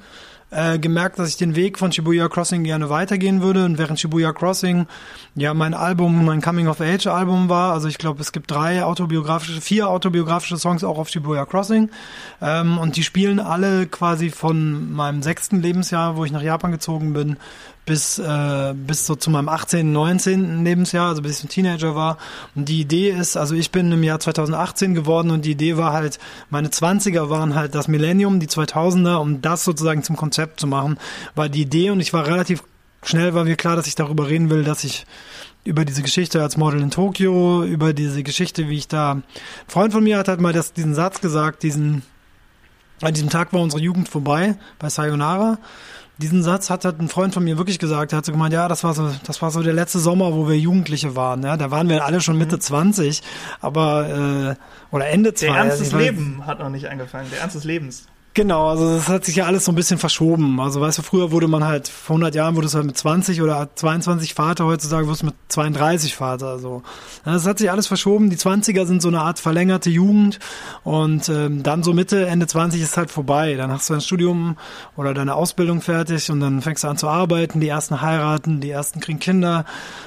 [0.52, 3.66] äh, gemerkt, dass ich den Weg von Shibuya Crossing gerne weitergehen würde.
[3.66, 4.88] Und während Shibuya Crossing
[5.36, 10.58] ja mein Album, mein Coming-of-Age-Album war, also ich glaube, es gibt drei autobiografische, vier autobiografische
[10.58, 11.90] Songs auch auf Shibuya Crossing.
[12.42, 17.14] Ähm, und die spielen alle quasi von meinem sechsten Lebensjahr, wo ich nach Japan gezogen
[17.14, 17.38] bin,
[17.86, 20.64] bis, äh, bis so zu meinem 18., 19.
[20.64, 22.18] Lebensjahr, also bis ich ein Teenager war.
[22.56, 25.92] Und die Idee ist, also ich bin im Jahr 2018 geworden und die Idee war
[25.92, 26.20] halt,
[26.50, 30.98] meine 20er waren halt das Millennium, die 2000er, um das sozusagen zum Konzept zu machen,
[31.36, 32.64] war die Idee und ich war relativ
[33.04, 35.06] schnell, war mir klar, dass ich darüber reden will, dass ich
[35.66, 39.24] über diese Geschichte als Model in Tokio, über diese Geschichte, wie ich da, ein
[39.68, 42.04] Freund von mir hat halt mal das, diesen Satz gesagt, diesen,
[43.02, 45.58] an diesem Tag war unsere Jugend vorbei, bei Sayonara
[46.18, 48.14] diesen Satz hat halt ein Freund von mir wirklich gesagt.
[48.14, 50.48] Er hat so gemeint, ja, das war so, das war so der letzte Sommer, wo
[50.48, 51.44] wir Jugendliche waren.
[51.44, 52.62] Ja, da waren wir alle schon Mitte mhm.
[52.62, 53.22] 20,
[53.62, 54.56] aber
[54.92, 55.48] äh, oder Ende 20.
[55.50, 57.30] Der Ernst des Lebens hat noch nicht angefangen.
[57.32, 58.06] Der Ernst des Lebens.
[58.36, 60.60] Genau, also das hat sich ja alles so ein bisschen verschoben.
[60.60, 63.44] Also weißt du, früher wurde man halt, vor 100 Jahren wurde es halt mit 20
[63.44, 66.48] oder 22 Vater, heutzutage wird es mit 32 Vater.
[66.48, 66.82] Also
[67.26, 68.32] das hat sich alles verschoben.
[68.32, 70.40] Die 20er sind so eine Art verlängerte Jugend
[70.84, 73.54] und ähm, dann so Mitte, Ende 20 ist halt vorbei.
[73.54, 74.58] Dann hast du dein Studium
[74.98, 78.72] oder deine Ausbildung fertig und dann fängst du an zu arbeiten, die ersten heiraten, die
[78.72, 79.66] ersten kriegen Kinder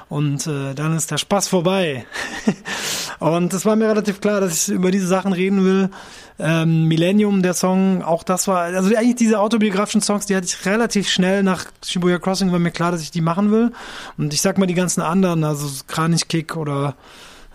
[0.08, 2.06] und äh, dann ist der Spaß vorbei.
[3.20, 5.90] und es war mir relativ klar, dass ich über diese Sachen reden will.
[6.38, 10.66] Ähm, Millennium, der Song, auch das war, also eigentlich diese autobiografischen Songs, die hatte ich
[10.66, 13.72] relativ schnell nach Shibuya Crossing, war mir klar, dass ich die machen will.
[14.16, 16.94] Und ich sag mal, die ganzen anderen, also Kranichkick oder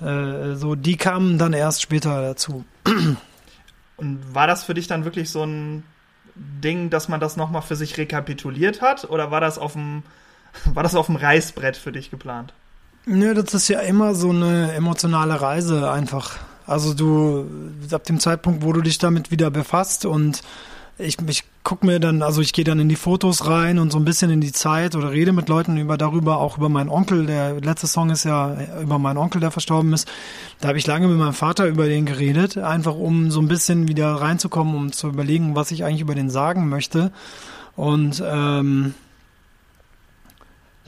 [0.02, 2.66] äh, so, die kamen dann erst später dazu.
[3.98, 5.84] Und war das für dich dann wirklich so ein
[6.36, 9.10] Ding, dass man das nochmal für sich rekapituliert hat?
[9.10, 10.04] Oder war das auf dem,
[10.66, 12.54] war das auf dem Reißbrett für dich geplant?
[13.06, 16.38] Nö, das ist ja immer so eine emotionale Reise einfach.
[16.66, 17.46] Also du,
[17.92, 20.42] ab dem Zeitpunkt, wo du dich damit wieder befasst und
[20.98, 23.98] ich, ich gucke mir dann, also ich gehe dann in die Fotos rein und so
[23.98, 27.26] ein bisschen in die Zeit oder rede mit Leuten über darüber, auch über meinen Onkel.
[27.26, 30.08] Der letzte Song ist ja über meinen Onkel, der verstorben ist.
[30.60, 33.88] Da habe ich lange mit meinem Vater über den geredet, einfach um so ein bisschen
[33.88, 37.12] wieder reinzukommen, um zu überlegen, was ich eigentlich über den sagen möchte.
[37.76, 38.94] Und ähm,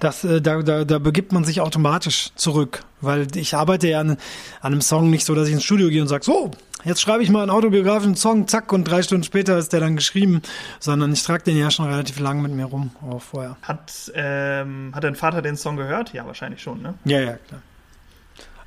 [0.03, 4.11] das, äh, da, da, da begibt man sich automatisch zurück, weil ich arbeite ja an,
[4.11, 4.17] an
[4.61, 6.51] einem Song nicht so, dass ich ins Studio gehe und sage, so,
[6.83, 9.95] jetzt schreibe ich mal einen autobiografischen Song, zack, und drei Stunden später ist der dann
[9.95, 10.41] geschrieben,
[10.79, 13.57] sondern ich trage den ja schon relativ lang mit mir rum, auch vorher.
[13.61, 16.13] Hat, ähm, hat dein Vater den Song gehört?
[16.13, 16.95] Ja, wahrscheinlich schon, ne?
[17.05, 17.61] Ja, ja, klar.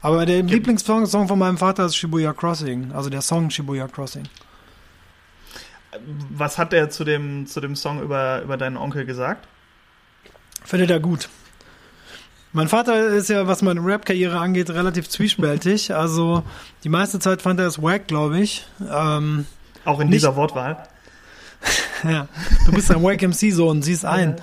[0.00, 0.54] Aber der okay.
[0.54, 4.24] Lieblingssong Song von meinem Vater ist Shibuya Crossing, also der Song Shibuya Crossing.
[6.30, 9.46] Was hat er zu dem, zu dem Song über, über deinen Onkel gesagt?
[10.66, 11.28] Findet er gut.
[12.52, 15.94] Mein Vater ist ja, was meine Rap-Karriere angeht, relativ zwiespältig.
[15.94, 16.42] Also
[16.84, 18.66] die meiste Zeit fand er es wack, glaube ich.
[18.80, 19.46] Ähm,
[19.84, 20.88] Auch in nicht, dieser Wortwahl.
[22.04, 22.28] ja,
[22.64, 24.36] du bist ein Wack MC-Sohn, sieh's ein.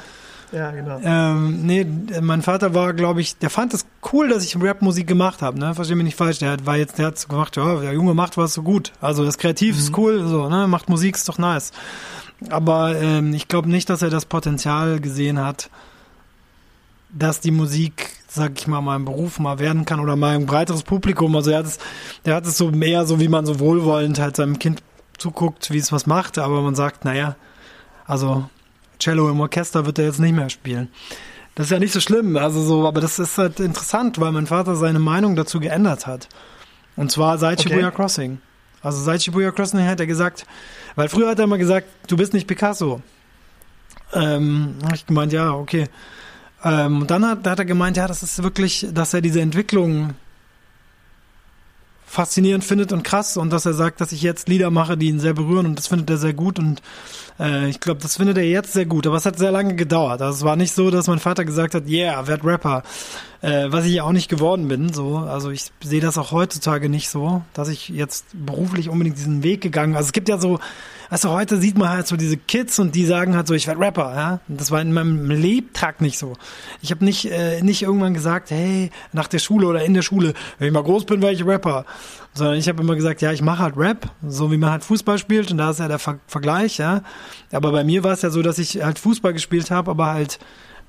[0.51, 0.99] Ja, genau.
[1.03, 1.85] Ähm, nee,
[2.21, 5.73] mein Vater war, glaube ich, der fand es cool, dass ich Rap-Musik gemacht habe, ne?
[5.73, 6.37] Versteh mich nicht falsch.
[6.37, 8.91] Der hat, war jetzt, der hat gemacht, ja, der Junge macht was so gut.
[9.01, 9.81] Also das Kreativ mhm.
[9.81, 10.67] ist cool, so, ne?
[10.67, 11.71] Macht Musik, ist doch nice.
[12.49, 15.71] Aber ähm, ich glaube nicht, dass er das Potenzial gesehen hat,
[17.13, 20.83] dass die Musik, sag ich mal, mein Beruf mal werden kann oder mal ein breiteres
[20.83, 21.35] Publikum.
[21.35, 21.79] Also er hat es,
[22.25, 24.81] der hat es so mehr so, wie man so wohlwollend halt seinem Kind
[25.17, 27.35] zuguckt, wie es was macht, aber man sagt, naja,
[28.05, 28.49] also
[28.99, 30.89] Cello im Orchester wird er jetzt nicht mehr spielen.
[31.55, 34.47] Das ist ja nicht so schlimm, also so, aber das ist halt interessant, weil mein
[34.47, 36.27] Vater seine Meinung dazu geändert hat.
[36.95, 37.69] Und zwar seit okay.
[37.69, 38.39] Shibuya Crossing.
[38.81, 40.45] Also seit Shibuya Crossing hat er gesagt,
[40.95, 43.01] weil früher hat er immer gesagt, du bist nicht Picasso.
[44.13, 45.87] Ähm, hab ich gemeint, ja, okay.
[46.63, 50.13] Ähm, und dann hat, hat er gemeint, ja, das ist wirklich, dass er diese Entwicklung
[52.13, 55.19] faszinierend findet und krass und dass er sagt, dass ich jetzt Lieder mache, die ihn
[55.19, 56.83] sehr berühren und das findet er sehr gut und
[57.39, 60.21] äh, ich glaube, das findet er jetzt sehr gut, aber es hat sehr lange gedauert.
[60.21, 62.83] Also es war nicht so, dass mein Vater gesagt hat, yeah, werd Rapper,
[63.41, 64.93] äh, was ich auch nicht geworden bin.
[64.93, 69.41] So, also ich sehe das auch heutzutage nicht so, dass ich jetzt beruflich unbedingt diesen
[69.41, 69.95] Weg gegangen.
[69.95, 70.59] Also es gibt ja so
[71.13, 73.67] weißt du, heute sieht man halt so diese Kids und die sagen halt so, ich
[73.67, 74.39] werde Rapper, ja.
[74.47, 76.33] Das war in meinem Lebtag nicht so.
[76.81, 80.33] Ich habe nicht, äh, nicht irgendwann gesagt, hey, nach der Schule oder in der Schule,
[80.57, 81.85] wenn ich mal groß bin, werde ich Rapper.
[82.33, 85.19] Sondern ich habe immer gesagt, ja, ich mache halt Rap, so wie man halt Fußball
[85.19, 87.03] spielt und da ist ja der Ver Vergleich, ja.
[87.51, 90.39] Aber bei mir war es ja so, dass ich halt Fußball gespielt habe, aber halt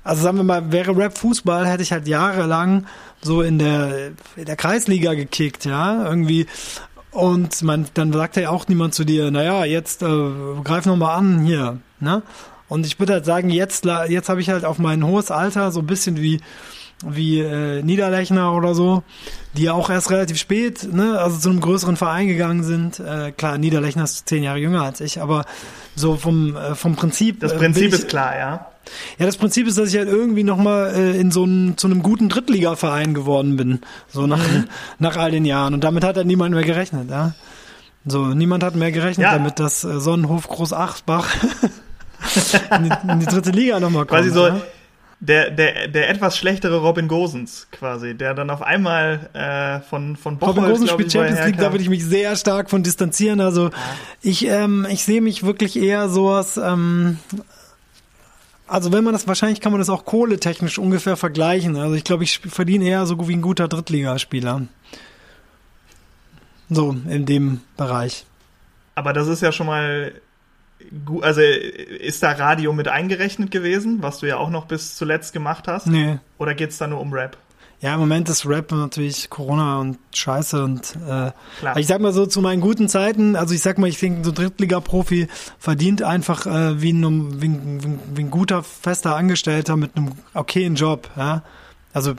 [0.05, 2.87] also sagen wir mal, wäre Rap Fußball, hätte ich halt jahrelang
[3.21, 6.47] so in der, in der Kreisliga gekickt, ja, irgendwie
[7.15, 10.07] und man, dann sagt ja auch niemand zu dir, naja, jetzt äh,
[10.63, 12.23] greif noch mal an hier, ne?
[12.69, 15.81] Und ich würde halt sagen, jetzt, jetzt habe ich halt auf mein hohes Alter so
[15.81, 16.41] ein bisschen wie
[17.07, 19.03] wie äh, Niederlechner oder so,
[19.57, 22.99] die ja auch erst relativ spät, ne, also zu einem größeren Verein gegangen sind.
[23.01, 25.45] Äh, klar, Niederlechner ist zehn Jahre jünger als ich, aber
[25.95, 27.41] so vom äh, vom Prinzip.
[27.41, 28.67] Das Prinzip ich, ist klar, ja.
[29.19, 32.03] Ja, das Prinzip ist, dass ich halt irgendwie nochmal äh, in so ein, zu einem
[32.03, 33.81] guten Drittligaverein geworden bin.
[34.09, 34.69] So nach, mhm.
[34.99, 35.75] nach all den Jahren.
[35.75, 37.33] Und damit hat halt niemand mehr gerechnet, ja.
[38.07, 39.33] So, niemand hat mehr gerechnet ja.
[39.33, 41.27] damit, dass äh, Sonnenhof Groß Achsbach
[42.77, 44.21] in, die, in die dritte Liga nochmal kommt.
[44.21, 44.61] Quasi so, ja?
[45.21, 50.39] der, der, der etwas schlechtere Robin Gosens quasi, der dann auf einmal äh, von, von
[50.39, 53.41] Bocholt, Robin Gosens spielt Champions League, da würde ich mich sehr stark von distanzieren.
[53.41, 53.71] Also
[54.21, 57.19] ich, ähm, ich sehe mich wirklich eher sowas ähm,
[58.67, 61.77] also wenn man das, wahrscheinlich kann man das auch kohletechnisch ungefähr vergleichen.
[61.77, 64.63] Also ich glaube, ich verdiene eher so wie ein guter Drittligaspieler.
[66.71, 68.25] So, in dem Bereich.
[68.95, 70.13] Aber das ist ja schon mal
[71.05, 75.33] gut, also ist da Radio mit eingerechnet gewesen, was du ja auch noch bis zuletzt
[75.33, 75.87] gemacht hast?
[75.87, 76.19] Nee.
[76.39, 77.37] Oder geht's da nur um Rap?
[77.85, 81.33] Ja, im Moment ist Rap natürlich Corona und Scheiße und äh,
[81.79, 84.33] ich sag mal so zu meinen guten Zeiten, also ich sag mal, ich denke, so
[84.33, 85.29] Drittliga-Profi
[85.59, 90.77] verdient einfach äh, wie, ein, wie, ein, wie ein guter fester Angestellter mit einem okayen
[90.77, 91.43] Job, ja.
[91.93, 92.15] Also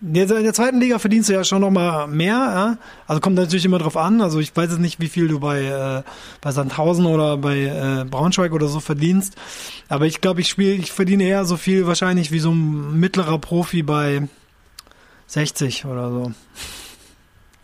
[0.00, 2.78] in der zweiten Liga verdienst du ja schon noch mal mehr, ja?
[3.08, 4.20] Also kommt natürlich immer drauf an.
[4.20, 6.02] Also ich weiß jetzt nicht, wie viel du bei äh,
[6.40, 9.34] bei Sandhausen oder bei äh, Braunschweig oder so verdienst,
[9.88, 13.40] aber ich glaube, ich spiele, ich verdiene eher so viel wahrscheinlich wie so ein mittlerer
[13.40, 14.28] Profi bei
[15.28, 16.32] 60 oder so.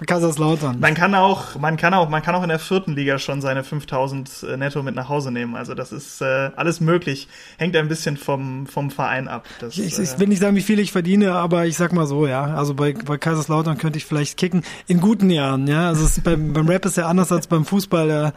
[0.07, 0.81] Kaiserslautern.
[0.81, 3.63] Man kann auch, man kann auch, man kann auch in der vierten Liga schon seine
[3.63, 5.55] 5000 äh, netto mit nach Hause nehmen.
[5.55, 7.29] Also das ist äh, alles möglich.
[7.59, 9.47] Hängt ein bisschen vom, vom Verein ab.
[9.61, 12.27] Das, ich, ich will nicht sagen, wie viel ich verdiene, aber ich sag mal so,
[12.27, 12.43] ja.
[12.43, 14.63] Also bei, bei Kaiserslautern könnte ich vielleicht kicken.
[14.89, 15.89] In guten Jahren, ja.
[15.89, 18.33] Also es, beim, beim Rap ist ja anders als beim Fußball.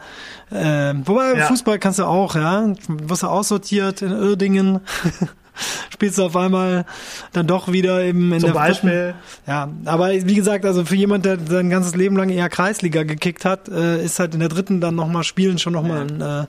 [0.50, 1.46] Äh, wobei ja.
[1.46, 2.66] Fußball kannst du auch, ja.
[2.66, 4.80] Du wirst ja aussortiert in Irdingen.
[5.90, 6.84] spielst du auf einmal
[7.32, 9.14] dann doch wieder eben in Zum der Beispiel.
[9.44, 13.02] Frischen, ja, aber wie gesagt, also für jemand, der sein ganzes Leben lang eher Kreisliga
[13.02, 16.46] gekickt hat, äh, ist halt in der dritten dann nochmal Spielen schon nochmal ein äh,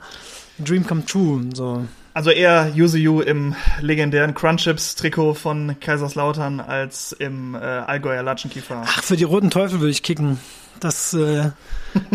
[0.64, 1.46] Dream come true.
[1.54, 1.86] So.
[2.14, 8.84] Also eher Yuzu im legendären Crunchips-Trikot von Kaiserslautern als im äh, Allgäuer Latschenkiefer.
[8.86, 10.40] Ach, für die Roten Teufel würde ich kicken.
[10.80, 11.52] Das, äh,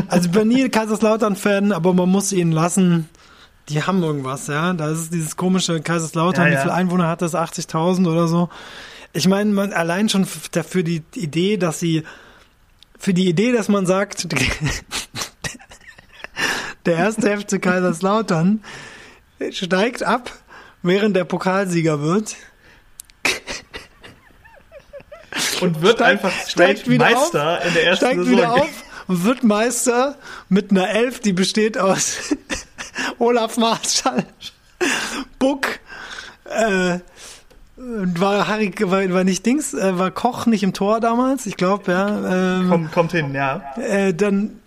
[0.09, 3.09] also ich bin nie Kaiserslautern-Fan, aber man muss ihn lassen
[3.69, 4.73] die haben irgendwas, ja.
[4.73, 6.59] Da ist dieses komische Kaiserslautern, ja, ja.
[6.59, 7.35] wie viele Einwohner hat das?
[7.35, 8.49] 80.000 oder so.
[9.13, 12.03] Ich meine, man allein schon dafür die Idee, dass sie,
[12.99, 14.27] für die Idee, dass man sagt,
[16.87, 18.63] der erste FC Kaiserslautern
[19.51, 20.33] steigt ab,
[20.83, 22.37] während der Pokalsieger wird.
[25.61, 28.33] Und wird steigt, einfach straight Meister auf, in der ersten steigt Saison.
[28.33, 30.17] Wieder auf und wird Meister
[30.49, 32.35] mit einer Elf, die besteht aus
[33.19, 34.25] Olaf Marschall,
[35.39, 35.67] Buck,
[36.45, 36.99] äh,
[37.77, 41.93] war Harry, war, war nicht Dings, äh, war Koch nicht im Tor damals, ich glaube,
[41.93, 42.59] ja.
[42.59, 43.63] Ähm, kommt, kommt hin, ja.
[43.77, 44.61] Äh, dann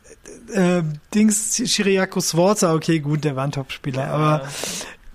[0.53, 0.81] äh,
[1.13, 4.09] Dings, Shiriako Sforza, okay, gut, der war ein Topspieler, ja.
[4.09, 4.47] aber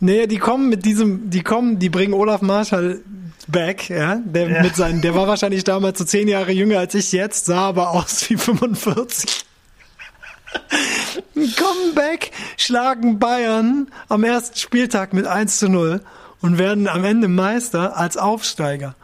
[0.01, 3.01] nee, die kommen mit diesem, die kommen, die bringen Olaf Marschall
[3.49, 4.63] back, ja, der ja.
[4.63, 7.91] mit seinen, der war wahrscheinlich damals so zehn Jahre jünger als ich jetzt, sah aber
[7.91, 9.45] aus wie 45.
[11.57, 16.01] Comeback, schlagen Bayern am ersten Spieltag mit 1 zu 0
[16.41, 18.95] und werden am Ende Meister als Aufsteiger.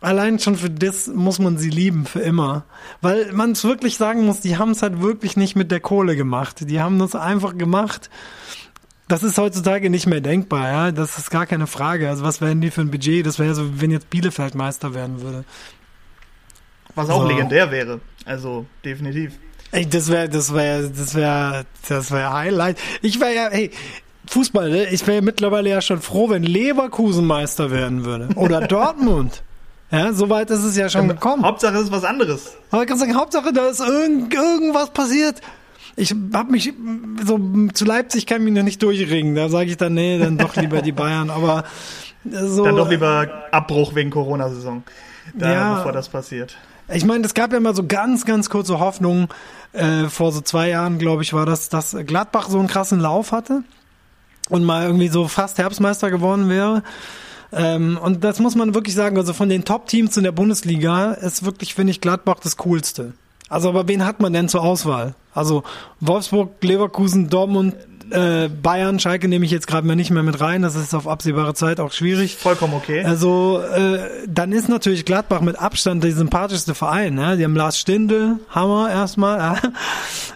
[0.00, 2.64] Allein schon für das muss man sie lieben, für immer.
[3.00, 6.14] Weil man es wirklich sagen muss, die haben es halt wirklich nicht mit der Kohle
[6.14, 6.68] gemacht.
[6.70, 8.08] Die haben das einfach gemacht.
[9.08, 10.92] Das ist heutzutage nicht mehr denkbar, ja.
[10.92, 12.08] Das ist gar keine Frage.
[12.08, 13.26] Also was wären die für ein Budget?
[13.26, 15.44] Das wäre so, wenn jetzt Bielefeld Meister werden würde.
[16.94, 17.28] Was auch so.
[17.28, 18.00] legendär wäre.
[18.24, 19.32] Also, definitiv.
[19.70, 22.78] Ey, das wäre, das wäre, das wäre, das wäre Highlight.
[23.02, 23.70] Ich wäre ja, hey,
[24.26, 24.86] Fußball, ne?
[24.90, 28.28] ich wäre ja mittlerweile ja schon froh, wenn Leverkusen Meister werden würde.
[28.36, 29.42] Oder Dortmund.
[29.90, 31.44] Ja, soweit ist es ja schon ja, gekommen.
[31.44, 32.56] Hauptsache ist was anderes.
[32.70, 35.40] Aber ich kann sagen, Hauptsache, da ist irgend, irgendwas passiert.
[35.96, 36.72] Ich habe mich
[37.24, 37.40] so
[37.72, 39.34] zu Leipzig kann ich mich noch nicht durchringen.
[39.34, 41.30] Da sage ich dann, nee, dann doch lieber die Bayern.
[41.30, 41.64] Aber
[42.30, 42.64] so.
[42.64, 44.82] Dann doch lieber Abbruch wegen Corona-Saison.
[45.34, 46.56] Da, ja, bevor das passiert.
[46.92, 49.28] Ich meine, es gab ja mal so ganz, ganz kurze Hoffnungen,
[49.72, 53.32] äh, vor so zwei Jahren, glaube ich, war das, dass Gladbach so einen krassen Lauf
[53.32, 53.62] hatte
[54.48, 56.82] und mal irgendwie so fast Herbstmeister geworden wäre.
[57.52, 61.44] Ähm, und das muss man wirklich sagen, also von den Top-Teams in der Bundesliga ist
[61.44, 63.14] wirklich, finde ich, Gladbach das coolste.
[63.48, 65.14] Also, aber wen hat man denn zur Auswahl?
[65.32, 65.62] Also
[66.00, 67.74] Wolfsburg, Leverkusen, Dortmund,
[68.10, 70.62] äh, Bayern, Schalke nehme ich jetzt gerade mal nicht mehr mit rein.
[70.62, 72.36] Das ist auf absehbare Zeit auch schwierig.
[72.36, 73.04] Vollkommen okay.
[73.04, 77.14] Also äh, dann ist natürlich Gladbach mit Abstand der sympathischste Verein.
[77.14, 77.36] Ne?
[77.36, 79.38] Die haben Lars Stindl, Hammer erstmal.
[79.38, 79.56] Ja.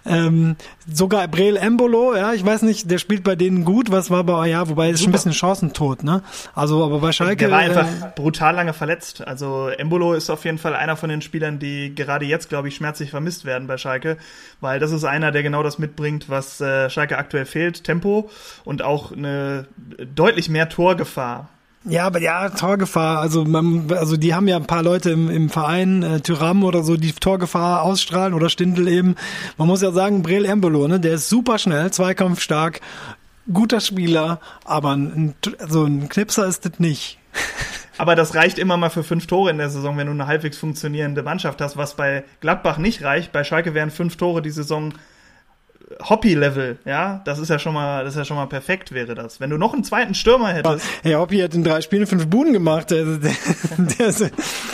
[0.04, 0.56] Ähm,
[0.92, 4.48] sogar Breel Embolo, ja, ich weiß nicht, der spielt bei denen gut, was war bei,
[4.48, 6.22] ja, wobei ist schon ein bisschen chancentot, ne?
[6.54, 7.36] Also, aber bei Schalke.
[7.36, 9.24] Der war einfach äh, brutal lange verletzt.
[9.24, 12.74] Also Embolo ist auf jeden Fall einer von den Spielern, die gerade jetzt, glaube ich,
[12.74, 14.16] schmerzlich vermisst werden bei Schalke,
[14.62, 18.30] weil das ist einer, der genau das mitbringt, was äh, Schalke aktuell fehlt, Tempo
[18.64, 19.66] und auch eine
[20.14, 21.48] deutlich mehr Torgefahr.
[21.84, 23.18] Ja, aber ja, Torgefahr.
[23.18, 26.84] Also man, also die haben ja ein paar Leute im, im Verein, äh, Tyram oder
[26.84, 29.16] so, die Torgefahr ausstrahlen oder Stindel eben.
[29.58, 32.80] Man muss ja sagen, Brel Embolo, ne, der ist super schnell, zweikampfstark,
[33.52, 35.34] guter Spieler, aber ein,
[35.68, 37.18] so ein Knipser ist das nicht.
[37.98, 40.58] Aber das reicht immer mal für fünf Tore in der Saison, wenn du eine halbwegs
[40.58, 43.32] funktionierende Mannschaft hast, was bei Gladbach nicht reicht.
[43.32, 44.94] Bei Schalke wären fünf Tore die Saison
[46.08, 49.40] Hoppy-Level, ja, das ist ja schon mal, das ist ja schon mal perfekt, wäre das.
[49.40, 50.86] Wenn du noch einen zweiten Stürmer hättest.
[51.02, 52.90] Hey, Hoppy hat in drei Spielen fünf Buden gemacht.
[52.90, 53.34] Der, der,
[53.78, 54.22] der ist,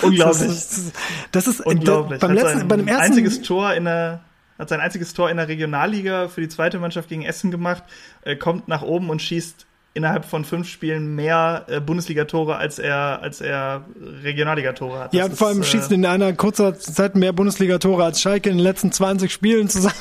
[0.03, 0.49] unglaublich.
[0.49, 0.93] Das ist,
[1.33, 2.21] das unglaublich.
[2.21, 4.21] beim letzten, beim ersten einziges Tor in der
[4.59, 7.85] hat sein einziges Tor in der Regionalliga für die zweite Mannschaft gegen Essen gemacht,
[8.23, 9.68] äh, kommt nach oben und schießt
[9.99, 13.85] innerhalb von fünf Spielen mehr äh, Bundesligatore, als er, als er
[14.23, 15.13] Regionalligatore hat.
[15.13, 18.49] Das ja, ist, vor allem äh, schießt in einer kurzer Zeit mehr Bundesligatore als Schalke
[18.49, 19.95] in den letzten 20 Spielen zusammen.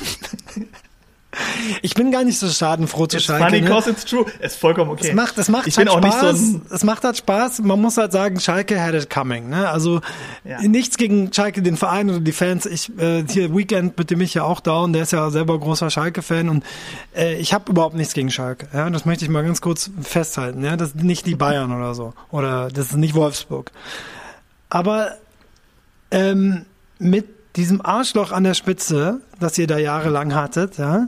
[1.81, 3.45] Ich bin gar nicht so schadenfroh zu Schalke.
[3.45, 3.69] Funny ne?
[3.69, 4.25] cause it's true.
[4.39, 5.09] Ist vollkommen okay.
[5.09, 6.39] Es macht, es macht ich halt bin auch Spaß.
[6.39, 7.59] Nicht so es macht halt Spaß.
[7.59, 9.49] Man muss halt sagen, Schalke had it coming.
[9.49, 9.69] Ne?
[9.69, 10.01] Also
[10.43, 10.61] Ja.
[10.61, 12.65] nichts gegen Schalke, den Verein oder die Fans.
[12.65, 15.59] Ich äh, hier Weekend mit dem ich ja auch da und der ist ja selber
[15.59, 16.63] großer Schalke-Fan und
[17.15, 18.67] äh, ich habe überhaupt nichts gegen Schalke.
[18.73, 20.63] Ja, das möchte ich mal ganz kurz festhalten.
[20.63, 23.71] Ja, das sind nicht die Bayern oder so oder das ist nicht Wolfsburg.
[24.69, 25.11] Aber
[26.11, 26.65] ähm,
[26.99, 27.25] mit
[27.55, 31.07] diesem Arschloch an der Spitze, das ihr da jahrelang hattet, ja,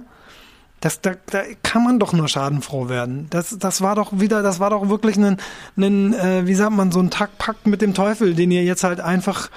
[0.81, 3.27] das, da, da kann man doch nur schadenfroh werden.
[3.29, 5.37] Das, das war doch wieder, das war doch wirklich ein,
[5.77, 8.99] ein äh, wie sagt man, so ein Takt mit dem Teufel, den ihr jetzt halt
[8.99, 9.49] einfach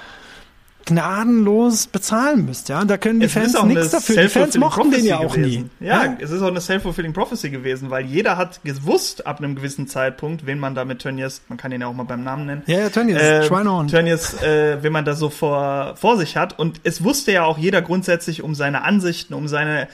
[0.85, 2.83] gnadenlos bezahlen müsst, ja.
[2.83, 4.21] Da können die Es Fans nichts dafür.
[4.23, 5.43] Die Fans mochten den ja auch nie.
[5.43, 5.69] gewesen.
[5.79, 9.87] Ja, es ist auch eine self-fulfilling prophecy gewesen, weil jeder hat gewusst ab einem gewissen
[9.87, 12.63] Zeitpunkt, wen man da mit Tönnies, man kann ihn ja auch mal beim Namen nennen,
[12.65, 13.91] Ja, ja, Tönnies, äh, Schweinehund.
[13.91, 16.59] Tönnies, äh, wen man da so vor, vor sich hat.
[16.59, 19.87] Und es wusste ja auch jeder grundsätzlich um seine Ansichten, um seine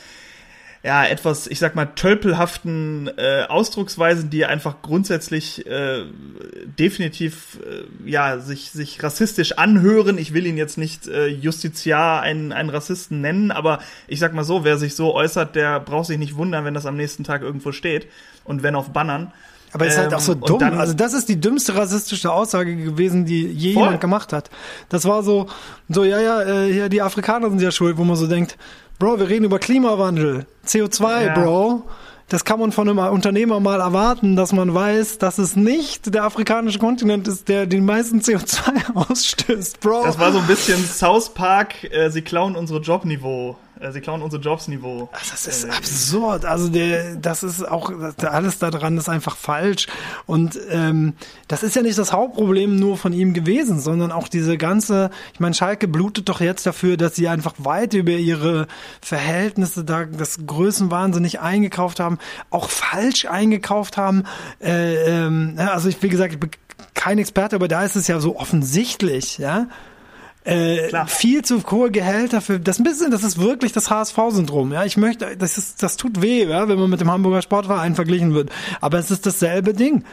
[0.83, 6.05] ja, etwas, ich sag mal, tölpelhaften äh, Ausdrucksweisen, die einfach grundsätzlich äh,
[6.77, 10.17] definitiv äh, ja, sich, sich rassistisch anhören.
[10.17, 14.43] Ich will ihn jetzt nicht äh, Justiziar einen, einen Rassisten nennen, aber ich sag mal
[14.43, 17.41] so, wer sich so äußert, der braucht sich nicht wundern, wenn das am nächsten Tag
[17.41, 18.07] irgendwo steht
[18.43, 19.33] und wenn auf Bannern.
[19.71, 20.59] Aber es ist halt auch so Ähm, dumm.
[20.59, 23.83] dann- also das ist die dümmste rassistische Aussage gewesen, die je Voll.
[23.83, 24.49] jemand gemacht hat.
[24.89, 25.47] Das war so,
[25.89, 28.57] so ja, ja, äh, hier die Afrikaner sind ja schuld, wo man so denkt,
[28.99, 31.33] Bro, wir reden über Klimawandel, CO2, Ja.
[31.33, 31.83] Bro.
[32.27, 36.25] Das kann man von einem Unternehmer mal erwarten, dass man weiß, dass es nicht der
[36.25, 40.03] afrikanische Kontinent ist, der den meisten CO2 ausstößt, Bro.
[40.03, 43.55] Das war so ein bisschen South Park, äh, sie klauen unsere Jobniveau.
[43.79, 45.09] Äh, sie klauen unsere Jobsniveau.
[45.29, 46.45] Das ist Äh, absurd.
[46.45, 49.87] Also der, das ist auch alles daran ist einfach falsch.
[50.25, 51.13] Und ähm,
[51.47, 55.09] das ist ja nicht das Hauptproblem nur von ihm gewesen, sondern auch diese ganze.
[55.33, 58.67] Ich meine, Schalke blutet doch jetzt dafür, dass sie einfach weit über ihre
[59.01, 62.17] Verhältnisse da das Größenwahnsinnig eingekauft haben,
[62.49, 64.23] auch falsch eingekauft haben.
[64.61, 66.49] Äh, ähm, also ich wie gesagt, ich bin
[66.93, 69.67] kein Experte, aber da ist es ja so offensichtlich, ja
[70.49, 71.07] äh, Klar.
[71.07, 74.71] viel zu hohe Gehälter für das ein bisschen, das ist wirklich das HSV-Syndrom.
[74.73, 77.95] Ja, ich möchte, das ist, das tut weh, ja, wenn man mit dem Hamburger Sportverein
[77.95, 78.49] verglichen wird.
[78.81, 80.03] Aber es ist dasselbe Ding.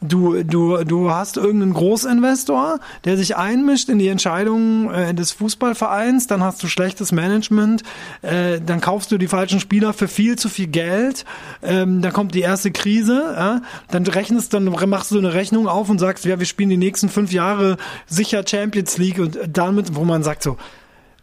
[0.00, 6.26] Du, du, du hast irgendeinen Großinvestor, der sich einmischt in die Entscheidungen äh, des Fußballvereins,
[6.26, 7.84] dann hast du schlechtes Management,
[8.22, 11.24] äh, dann kaufst du die falschen Spieler für viel zu viel Geld,
[11.62, 15.88] ähm, dann kommt die erste Krise, ja, dann rechnest, dann machst du eine Rechnung auf
[15.88, 17.76] und sagst, ja, wir spielen die nächsten fünf Jahre
[18.06, 20.58] sicher Champions League und damit, wo man sagt so,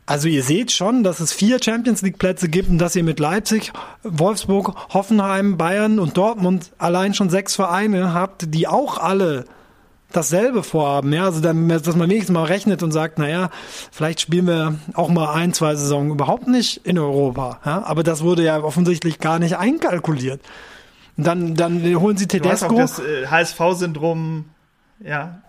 [0.05, 3.19] also ihr seht schon, dass es vier Champions League Plätze gibt und dass ihr mit
[3.19, 3.71] Leipzig,
[4.03, 9.45] Wolfsburg, Hoffenheim, Bayern und Dortmund allein schon sechs Vereine habt, die auch alle
[10.11, 11.13] dasselbe vorhaben.
[11.13, 13.49] Ja, also dann, dass man wenigstens mal rechnet und sagt, naja,
[13.91, 17.59] vielleicht spielen wir auch mal ein, zwei Saisonen überhaupt nicht in Europa.
[17.65, 20.41] Ja, aber das wurde ja offensichtlich gar nicht einkalkuliert.
[21.17, 22.75] Und dann, dann holen sie du hast auch Tedesco.
[22.75, 24.45] das äh, HSV-Syndrom,
[24.99, 25.41] ja,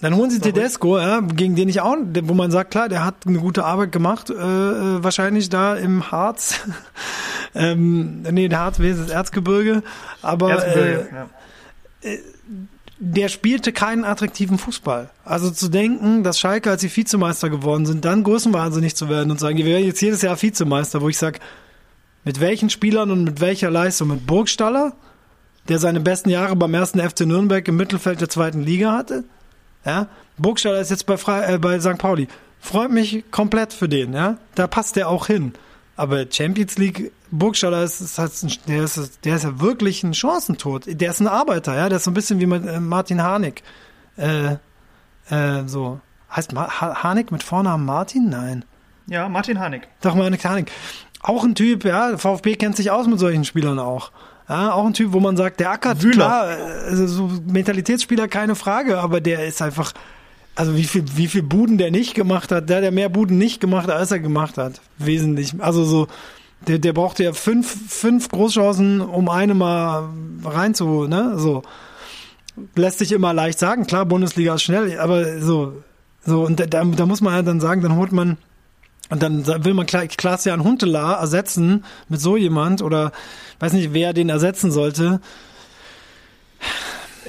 [0.00, 3.26] Dann holen sie Tedesco, ja, gegen den ich auch, wo man sagt, klar, der hat
[3.26, 6.60] eine gute Arbeit gemacht, äh, äh, wahrscheinlich da im Harz.
[7.54, 9.82] ähm, nee, der Harz wäre das Erzgebirge,
[10.22, 11.08] aber Erzgebirge,
[12.02, 12.18] äh, ja.
[12.98, 15.10] der spielte keinen attraktiven Fußball.
[15.26, 19.38] Also zu denken, dass Schalke, als sie Vizemeister geworden sind, dann größenwahnsinnig zu werden und
[19.38, 21.40] sagen, wir werden jetzt jedes Jahr Vizemeister, wo ich sage,
[22.24, 24.08] mit welchen Spielern und mit welcher Leistung?
[24.08, 24.94] Mit Burgstaller,
[25.68, 29.24] der seine besten Jahre beim ersten FC Nürnberg im Mittelfeld der zweiten Liga hatte?
[29.84, 30.08] Ja,
[30.38, 31.98] Burgstaller ist jetzt bei, Fre äh, bei St.
[31.98, 32.28] Pauli.
[32.60, 34.36] Freut mich komplett für den, ja.
[34.54, 35.54] Da passt der auch hin.
[35.96, 40.14] Aber Champions League, Burgstaller ist, ist, halt ein, der, ist, der ist ja wirklich ein
[40.14, 40.84] Chancentod.
[40.86, 41.88] Der ist ein Arbeiter, ja.
[41.88, 43.62] Der ist so ein bisschen wie äh, Martin Harnik.
[44.16, 44.56] Äh,
[45.30, 46.00] äh, so.
[46.34, 48.28] Heißt Ma ha Harnik mit Vornamen Martin?
[48.28, 48.64] Nein.
[49.06, 49.88] ja, Martin Hanig.
[50.00, 50.70] Doch mal eine Harnik.
[51.22, 52.16] Auch ein Typ, ja.
[52.16, 54.10] VfB kennt sich aus mit solchen Spielern auch.
[54.50, 56.14] Ja, auch ein Typ, wo man sagt, der ackert, Wühler.
[56.14, 59.92] klar, also so Mentalitätsspieler, keine Frage, aber der ist einfach,
[60.56, 63.60] also wie viel, wie viel Buden der nicht gemacht hat, der, der mehr Buden nicht
[63.60, 64.80] gemacht hat, als er gemacht hat.
[64.98, 65.54] Wesentlich.
[65.60, 66.08] Also so,
[66.66, 70.08] der, der brauchte ja fünf, fünf Großchancen, um eine mal
[70.44, 71.62] rein zu, ne, so.
[72.74, 75.74] Lässt sich immer leicht sagen, klar, Bundesliga ist schnell, aber so,
[76.26, 78.36] so, und da, da da muss man ja dann sagen, dann holt man,
[79.10, 83.12] und dann will man Kla- Klaas-Jan Huntelaar ersetzen mit so jemand oder
[83.58, 85.20] weiß nicht, wer den ersetzen sollte.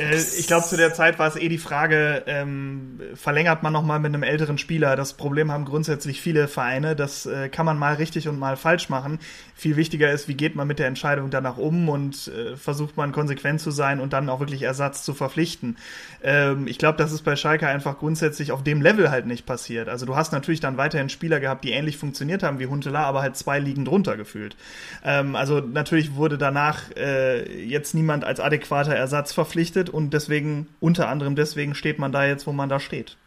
[0.02, 4.00] Äh, ich glaube, zu der Zeit war es eh die Frage, ähm, verlängert man nochmal
[4.00, 4.96] mit einem älteren Spieler?
[4.96, 6.96] Das Problem haben grundsätzlich viele Vereine.
[6.96, 9.20] Das äh, kann man mal richtig und mal falsch machen.
[9.56, 13.12] Viel wichtiger ist, wie geht man mit der Entscheidung danach um und äh, versucht man
[13.12, 15.78] konsequent zu sein und dann auch wirklich Ersatz zu verpflichten.
[16.24, 19.88] Ähm, ich glaube, das ist bei Schalke einfach grundsätzlich auf dem Level halt nicht passiert.
[19.88, 23.22] Also du hast natürlich dann weiterhin Spieler gehabt, die ähnlich funktioniert haben wie Huntela, aber
[23.22, 24.56] halt zwei Ligen drunter gefühlt.
[25.04, 31.10] Ähm, also natürlich wurde danach äh, jetzt niemand als adäquater Ersatz verpflichtet und deswegen, unter
[31.10, 33.18] anderem deswegen steht man da jetzt, wo man da steht.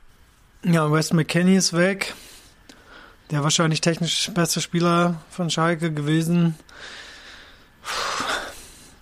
[0.65, 2.15] Ja, West McKenney ist weg.
[3.31, 6.55] Der wahrscheinlich technisch beste Spieler von Schalke gewesen.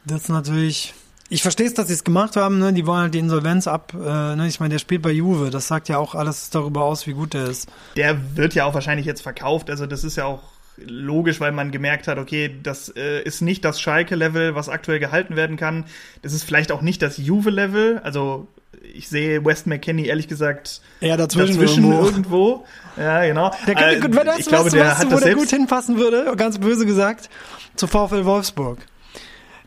[0.04, 0.94] Das ist natürlich.
[1.28, 2.72] Ich verstehe es, dass sie es gemacht haben, ne?
[2.72, 3.94] Die wollen halt die Insolvenz ab.
[3.94, 4.46] Äh, ne?
[4.48, 5.50] Ich meine, der spielt bei Juve.
[5.50, 7.68] Das sagt ja auch alles darüber aus, wie gut der ist.
[7.96, 9.70] Der wird ja auch wahrscheinlich jetzt verkauft.
[9.70, 10.42] Also das ist ja auch
[10.86, 15.36] logisch, weil man gemerkt hat, okay, das äh, ist nicht das Schalke-Level, was aktuell gehalten
[15.36, 15.84] werden kann.
[16.22, 18.00] Das ist vielleicht auch nicht das Juve-Level.
[18.02, 18.48] Also
[18.94, 22.06] ich sehe West McKenney ehrlich gesagt ja, dazwischen, dazwischen irgendwo.
[22.06, 22.66] irgendwo.
[22.96, 23.50] Ja, genau.
[23.66, 26.32] Der könnte, äh, gut, wenn das, ich glaube, der hat wo der gut hinpassen würde,
[26.36, 27.28] ganz böse gesagt,
[27.76, 28.78] zu VfL Wolfsburg.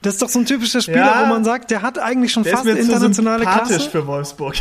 [0.01, 2.45] Das ist doch so ein typischer Spieler, ja, wo man sagt, der hat eigentlich schon
[2.45, 3.89] fast internationale so Klasse.
[3.89, 4.55] für Wolfsburg.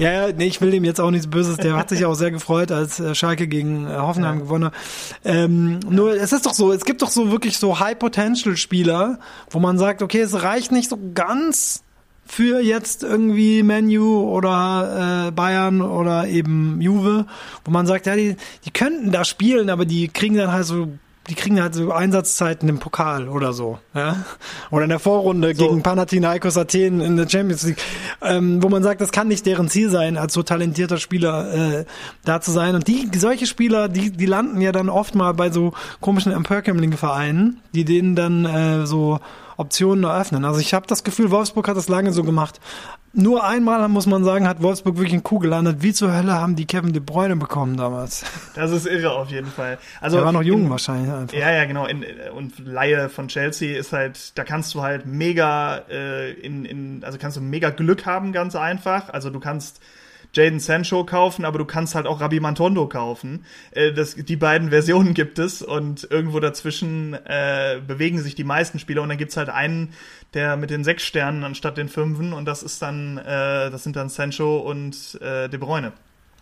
[0.00, 1.58] Ja, ja, nee, ich will ihm jetzt auch nichts Böses.
[1.58, 4.44] Der hat sich auch sehr gefreut, als äh, Schalke gegen äh, Hoffenheim ja.
[4.44, 4.74] gewonnen hat.
[5.26, 9.18] Ähm, nur, es ist doch so, es gibt doch so wirklich so High-Potential-Spieler,
[9.50, 11.84] wo man sagt, okay, es reicht nicht so ganz
[12.24, 17.26] für jetzt irgendwie Menu oder äh, Bayern oder eben Juve,
[17.66, 20.88] wo man sagt, ja, die, die könnten da spielen, aber die kriegen dann halt so
[21.30, 24.24] die kriegen halt so Einsatzzeiten im Pokal oder so, ja?
[24.72, 25.68] Oder in der Vorrunde so.
[25.68, 27.78] gegen Panathinaikos Athen in der Champions League,
[28.20, 31.84] ähm, wo man sagt, das kann nicht deren Ziel sein, als so talentierter Spieler äh,
[32.24, 32.74] da zu sein.
[32.74, 37.60] Und die solche Spieler, die die landen ja dann oft mal bei so komischen Emperkemling-Vereinen,
[37.72, 39.20] die denen dann äh, so
[39.56, 40.44] Optionen eröffnen.
[40.44, 42.60] Also ich habe das Gefühl, Wolfsburg hat das lange so gemacht.
[43.12, 45.78] Nur einmal, muss man sagen, hat Wolfsburg wirklich einen Kuh gelandet.
[45.80, 48.24] Wie zur Hölle haben die Kevin De Bruyne bekommen damals?
[48.54, 49.78] Das ist irre auf jeden Fall.
[50.00, 51.12] Also er war noch jung in, wahrscheinlich.
[51.12, 51.36] Einfach.
[51.36, 51.86] Ja, ja, genau.
[51.86, 52.04] In,
[52.36, 57.18] und Laie von Chelsea ist halt, da kannst du halt mega äh, in, in, also
[57.18, 59.08] kannst du mega Glück haben, ganz einfach.
[59.08, 59.80] Also du kannst
[60.32, 63.44] Jaden Sancho kaufen, aber du kannst halt auch Rabbi Mantondo kaufen.
[63.72, 68.78] Äh, das, die beiden Versionen gibt es und irgendwo dazwischen äh, bewegen sich die meisten
[68.78, 69.92] Spieler und dann gibt's halt einen,
[70.34, 73.96] der mit den sechs Sternen anstatt den fünfen und das ist dann, äh, das sind
[73.96, 75.92] dann Sancho und äh, De Bruyne.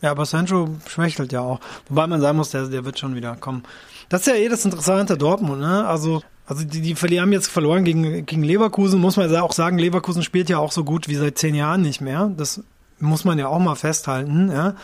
[0.01, 1.61] Ja, aber Sancho schwächelt ja auch.
[1.89, 3.65] Wobei man sagen muss, der, der wird schon wieder kommen.
[4.09, 5.87] Das ist ja eh das Interessante Dortmund, ne?
[5.87, 9.77] Also, also die, die, die haben jetzt verloren gegen, gegen Leverkusen, muss man auch sagen,
[9.79, 12.31] Leverkusen spielt ja auch so gut wie seit zehn Jahren nicht mehr.
[12.37, 12.63] Das
[13.01, 14.51] muss man ja auch mal festhalten.
[14.51, 14.75] Ja?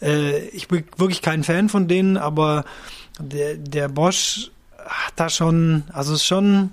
[0.00, 2.64] Äh, ich bin wirklich kein Fan von denen, aber
[3.18, 6.70] der, der Bosch hat da schon, also ist schon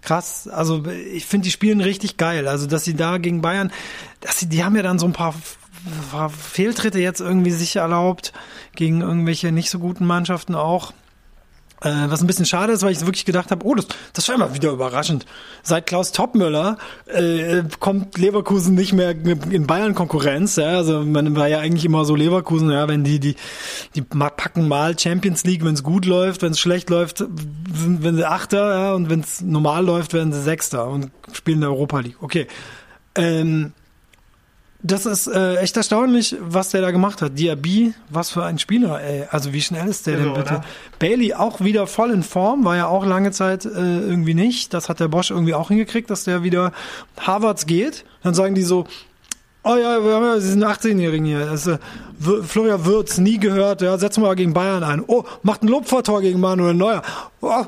[0.00, 0.48] krass.
[0.48, 2.48] Also ich finde, die spielen richtig geil.
[2.48, 3.72] Also dass sie da gegen Bayern,
[4.20, 5.34] dass sie, die haben ja dann so ein paar
[6.30, 8.32] Fehltritte jetzt irgendwie sich erlaubt
[8.74, 10.92] gegen irgendwelche nicht so guten Mannschaften auch.
[11.82, 14.36] Äh, was ein bisschen schade ist, weil ich wirklich gedacht habe, oh, das, das war
[14.36, 15.26] immer wieder überraschend.
[15.64, 20.56] Seit Klaus Toppmöller äh, kommt Leverkusen nicht mehr in Bayern Konkurrenz.
[20.56, 20.76] Ja?
[20.76, 23.34] Also man war ja eigentlich immer so Leverkusen, ja, wenn die die
[23.96, 28.16] die packen mal Champions League, wenn es gut läuft, wenn es schlecht läuft, sind, wenn
[28.16, 31.70] sie Achter, ja, und wenn es normal läuft, werden sie Sechster und spielen in der
[31.70, 32.22] Europa League.
[32.22, 32.46] Okay.
[33.16, 33.72] Ähm,
[34.82, 37.38] das ist äh, echt erstaunlich, was der da gemacht hat.
[37.38, 39.26] Diaby, was für ein Spieler, ey.
[39.30, 40.54] Also wie schnell ist der denn bitte?
[40.54, 40.64] Oder?
[40.98, 44.74] Bailey auch wieder voll in Form, war ja auch lange Zeit äh, irgendwie nicht.
[44.74, 46.72] Das hat der Bosch irgendwie auch hingekriegt, dass der wieder
[47.18, 48.04] Harvards geht.
[48.24, 48.86] Dann sagen die so,
[49.62, 51.46] oh ja, wir haben ja diesen 18-Jährigen hier.
[51.46, 51.78] Das, äh,
[52.42, 55.04] Florian Würz, nie gehört, ja, setzen wir mal gegen Bayern ein.
[55.06, 57.02] Oh, macht ein Lobvortor gegen Manuel Neuer.
[57.40, 57.66] Oh.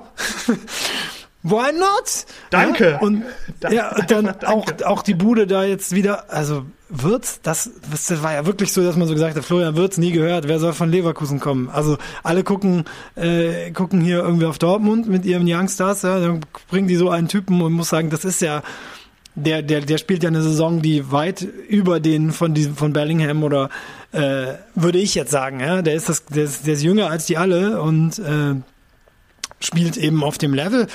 [1.45, 2.25] Why not?
[2.49, 2.93] Danke.
[2.93, 3.23] Ja, und
[3.61, 4.49] danke, ja, dann danke.
[4.49, 8.83] auch auch die Bude da jetzt wieder, also Wirtz, das, das war ja wirklich so,
[8.83, 11.69] dass man so gesagt hat, Florian Wirtz nie gehört, wer soll von Leverkusen kommen?
[11.69, 12.85] Also alle gucken
[13.15, 16.41] äh, gucken hier irgendwie auf Dortmund mit ihren Youngstars, ja, dann
[16.71, 18.63] bringen die so einen Typen und muss sagen, das ist ja
[19.35, 23.43] der der der spielt ja eine Saison, die weit über den von diesem von Bellingham
[23.43, 23.69] oder
[24.13, 27.27] äh, würde ich jetzt sagen, ja, der ist das der ist, der ist jünger als
[27.27, 28.55] die alle und äh,
[29.61, 30.87] spielt eben auf dem Level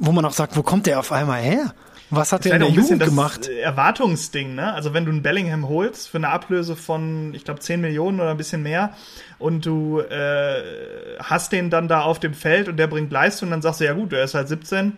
[0.00, 1.74] wo man auch sagt, wo kommt der auf einmal her?
[2.08, 3.48] Was hat der in der Jugend gemacht?
[3.48, 4.74] Erwartungsding, ne?
[4.74, 8.30] Also wenn du einen Bellingham holst für eine Ablöse von, ich glaube, 10 Millionen oder
[8.30, 8.94] ein bisschen mehr
[9.38, 13.62] und du äh, hast den dann da auf dem Feld und der bringt Leistung, dann
[13.62, 14.96] sagst du, ja gut, der ist halt 17,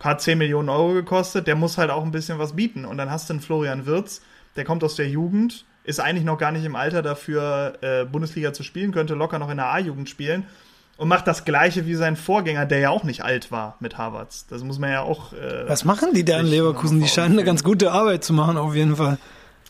[0.00, 2.86] hat 10 Millionen Euro gekostet, der muss halt auch ein bisschen was bieten.
[2.86, 4.22] Und dann hast du einen Florian Wirz,
[4.56, 8.54] der kommt aus der Jugend, ist eigentlich noch gar nicht im Alter dafür, äh, Bundesliga
[8.54, 10.46] zu spielen, könnte locker noch in der A-Jugend spielen
[10.96, 14.46] Und macht das gleiche wie sein Vorgänger, der ja auch nicht alt war mit Harvards.
[14.46, 15.32] Das muss man ja auch.
[15.32, 17.00] Äh, Was machen die da in Leverkusen?
[17.00, 19.18] Die scheinen eine ganz gute Arbeit zu machen, auf jeden Fall.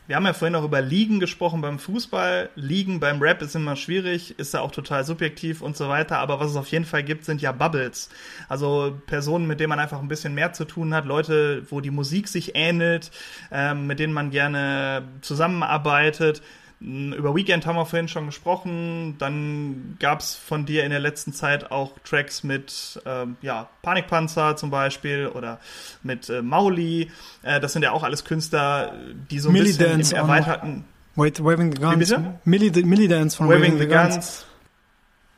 [0.07, 2.51] Wir haben ja vorhin auch über Ligen gesprochen beim Fußball.
[2.57, 6.18] Ligen beim Rap ist immer schwierig, ist ja auch total subjektiv und so weiter.
[6.18, 8.11] Aber was es auf jeden Fall gibt, sind ja Bubbles.
[8.51, 11.07] Also Personen, mit denen man einfach ein bisschen mehr zu tun hat.
[11.07, 13.11] Leute, wo die Musik sich ähnelt,
[13.51, 16.43] ähm, mit denen man gerne zusammenarbeitet.
[16.85, 19.16] Über Weekend haben wir vorhin schon gesprochen.
[19.18, 24.57] Dann gab es von dir in der letzten Zeit auch Tracks mit ähm, ja, Panikpanzer
[24.57, 25.61] zum Beispiel oder
[26.03, 27.11] mit äh, Mauli.
[27.43, 28.93] Äh, das sind ja auch alles Künstler,
[29.30, 30.85] die so ein bisschen Dance im erweiterten...
[31.16, 32.14] Wait, Waving the Guns.
[32.45, 34.14] Milli, Milli Dance von Waving, Waving the, the Guns.
[34.14, 34.47] Guns.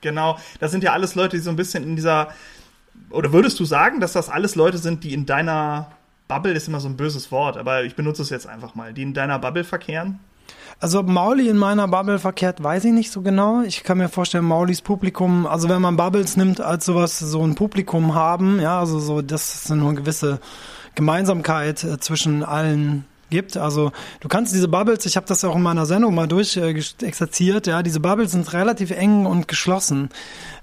[0.00, 2.28] Genau, das sind ja alles Leute, die so ein bisschen in dieser...
[3.10, 5.92] Oder würdest du sagen, dass das alles Leute sind, die in deiner
[6.26, 9.02] Bubble, ist immer so ein böses Wort, aber ich benutze es jetzt einfach mal, die
[9.02, 10.18] in deiner Bubble verkehren?
[10.78, 13.62] Also ob Mauli in meiner Bubble verkehrt, weiß ich nicht so genau.
[13.62, 17.54] Ich kann mir vorstellen, Maulis Publikum, also wenn man Bubbles nimmt als sowas, so ein
[17.54, 20.38] Publikum haben, ja, also so, das ist eine gewisse
[20.94, 23.56] Gemeinsamkeit äh, zwischen allen gibt.
[23.56, 26.78] Also du kannst diese Bubbles, ich habe das auch in meiner Sendung mal durch äh,
[27.00, 30.10] exerziert, ja, diese Bubbles sind relativ eng und geschlossen.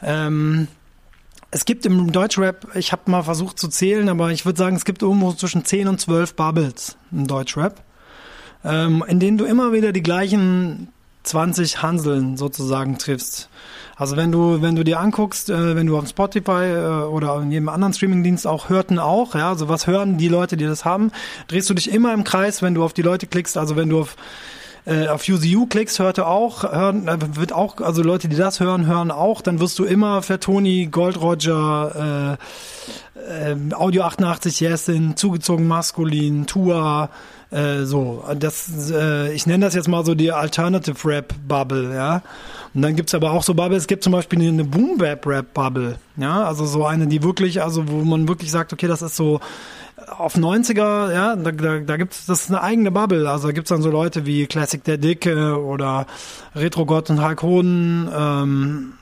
[0.03, 0.67] Ähm,
[1.49, 4.85] es gibt im Deutschrap, ich habe mal versucht zu zählen, aber ich würde sagen, es
[4.85, 7.83] gibt irgendwo zwischen 10 und 12 Bubbles im Deutschrap
[8.63, 10.89] ähm, in denen du immer wieder die gleichen
[11.23, 13.49] 20 Hanseln sozusagen triffst.
[13.95, 17.51] Also wenn du, wenn du dir anguckst, äh, wenn du auf Spotify äh, oder in
[17.51, 21.11] jedem anderen Streamingdienst auch hörten auch, ja, also was hören die Leute, die das haben,
[21.47, 24.01] drehst du dich immer im Kreis, wenn du auf die Leute klickst, also wenn du
[24.01, 24.15] auf
[24.85, 28.85] äh, auf UZU klickst, hörte auch, hören, äh, wird auch, also Leute, die das hören,
[28.85, 32.37] hören auch, dann wirst du immer für Tony, Gold Roger,
[33.19, 37.09] äh, äh, Audio 88 Yesin, zugezogen maskulin, Tua,
[37.51, 42.21] äh, so, das, äh, ich nenne das jetzt mal so die Alternative Rap Bubble, ja.
[42.73, 45.53] Und dann gibt's aber auch so Bubbles, es gibt zum Beispiel eine Boom Bap Rap
[45.53, 49.15] Bubble, ja, also so eine, die wirklich, also wo man wirklich sagt, okay, das ist
[49.15, 49.39] so
[49.95, 53.29] auf 90er, ja, da, da, da gibt's das ist eine eigene Bubble.
[53.29, 56.05] Also da gibt's dann so Leute wie Classic der Dicke oder
[56.55, 58.93] Retro Gott und Hulk Hoden, ähm,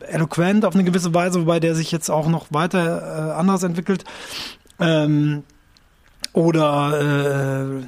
[0.00, 4.04] eloquent auf eine gewisse Weise, wobei der sich jetzt auch noch weiter äh, anders entwickelt.
[4.80, 5.42] Ähm,
[6.32, 7.86] oder äh,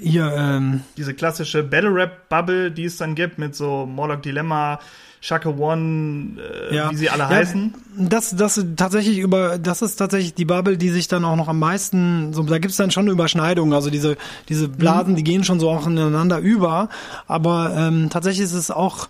[0.00, 0.32] hier.
[0.36, 4.78] Ähm, Diese klassische Battle Rap Bubble, die es dann gibt mit so Morlock Dilemma,
[5.26, 6.36] Shaka One,
[6.70, 6.88] äh, ja.
[6.92, 7.74] wie sie alle ja, heißen.
[7.96, 11.58] Das, das tatsächlich über, das ist tatsächlich die Bubble, die sich dann auch noch am
[11.58, 13.74] meisten, so, da gibt's dann schon Überschneidungen.
[13.74, 14.16] Also diese,
[14.48, 15.16] diese Blasen, mhm.
[15.16, 16.90] die gehen schon so auch ineinander über.
[17.26, 19.08] Aber ähm, tatsächlich ist es auch.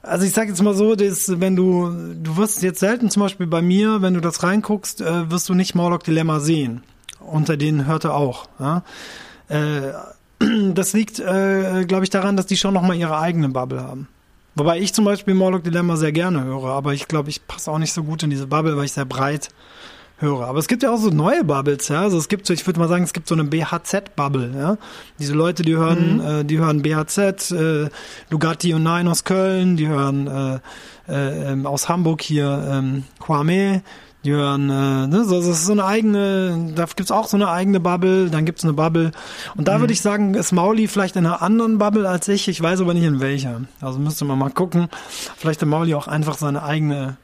[0.00, 3.46] Also ich sag jetzt mal so, dass, wenn du, du wirst jetzt selten zum Beispiel
[3.46, 6.82] bei mir, wenn du das reinguckst, äh, wirst du nicht Morlock Dilemma sehen
[7.20, 8.46] unter denen hörte auch.
[8.58, 8.82] Ja?
[9.48, 9.92] Äh,
[10.72, 14.08] das liegt, äh, glaube ich, daran, dass die schon nochmal ihre eigene Bubble haben.
[14.54, 17.78] Wobei ich zum Beispiel Morlock Dilemma sehr gerne höre, aber ich glaube, ich passe auch
[17.78, 19.48] nicht so gut in diese Bubble, weil ich sehr breit
[20.18, 20.46] höre.
[20.46, 22.02] Aber es gibt ja auch so neue Bubbles, ja.
[22.02, 24.78] Also es gibt so, ich würde mal sagen, es gibt so eine BHZ-Bubble, ja.
[25.18, 26.40] Diese Leute, die hören, mhm.
[26.40, 27.88] äh, die hören BHZ, äh,
[28.30, 30.58] Lugatti und Nein aus Köln, die hören äh,
[31.08, 33.82] äh, ähm, aus Hamburg hier ähm, Kwame,
[34.24, 37.50] die hören, äh, ne, so, das ist so eine eigene, da gibt's auch so eine
[37.50, 39.10] eigene Bubble, dann gibt's eine Bubble.
[39.56, 39.80] Und da mhm.
[39.80, 42.94] würde ich sagen, ist Mauli vielleicht in einer anderen Bubble als ich, ich weiß aber
[42.94, 43.62] nicht in welcher.
[43.80, 44.88] Also müsste man mal gucken.
[45.36, 47.16] Vielleicht hat Mauli auch einfach seine eigene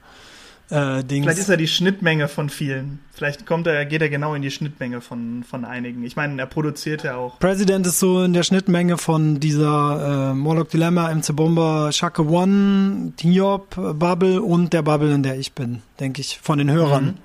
[0.69, 1.25] äh, Dings.
[1.25, 2.99] Vielleicht ist er die Schnittmenge von vielen.
[3.13, 6.03] Vielleicht kommt er, geht er genau in die Schnittmenge von, von einigen.
[6.03, 7.39] Ich meine, er produziert ja auch.
[7.39, 13.13] President ist so in der Schnittmenge von dieser äh, Morlock Dilemma, MC Bomber, Shaka One,
[13.17, 16.39] Tiop Bubble und der Bubble, in der ich bin, denke ich.
[16.41, 17.17] Von den Hörern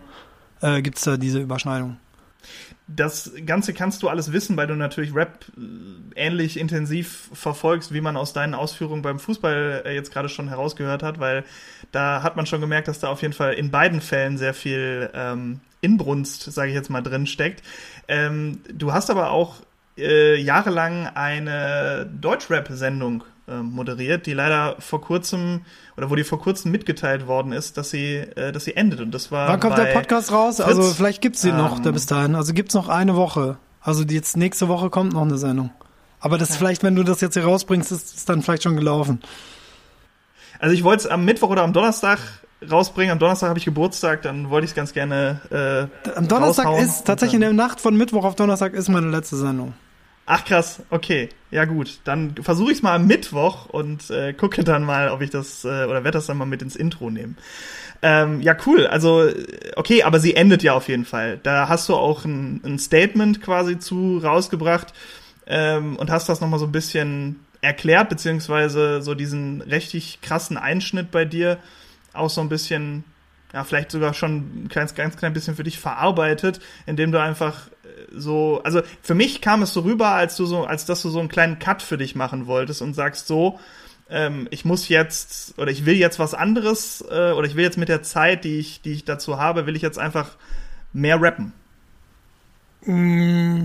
[0.61, 0.69] mhm.
[0.69, 1.97] äh, gibt es da diese Überschneidung.
[2.87, 8.03] Das Ganze kannst du alles wissen, weil du natürlich Rap äh, ähnlich intensiv verfolgst, wie
[8.03, 11.45] man aus deinen Ausführungen beim Fußball äh, jetzt gerade schon herausgehört hat, weil
[11.93, 15.11] da hat man schon gemerkt, dass da auf jeden Fall in beiden Fällen sehr viel
[15.15, 17.63] ähm, Inbrunst, sage ich jetzt mal, drin steckt.
[18.07, 19.57] Ähm, du hast aber auch
[19.97, 25.63] äh, jahrelang eine Deutschrap-Sendung moderiert, die leider vor kurzem
[25.97, 29.01] oder wo die vor kurzem mitgeteilt worden ist, dass sie, äh, dass sie endet.
[29.01, 29.49] Und das war.
[29.49, 30.57] Wann kommt der Podcast raus?
[30.57, 32.35] Fritz, also vielleicht gibt's sie ähm, noch da bis dahin.
[32.35, 33.59] Also gibt's noch eine Woche.
[33.81, 35.71] Also die jetzt nächste Woche kommt noch eine Sendung.
[36.21, 36.55] Aber das ja.
[36.57, 39.21] vielleicht, wenn du das jetzt hier rausbringst, ist es dann vielleicht schon gelaufen.
[40.59, 42.19] Also ich wollte es am Mittwoch oder am Donnerstag
[42.71, 43.13] rausbringen.
[43.13, 45.91] Am Donnerstag habe ich Geburtstag, dann wollte ich es ganz gerne.
[46.07, 49.37] Äh, am Donnerstag ist tatsächlich in der Nacht von Mittwoch auf Donnerstag ist meine letzte
[49.37, 49.75] Sendung.
[50.27, 51.29] Ach krass, okay.
[51.51, 55.21] Ja gut, dann versuche ich es mal am Mittwoch und äh, gucke dann mal, ob
[55.21, 57.37] ich das äh, oder werde das dann mal mit ins Intro nehmen.
[58.03, 58.87] Ähm, ja, cool.
[58.87, 59.31] Also,
[59.77, 61.39] okay, aber sie endet ja auf jeden Fall.
[61.43, 64.95] Da hast du auch ein, ein Statement quasi zu rausgebracht
[65.47, 71.11] ähm, und hast das nochmal so ein bisschen erklärt, beziehungsweise so diesen richtig krassen Einschnitt
[71.11, 71.59] bei dir
[72.15, 73.05] auch so ein bisschen,
[73.53, 77.69] ja, vielleicht sogar schon ein kleines, ganz klein bisschen für dich verarbeitet, indem du einfach
[78.17, 81.21] so, also für mich kam es so rüber, als du so, als dass du so
[81.21, 83.59] einen kleinen Cut für dich machen wolltest und sagst so,
[84.11, 87.79] ähm, ich muss jetzt oder ich will jetzt was anderes äh, oder ich will jetzt
[87.79, 90.37] mit der Zeit, die ich, die ich dazu habe, will ich jetzt einfach
[90.93, 91.53] mehr rappen.
[92.85, 93.65] Mm.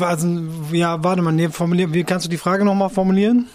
[0.00, 0.28] Also,
[0.70, 3.46] ja, warte mal, nee, formulier, wie kannst du die Frage nochmal formulieren?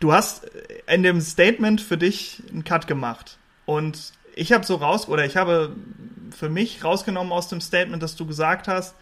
[0.00, 0.50] Du hast
[0.88, 3.38] in dem Statement für dich einen Cut gemacht.
[3.66, 5.74] Und ich habe so raus, oder ich habe
[6.30, 8.94] für mich rausgenommen aus dem Statement, dass du gesagt hast,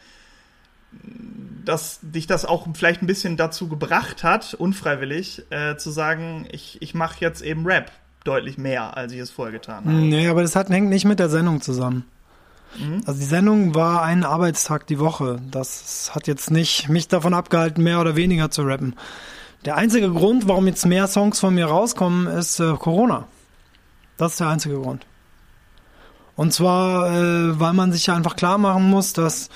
[1.64, 6.80] dass dich das auch vielleicht ein bisschen dazu gebracht hat, unfreiwillig, äh, zu sagen, ich,
[6.82, 7.90] ich mache jetzt eben Rap
[8.24, 9.92] deutlich mehr, als ich es vorher getan habe.
[9.92, 12.04] Nee, aber das hat, hängt nicht mit der Sendung zusammen.
[12.78, 13.02] Mhm.
[13.06, 15.40] Also die Sendung war ein Arbeitstag die Woche.
[15.50, 18.94] Das hat jetzt nicht mich davon abgehalten, mehr oder weniger zu rappen.
[19.64, 23.26] Der einzige Grund, warum jetzt mehr Songs von mir rauskommen, ist äh, Corona.
[24.16, 25.06] Das ist der einzige Grund.
[26.36, 29.48] Und zwar, äh, weil man sich ja einfach klar machen muss, dass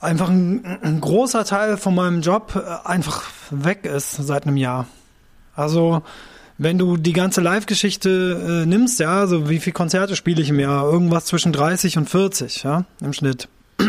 [0.00, 4.86] einfach ein, ein großer Teil von meinem Job äh, einfach weg ist seit einem Jahr.
[5.54, 6.02] Also
[6.58, 10.60] wenn du die ganze Live-Geschichte äh, nimmst, ja, also wie viele Konzerte spiele ich im
[10.60, 10.84] Jahr?
[10.84, 13.48] Irgendwas zwischen 30 und 40, ja, im Schnitt.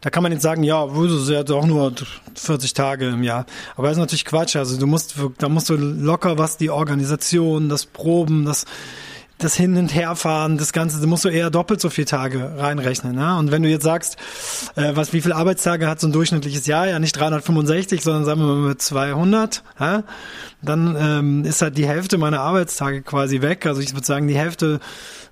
[0.00, 1.90] Da kann man jetzt sagen, ja, das ist ja doch nur
[2.34, 3.46] 40 Tage im Jahr.
[3.74, 4.54] Aber das ist natürlich Quatsch.
[4.54, 8.66] Also du musst, da musst du locker was die Organisation, das Proben, das
[9.38, 13.14] das Hin- und Herfahren, das Ganze, da musst du eher doppelt so viele Tage reinrechnen.
[13.14, 13.36] Ne?
[13.36, 14.16] Und wenn du jetzt sagst,
[14.76, 16.86] äh, was, wie viele Arbeitstage hat so ein durchschnittliches Jahr?
[16.86, 19.62] Ja, nicht 365, sondern sagen wir mal mit 200.
[19.80, 20.04] Ja?
[20.62, 23.66] Dann ähm, ist halt die Hälfte meiner Arbeitstage quasi weg.
[23.66, 24.80] Also ich würde sagen, die Hälfte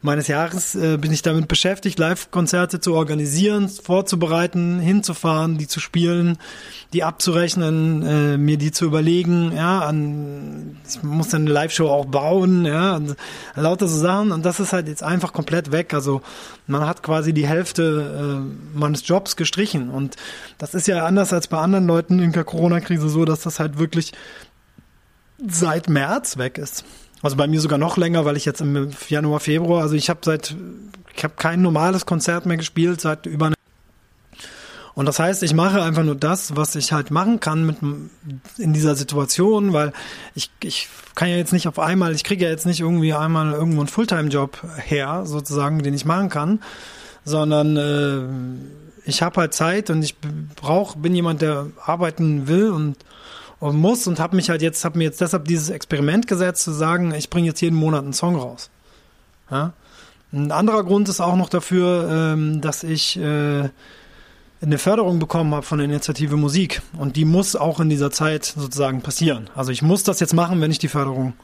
[0.03, 6.39] meines Jahres äh, bin ich damit beschäftigt, Live-Konzerte zu organisieren, vorzubereiten, hinzufahren, die zu spielen,
[6.93, 12.07] die abzurechnen, äh, mir die zu überlegen, ja, an, ich muss dann eine Live-Show auch
[12.07, 13.17] bauen, ja, und
[13.55, 15.95] lauter so Sachen und das ist halt jetzt einfach komplett weg.
[15.95, 16.21] Also
[16.67, 20.17] man hat quasi die Hälfte äh, meines Jobs gestrichen und
[20.59, 23.79] das ist ja anders als bei anderen Leuten in der Corona-Krise so, dass das halt
[23.79, 24.13] wirklich
[25.47, 26.85] seit März weg ist.
[27.23, 30.21] Also bei mir sogar noch länger, weil ich jetzt im Januar, Februar, also ich habe
[30.25, 30.55] seit,
[31.15, 33.55] ich habe kein normales Konzert mehr gespielt seit über eine
[34.95, 37.77] und das heißt, ich mache einfach nur das, was ich halt machen kann mit
[38.59, 39.93] in dieser Situation, weil
[40.35, 43.53] ich, ich kann ja jetzt nicht auf einmal, ich kriege ja jetzt nicht irgendwie einmal
[43.53, 46.61] irgendwo einen Fulltime-Job her, sozusagen, den ich machen kann,
[47.25, 50.17] sondern äh, ich habe halt Zeit und ich
[50.57, 52.97] brauche, bin jemand, der arbeiten will und
[53.63, 56.73] und muss und habe mich halt jetzt, habe mir jetzt deshalb dieses Experiment gesetzt, zu
[56.73, 58.71] sagen, ich bringe jetzt jeden Monat einen Song raus.
[59.53, 59.73] Ja?
[60.33, 63.69] Ein anderer Grund ist auch noch dafür, ähm, dass ich äh,
[64.61, 68.47] eine Förderung bekommen habe von der Initiative Musik und die muss auch in dieser Zeit
[68.47, 69.49] sozusagen passieren.
[69.55, 71.35] Also ich muss das jetzt machen, wenn ich die Förderung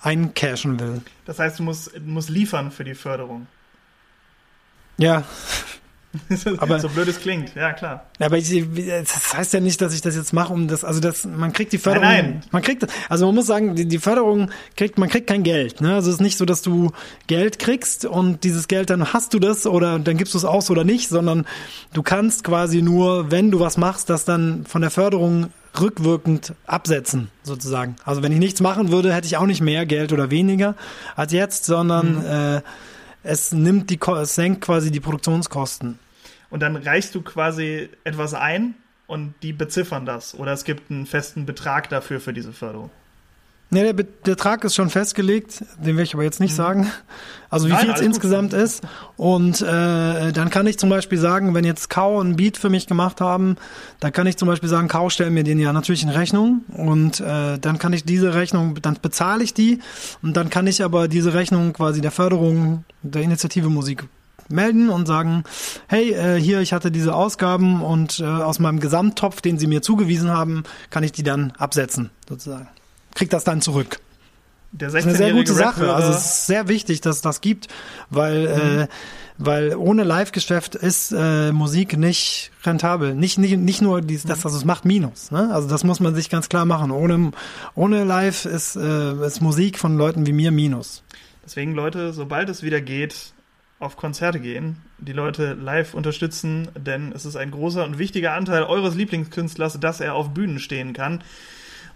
[0.00, 1.00] eincashen will.
[1.26, 3.46] Das heißt, du musst, musst liefern für die Förderung.
[4.98, 5.22] Ja,
[6.58, 8.06] aber, so blöd es klingt, ja klar.
[8.18, 11.24] Aber ich, das heißt ja nicht, dass ich das jetzt mache, um das, also das,
[11.24, 12.42] man kriegt die Förderung, nein, nein.
[12.50, 15.94] man kriegt, also man muss sagen, die, die Förderung kriegt, man kriegt kein Geld, ne?
[15.94, 16.92] Also es ist nicht so, dass du
[17.26, 20.70] Geld kriegst und dieses Geld dann hast du das oder dann gibst du es aus
[20.70, 21.46] oder nicht, sondern
[21.94, 25.48] du kannst quasi nur, wenn du was machst, das dann von der Förderung
[25.80, 27.96] rückwirkend absetzen, sozusagen.
[28.04, 30.74] Also wenn ich nichts machen würde, hätte ich auch nicht mehr Geld oder weniger
[31.16, 32.26] als jetzt, sondern mhm.
[32.26, 32.60] äh,
[33.22, 35.98] es nimmt die, es senkt quasi die Produktionskosten.
[36.50, 38.74] Und dann reichst du quasi etwas ein
[39.06, 40.34] und die beziffern das.
[40.34, 42.90] Oder es gibt einen festen Betrag dafür für diese Förderung.
[43.74, 46.56] Nee, der Betrag ist schon festgelegt, den will ich aber jetzt nicht mhm.
[46.56, 46.92] sagen.
[47.48, 48.60] Also wie viel es insgesamt gut.
[48.60, 48.82] ist.
[49.16, 52.86] Und äh, dann kann ich zum Beispiel sagen, wenn jetzt Kau ein Beat für mich
[52.86, 53.56] gemacht haben,
[53.98, 57.20] dann kann ich zum Beispiel sagen, Kau stell mir den ja natürlich in Rechnung und
[57.20, 59.78] äh, dann kann ich diese Rechnung, dann bezahle ich die
[60.20, 64.04] und dann kann ich aber diese Rechnung quasi der Förderung der Initiative Musik
[64.50, 65.44] melden und sagen,
[65.86, 69.80] hey, äh, hier, ich hatte diese Ausgaben und äh, aus meinem Gesamttopf, den sie mir
[69.80, 72.68] zugewiesen haben, kann ich die dann absetzen, sozusagen
[73.14, 74.00] kriegt das dann zurück.
[74.72, 75.92] Der 16 das ist eine sehr gute Sache.
[75.92, 77.68] Also es ist sehr wichtig, dass es das gibt,
[78.10, 78.80] weil mhm.
[78.82, 78.86] äh,
[79.38, 83.14] weil ohne Live-Geschäft ist äh, Musik nicht rentabel.
[83.14, 85.30] Nicht nicht nicht nur dies, das, also es macht Minus.
[85.30, 85.50] Ne?
[85.52, 86.90] Also das muss man sich ganz klar machen.
[86.90, 87.32] Ohne
[87.74, 91.02] ohne Live ist äh, ist Musik von Leuten wie mir Minus.
[91.44, 93.32] Deswegen Leute, sobald es wieder geht,
[93.78, 98.62] auf Konzerte gehen, die Leute live unterstützen, denn es ist ein großer und wichtiger Anteil
[98.62, 101.24] eures Lieblingskünstlers, dass er auf Bühnen stehen kann.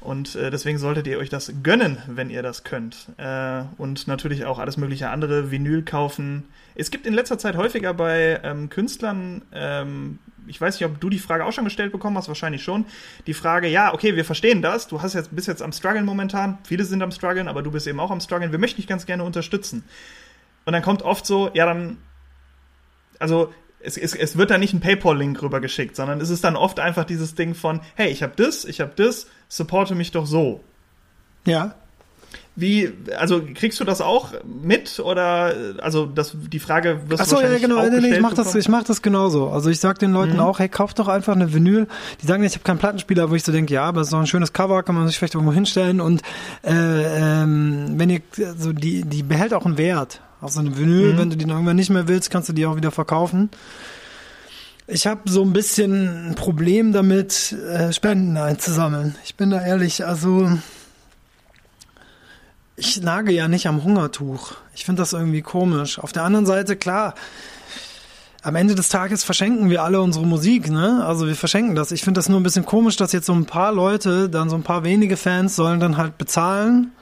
[0.01, 3.09] Und äh, deswegen solltet ihr euch das gönnen, wenn ihr das könnt.
[3.17, 6.45] Äh, und natürlich auch alles mögliche andere, Vinyl kaufen.
[6.75, 10.19] Es gibt in letzter Zeit häufiger bei ähm, Künstlern ähm,
[10.49, 12.87] ich weiß nicht, ob du die Frage auch schon gestellt bekommen hast, wahrscheinlich schon.
[13.27, 16.59] Die Frage, ja, okay, wir verstehen das, du hast jetzt, bist jetzt am struggeln momentan,
[16.65, 19.07] viele sind am struggeln, aber du bist eben auch am struggeln, wir möchten dich ganz
[19.07, 19.85] gerne unterstützen.
[20.65, 21.99] Und dann kommt oft so, ja, dann,
[23.19, 26.81] also es, es, es wird da nicht ein PayPal-Link rübergeschickt, sondern es ist dann oft
[26.81, 30.61] einfach dieses Ding von, hey, ich habe das, ich habe das, supporte mich doch so.
[31.45, 31.75] Ja.
[32.59, 37.41] Wie, also kriegst du das auch mit oder also das die Frage wirst Ach so,
[37.41, 39.51] ja, genau, auch nee, ich mach das ich mach das genauso.
[39.51, 40.41] Also ich sag den Leuten mhm.
[40.41, 41.87] auch, hey, kauft doch einfach eine Vinyl.
[42.23, 44.21] Die sagen, ich habe keinen Plattenspieler, wo ich so denke, ja, aber es ist doch
[44.21, 46.23] ein schönes Cover, kann man sich vielleicht irgendwo hinstellen und
[46.65, 50.23] äh, ähm, wenn ihr also die die behält auch einen Wert.
[50.41, 51.19] Auch so eine Vinyl, mhm.
[51.19, 53.51] wenn du die irgendwann nicht mehr willst, kannst du die auch wieder verkaufen.
[54.89, 59.17] Ich habe so ein bisschen ein Problem damit, äh, Spenden einzusammeln.
[59.25, 60.49] Ich bin da ehrlich, also
[62.77, 64.53] ich nage ja nicht am Hungertuch.
[64.75, 65.99] Ich finde das irgendwie komisch.
[65.99, 67.15] Auf der anderen Seite, klar,
[68.43, 71.05] am Ende des Tages verschenken wir alle unsere Musik, ne?
[71.05, 71.91] Also wir verschenken das.
[71.91, 74.55] Ich finde das nur ein bisschen komisch, dass jetzt so ein paar Leute, dann so
[74.55, 76.93] ein paar wenige Fans sollen dann halt bezahlen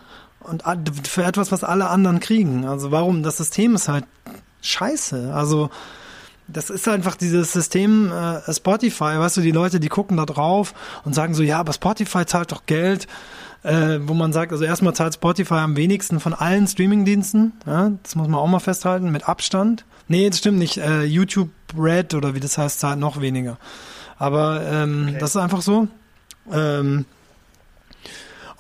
[0.41, 0.63] und
[1.07, 2.65] für etwas, was alle anderen kriegen.
[2.65, 3.23] Also warum?
[3.23, 4.07] Das System ist halt
[4.63, 5.35] scheiße.
[5.35, 5.69] Also
[6.47, 10.75] das ist einfach dieses System äh, Spotify, weißt du, die Leute, die gucken da drauf
[11.05, 13.07] und sagen so, ja, aber Spotify zahlt doch Geld
[13.65, 17.55] äh, wo man sagt, also erstmal zahlt Spotify am wenigsten von allen Streamingdiensten.
[17.67, 19.85] Ja, das muss man auch mal festhalten, mit Abstand.
[20.07, 20.77] Nee, das stimmt nicht.
[20.77, 23.57] Äh, YouTube Red oder wie das heißt, zahlt noch weniger.
[24.19, 25.19] Aber ähm, okay.
[25.19, 25.89] das ist einfach so.
[26.53, 27.07] Ähm,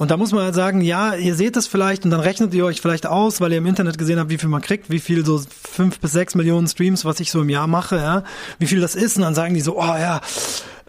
[0.05, 2.67] und da muss man halt sagen, ja, ihr seht das vielleicht und dann rechnet ihr
[2.67, 5.25] euch vielleicht aus, weil ihr im Internet gesehen habt, wie viel man kriegt, wie viel
[5.25, 8.23] so fünf bis sechs Millionen Streams, was ich so im Jahr mache, ja,
[8.59, 9.17] wie viel das ist.
[9.17, 10.21] Und dann sagen die so, oh ja,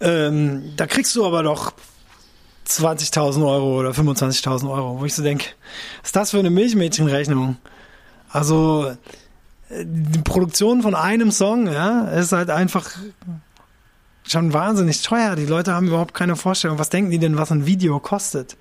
[0.02, 1.72] ähm, da kriegst du aber doch
[2.68, 5.46] 20.000 Euro oder 25.000 Euro, wo ich so denke,
[6.02, 7.56] was ist das für eine Milchmädchenrechnung?
[8.28, 8.98] Also
[9.70, 12.92] die Produktion von einem Song, ja, ist halt einfach
[14.28, 15.38] schon wahnsinnig teuer.
[15.38, 16.80] Die Leute haben überhaupt keine Vorstellung.
[16.80, 18.58] Was denken die denn, was ein Video kostet?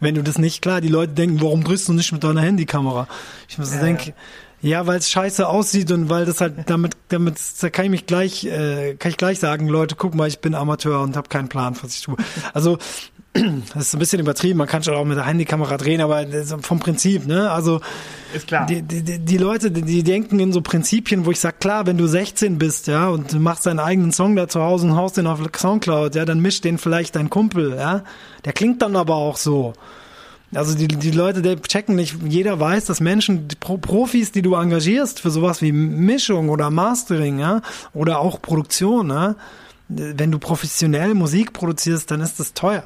[0.00, 3.08] Wenn du das nicht, klar, die Leute denken, warum drehst du nicht mit deiner Handykamera?
[3.48, 4.14] Ich muss ja, denken, ja,
[4.86, 8.44] weil es scheiße aussieht und weil das halt damit, damit da kann ich mich gleich,
[8.44, 11.76] äh, kann ich gleich sagen, Leute, guck mal, ich bin Amateur und habe keinen Plan,
[11.80, 12.16] was ich tue.
[12.52, 12.78] Also
[13.74, 16.24] das ist ein bisschen übertrieben, man kann schon auch mit der Handykamera drehen, aber
[16.60, 17.50] vom Prinzip, ne?
[17.50, 17.80] Also
[18.34, 18.66] ist klar.
[18.66, 22.06] Die, die, die Leute, die denken in so Prinzipien, wo ich sag, klar, wenn du
[22.06, 25.26] 16 bist, ja, und du machst deinen eigenen Song da zu Hause und haust den
[25.26, 28.02] auf Soundcloud, ja, dann mischt den vielleicht dein Kumpel, ja.
[28.44, 29.74] Der klingt dann aber auch so.
[30.54, 34.54] Also die, die Leute, die checken nicht, jeder weiß, dass Menschen, die Profis, die du
[34.54, 37.60] engagierst für sowas wie Mischung oder Mastering, ja,
[37.92, 39.34] oder auch Produktion, ja,
[39.88, 42.84] wenn du professionell Musik produzierst, dann ist das teuer.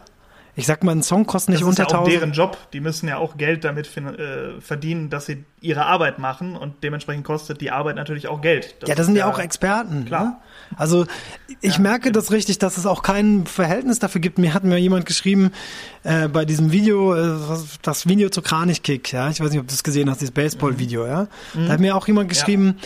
[0.54, 2.06] Ich sag mal, ein Song kostet nicht das unter 1000.
[2.06, 2.58] Das ist ja auch deren Job.
[2.72, 7.24] Die müssen ja auch Geld damit äh, verdienen, dass sie ihre Arbeit machen und dementsprechend
[7.24, 8.76] kostet die Arbeit natürlich auch Geld.
[8.80, 10.04] Das ja, das sind ja auch Experten.
[10.04, 10.24] Klar.
[10.24, 10.36] Ne?
[10.76, 11.06] Also
[11.60, 12.20] ich ja, merke genau.
[12.20, 14.38] das richtig, dass es auch kein Verhältnis dafür gibt.
[14.38, 15.52] Mir hat mir jemand geschrieben
[16.02, 17.38] äh, bei diesem Video, äh,
[17.82, 21.06] das Video zu Kranichkick, ja, ich weiß nicht, ob du das gesehen hast, dieses Baseball-Video,
[21.06, 21.28] ja.
[21.54, 21.66] Mhm.
[21.66, 22.78] Da hat mir auch jemand geschrieben,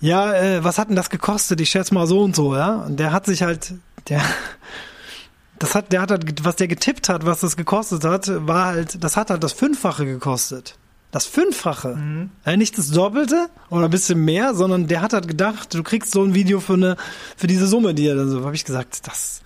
[0.00, 1.60] ja, ja äh, was hat denn das gekostet?
[1.60, 2.76] Ich schätze mal so und so, ja.
[2.86, 3.74] Und der hat sich halt,
[4.08, 4.20] der
[5.58, 9.02] das hat, der hat halt, was der getippt hat, was das gekostet hat, war halt,
[9.02, 10.76] das hat halt das Fünffache gekostet.
[11.14, 11.94] Das Fünffache.
[11.94, 12.30] Mhm.
[12.44, 16.10] Ja, nicht das Doppelte oder ein bisschen mehr, sondern der hat halt gedacht, du kriegst
[16.10, 16.96] so ein Video für eine,
[17.36, 19.40] für diese Summe, die er dann so, habe ich gesagt, das,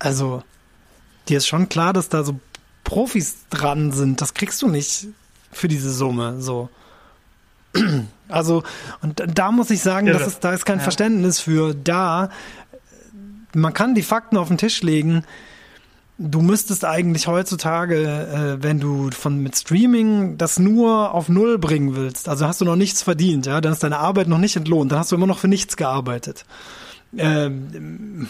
[0.00, 0.42] also,
[1.28, 2.40] dir ist schon klar, dass da so
[2.82, 4.20] Profis dran sind.
[4.20, 5.06] Das kriegst du nicht
[5.52, 6.68] für diese Summe, so.
[8.28, 8.64] Also,
[9.02, 10.82] und da muss ich sagen, das ist, da ist kein ja.
[10.82, 12.30] Verständnis für da.
[13.54, 15.22] Man kann die Fakten auf den Tisch legen
[16.18, 21.94] du müsstest eigentlich heutzutage, äh, wenn du von mit Streaming das nur auf Null bringen
[21.94, 24.92] willst, also hast du noch nichts verdient, ja, dann ist deine Arbeit noch nicht entlohnt,
[24.92, 26.44] dann hast du immer noch für nichts gearbeitet.
[27.16, 28.28] Ähm,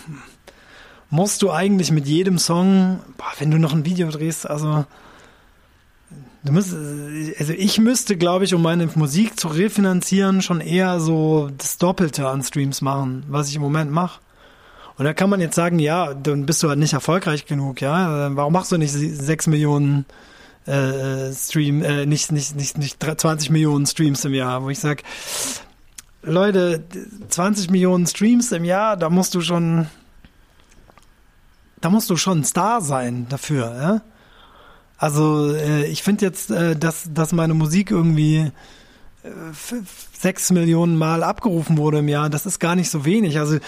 [1.10, 4.84] musst du eigentlich mit jedem Song, boah, wenn du noch ein Video drehst, also
[6.42, 6.74] du musst,
[7.38, 12.28] also ich müsste, glaube ich, um meine Musik zu refinanzieren, schon eher so das Doppelte
[12.28, 14.20] an Streams machen, was ich im Moment mache.
[14.98, 18.34] Und da kann man jetzt sagen, ja, dann bist du halt nicht erfolgreich genug, ja.
[18.34, 20.06] Warum machst du nicht sechs Millionen
[20.66, 25.02] äh, Stream, äh, nicht, nicht, nicht, nicht 20 Millionen Streams im Jahr, wo ich sag,
[26.22, 26.82] Leute,
[27.28, 29.86] 20 Millionen Streams im Jahr, da musst du schon,
[31.80, 34.02] da musst du schon ein Star sein dafür, ja.
[34.98, 38.50] Also äh, ich finde jetzt, äh, dass, dass meine Musik irgendwie
[39.22, 39.28] äh,
[40.18, 43.38] sechs Millionen Mal abgerufen wurde im Jahr, das ist gar nicht so wenig.
[43.38, 43.58] Also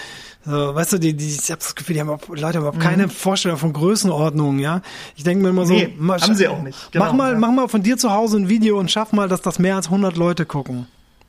[0.49, 2.77] so, weißt du, die, die, ich habe das Gefühl, die haben auch, Leute haben überhaupt
[2.77, 2.81] mhm.
[2.81, 4.81] keine Vorstellung von Größenordnung, ja.
[5.15, 6.91] Ich denke mir immer so, nee, mal, haben sie auch nicht.
[6.91, 7.37] Genau, mach mal, ja.
[7.37, 9.87] mach mal von dir zu Hause ein Video und schaff mal, dass das mehr als
[9.87, 10.87] 100 Leute gucken.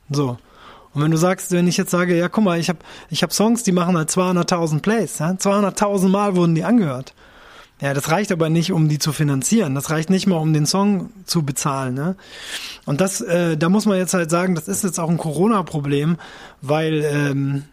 [0.09, 0.39] So.
[0.93, 2.79] Und wenn du sagst, wenn ich jetzt sage, ja, guck mal, ich habe
[3.11, 5.29] ich hab Songs, die machen halt 200.000 Plays, ja?
[5.29, 7.13] 200.000 Mal wurden die angehört.
[7.79, 9.75] Ja, das reicht aber nicht, um die zu finanzieren.
[9.75, 11.93] Das reicht nicht mal, um den Song zu bezahlen.
[11.93, 12.15] Ne?
[12.85, 16.17] Und das, äh, da muss man jetzt halt sagen, das ist jetzt auch ein Corona-Problem,
[16.61, 17.63] weil ähm,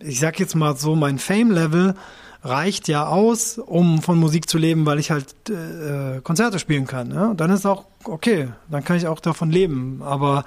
[0.00, 1.94] ich sag jetzt mal so, mein Fame-Level
[2.42, 7.12] reicht ja aus, um von Musik zu leben, weil ich halt äh, Konzerte spielen kann.
[7.12, 10.02] Und dann ist auch okay, dann kann ich auch davon leben.
[10.02, 10.44] Aber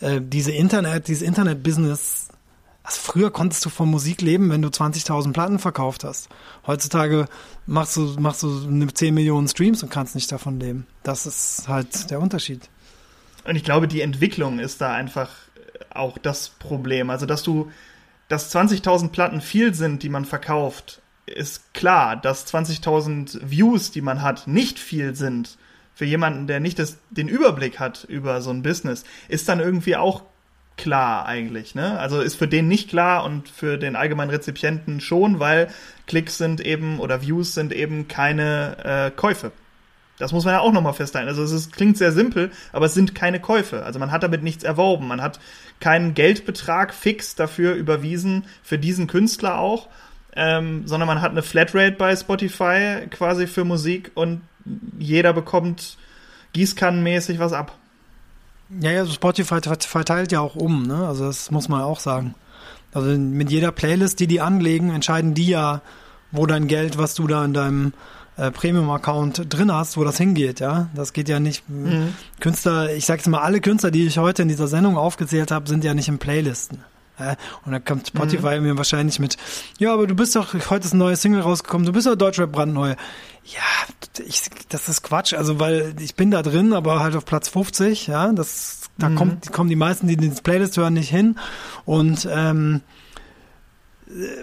[0.00, 2.28] äh, diese Internet, dieses Internet-Business
[2.86, 6.28] also früher konntest du von Musik leben, wenn du 20.000 Platten verkauft hast.
[6.68, 7.26] Heutzutage
[7.66, 10.86] machst du, machst du 10 Millionen Streams und kannst nicht davon leben.
[11.02, 12.70] Das ist halt der Unterschied.
[13.42, 15.30] Und ich glaube, die Entwicklung ist da einfach
[15.92, 17.10] auch das Problem.
[17.10, 17.72] Also, dass du,
[18.28, 22.16] dass 20.000 Platten viel sind, die man verkauft, ist klar.
[22.16, 25.58] Dass 20.000 Views, die man hat, nicht viel sind
[25.94, 29.96] für jemanden, der nicht das, den Überblick hat über so ein Business, ist dann irgendwie
[29.96, 30.22] auch
[30.76, 31.74] klar eigentlich.
[31.74, 31.98] Ne?
[31.98, 35.68] Also ist für den nicht klar und für den allgemeinen Rezipienten schon, weil
[36.06, 39.52] Klicks sind eben oder Views sind eben keine äh, Käufe.
[40.18, 41.28] Das muss man ja auch nochmal festhalten.
[41.28, 43.84] Also es ist, klingt sehr simpel, aber es sind keine Käufe.
[43.84, 45.08] Also man hat damit nichts erworben.
[45.08, 45.40] Man hat
[45.80, 49.88] keinen Geldbetrag fix dafür überwiesen, für diesen Künstler auch,
[50.34, 54.42] ähm, sondern man hat eine Flatrate bei Spotify quasi für Musik und
[54.98, 55.96] jeder bekommt
[56.52, 57.76] gießkannenmäßig was ab.
[58.80, 61.06] Ja, ja, Spotify verteilt ja auch um, ne?
[61.06, 62.34] Also das muss man auch sagen.
[62.92, 65.82] Also mit jeder Playlist, die die anlegen, entscheiden die ja,
[66.32, 67.92] wo dein Geld, was du da in deinem
[68.36, 70.88] äh, Premium-Account drin hast, wo das hingeht, ja.
[70.94, 71.68] Das geht ja nicht.
[71.68, 72.14] Mhm.
[72.40, 75.84] Künstler, ich sag's mal, alle Künstler, die ich heute in dieser Sendung aufgezählt habe, sind
[75.84, 76.78] ja nicht in Playlisten.
[77.64, 78.66] Und dann kommt Spotify mhm.
[78.66, 79.38] mir wahrscheinlich mit,
[79.78, 82.52] ja, aber du bist doch, heute ist ein neues Single rausgekommen, du bist doch Deutschrap
[82.52, 82.90] brandneu.
[83.44, 87.48] Ja, ich, das ist Quatsch, also weil ich bin da drin, aber halt auf Platz
[87.48, 89.14] 50, ja, das, da mhm.
[89.16, 91.38] kommt, kommen die meisten, die den Playlist hören, nicht hin.
[91.86, 92.82] Und ähm,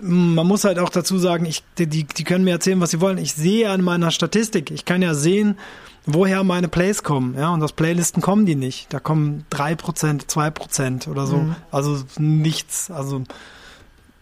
[0.02, 3.18] man muss halt auch dazu sagen, ich, die, die können mir erzählen, was sie wollen.
[3.18, 5.58] Ich sehe an meiner Statistik, ich kann ja sehen,
[6.06, 7.36] woher meine Plays kommen.
[7.38, 8.94] Ja, und aus Playlisten kommen die nicht.
[8.94, 11.38] Da kommen drei Prozent, zwei Prozent oder so.
[11.38, 11.56] Mhm.
[11.72, 12.92] Also nichts.
[12.92, 13.24] Also,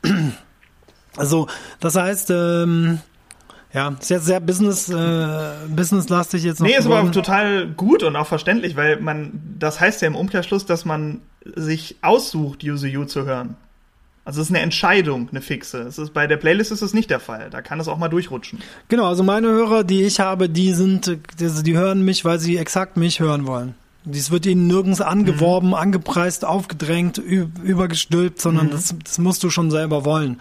[1.18, 1.48] also
[1.80, 3.00] das heißt, ähm,
[3.74, 6.68] ja, ist jetzt sehr business, äh, businesslastig jetzt noch.
[6.68, 10.66] Nee, ist aber total gut und auch verständlich, weil man, das heißt ja im Umkehrschluss,
[10.66, 11.22] dass man
[11.56, 13.56] sich aussucht, Use You zu hören.
[14.32, 15.80] Also es ist eine Entscheidung, eine fixe.
[15.82, 17.49] Es ist, bei der Playlist ist es nicht der Fall.
[17.52, 18.60] Da kann es auch mal durchrutschen.
[18.88, 22.56] Genau, also meine Hörer, die ich habe, die sind, die, die hören mich, weil sie
[22.56, 23.76] exakt mich hören wollen.
[24.06, 25.74] Dies wird ihnen nirgends angeworben, mhm.
[25.74, 28.72] angepreist, aufgedrängt, übergestülpt, sondern mhm.
[28.72, 30.40] das, das musst du schon selber wollen.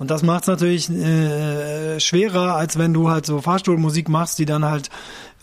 [0.00, 4.44] Und das macht es natürlich äh, schwerer, als wenn du halt so Fahrstuhlmusik machst, die
[4.44, 4.90] dann halt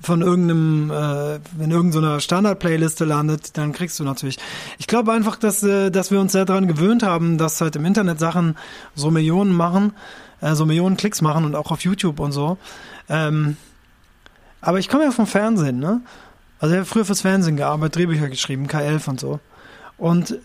[0.01, 4.37] von irgendeinem, äh, in irgendeiner Standard-Playliste landet, dann kriegst du natürlich.
[4.77, 7.85] Ich glaube einfach, dass, äh, dass wir uns sehr daran gewöhnt haben, dass halt im
[7.85, 8.57] Internet Sachen
[8.95, 9.93] so Millionen machen,
[10.41, 12.57] äh, so Millionen Klicks machen und auch auf YouTube und so.
[13.09, 13.57] Ähm,
[14.61, 16.01] aber ich komme ja vom Fernsehen, ne?
[16.59, 19.39] Also ich habe früher fürs Fernsehen gearbeitet, Drehbücher geschrieben, K11 und so.
[19.97, 20.37] Und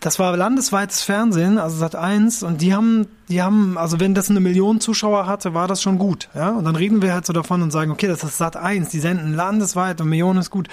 [0.00, 4.30] das war landesweites Fernsehen, also Sat 1, und die haben, die haben, also wenn das
[4.30, 6.28] eine Million Zuschauer hatte, war das schon gut.
[6.34, 6.50] Ja?
[6.50, 9.00] Und dann reden wir halt so davon und sagen, okay, das ist Sat 1, die
[9.00, 10.68] senden landesweit und Millionen ist gut.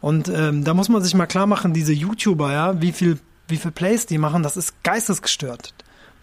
[0.00, 3.58] Und ähm, da muss man sich mal klar machen, diese YouTuber, ja, wie viel, wie
[3.58, 5.74] viel Plays die machen, das ist geistesgestört.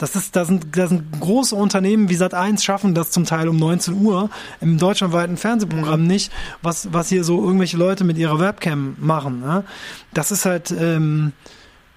[0.03, 3.55] Das ist, da sind, da sind große Unternehmen wie Sat1 schaffen das zum Teil um
[3.55, 6.07] 19 Uhr im deutschlandweiten Fernsehprogramm mhm.
[6.07, 6.29] nicht,
[6.61, 9.43] was, was hier so irgendwelche Leute mit ihrer Webcam machen.
[9.45, 9.63] Ja?
[10.13, 11.31] Das ist halt, ähm,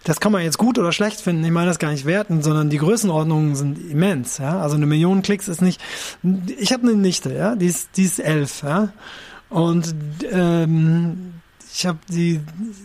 [0.05, 2.70] das kann man jetzt gut oder schlecht finden, ich meine das gar nicht werten, sondern
[2.70, 4.61] die Größenordnungen sind immens, ja.
[4.61, 5.83] Also eine Million Klicks ist nicht.
[6.59, 8.91] Ich habe eine Nichte, ja, die ist, die ist elf, ja.
[9.49, 9.97] Und
[10.31, 11.35] ähm,
[11.77, 12.40] ich habe die,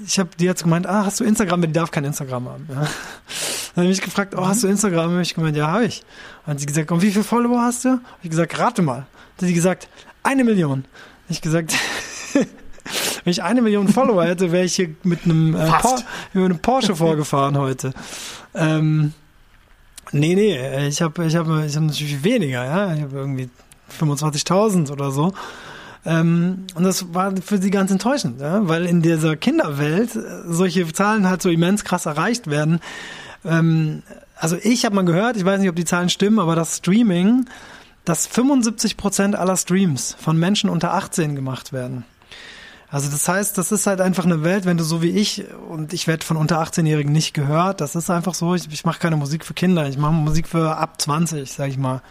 [0.05, 1.61] ich habe die jetzt gemeint, ah, hast du Instagram?
[1.61, 2.67] Die darf kein Instagram haben.
[2.69, 2.75] Ja.
[3.75, 5.11] Dann habe ich gefragt, oh, hast du Instagram?
[5.11, 6.03] Habe ich gemeint, ja, habe ich.
[6.45, 7.89] Hat sie gesagt, und wie viele Follower hast du?
[7.89, 9.05] Habe ich gesagt, rate mal.
[9.37, 9.87] Dann hat sie gesagt,
[10.23, 10.79] eine Million.
[10.79, 11.73] Habe ich gesagt,
[12.33, 15.95] wenn ich eine Million Follower hätte, wäre ich hier mit einem, äh, Por
[16.33, 17.93] mit einem Porsche vorgefahren heute.
[18.53, 19.13] Ähm,
[20.11, 22.93] nee, nee, ich habe ich hab, ich hab natürlich weniger, ja.
[22.93, 23.49] Ich habe irgendwie
[23.97, 25.33] 25.000 oder so.
[26.05, 28.67] Ähm, und das war für sie ganz enttäuschend, ja?
[28.67, 32.79] weil in dieser Kinderwelt äh, solche Zahlen halt so immens krass erreicht werden.
[33.45, 34.01] Ähm,
[34.35, 37.45] also ich habe mal gehört, ich weiß nicht, ob die Zahlen stimmen, aber das Streaming,
[38.05, 42.03] dass 75 Prozent aller Streams von Menschen unter 18 gemacht werden.
[42.89, 45.93] Also das heißt, das ist halt einfach eine Welt, wenn du so wie ich und
[45.93, 47.79] ich werde von unter 18-Jährigen nicht gehört.
[47.79, 48.53] Das ist einfach so.
[48.53, 49.87] Ich, ich mache keine Musik für Kinder.
[49.87, 52.01] Ich mache Musik für ab 20, sag ich mal.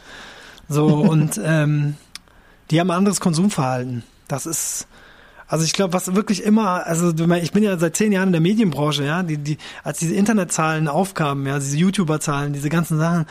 [0.68, 1.96] So und ähm,
[2.70, 4.04] die haben ein anderes Konsumverhalten.
[4.28, 4.86] Das ist
[5.50, 8.40] Also ich glaube, was wirklich immer, also ich bin ja seit zehn Jahren in der
[8.40, 13.26] Medienbranche, ja, die, die, als diese Internetzahlen aufkamen, ja, diese YouTuber-Zahlen, diese ganzen Sachen,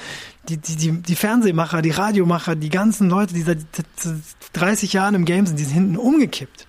[0.50, 3.60] die, die, die, die Fernsehmacher, die Radiomacher, die ganzen Leute, die seit
[4.52, 6.68] 30 Jahren im Game sind, die sind hinten umgekippt.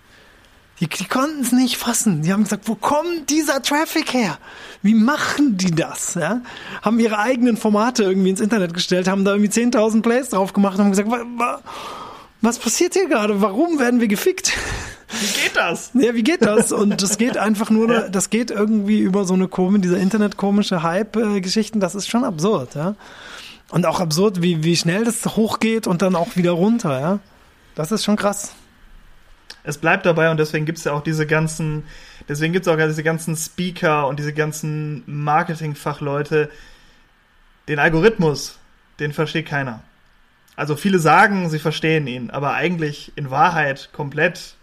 [0.79, 2.23] Die, die konnten es nicht fassen.
[2.23, 4.39] Die haben gesagt, wo kommt dieser Traffic her?
[4.83, 6.15] Wie machen die das?
[6.15, 6.43] Ja?
[6.81, 10.79] Haben ihre eigenen Formate irgendwie ins Internet gestellt, haben da irgendwie 10.000 Plays drauf gemacht
[10.79, 11.61] und haben gesagt, was, was
[12.59, 13.41] passiert hier gerade?
[13.41, 14.53] Warum werden wir gefickt?
[15.11, 15.91] Wie geht das?
[15.95, 16.73] Ja, wie geht das?
[16.73, 18.09] Und das geht einfach nur, ja.
[18.09, 22.95] das geht irgendwie über so eine komische, diese Internet-komische Hype-Geschichten, das ist schon absurd, ja.
[23.71, 27.19] Und auch absurd, wie, wie schnell das hochgeht und dann auch wieder runter, ja.
[27.75, 28.55] Das ist schon krass
[29.63, 31.85] es bleibt dabei und deswegen gibt es ja auch diese ganzen,
[32.29, 36.51] deswegen gibt es auch diese ganzen Speaker und diese ganzen Marketingfachleute.
[37.69, 38.59] Den Algorithmus,
[38.99, 39.83] den versteht keiner.
[40.61, 44.57] Also viele sagen, sie verstehen ihn, aber eigentlich in Wahrheit komplett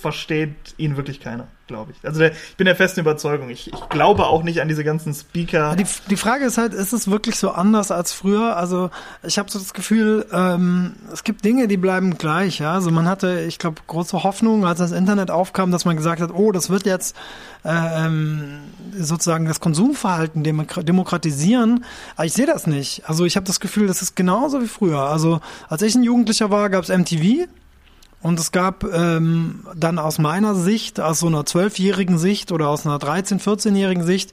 [0.00, 2.06] versteht ihn wirklich keiner glaube ich.
[2.06, 3.48] Also der, ich bin der festen Überzeugung.
[3.48, 5.74] Ich, ich glaube auch nicht an diese ganzen Speaker.
[5.74, 8.56] Die, die Frage ist halt, ist es wirklich so anders als früher?
[8.58, 8.90] Also
[9.22, 12.58] ich habe so das Gefühl, ähm, es gibt Dinge, die bleiben gleich.
[12.58, 12.74] Ja?
[12.74, 16.30] Also man hatte, ich glaube, große Hoffnung, als das Internet aufkam, dass man gesagt hat,
[16.34, 17.16] oh, das wird jetzt
[17.64, 18.60] ähm,
[18.94, 21.84] sozusagen das Konsumverhalten demokratisieren.
[22.16, 23.08] Aber ich sehe das nicht.
[23.08, 25.00] Also ich habe das Gefühl, das ist genauso wie früher.
[25.00, 27.48] Also als ich ein Jugendlicher war, gab es MTV.
[28.22, 32.86] Und es gab ähm, dann aus meiner Sicht, aus so einer zwölfjährigen Sicht oder aus
[32.86, 34.32] einer 13-, 14-jährigen Sicht,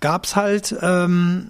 [0.00, 1.46] gab's halt, ähm,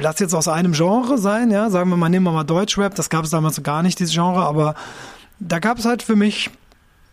[0.00, 3.08] lass jetzt aus einem Genre sein, ja, sagen wir mal, nehmen wir mal Deutschrap, das
[3.08, 4.74] gab es damals gar nicht, dieses Genre, aber
[5.38, 6.50] da gab es halt für mich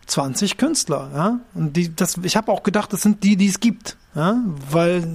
[0.06, 1.40] 20 Künstler, ja.
[1.54, 4.38] Und die, das, ich habe auch gedacht, das sind die, die es gibt, ja,
[4.70, 5.06] weil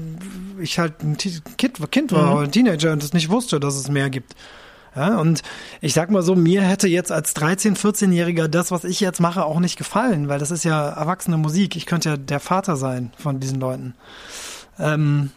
[0.59, 2.43] ich halt ein Kind, kind war, mhm.
[2.43, 4.35] ein Teenager und es nicht wusste, dass es mehr gibt.
[4.95, 5.41] Ja, und
[5.79, 9.45] ich sag mal so, mir hätte jetzt als 13-, 14-Jähriger das, was ich jetzt mache,
[9.45, 11.77] auch nicht gefallen, weil das ist ja erwachsene Musik.
[11.77, 13.93] Ich könnte ja der Vater sein von diesen Leuten.
[14.77, 15.31] Ähm,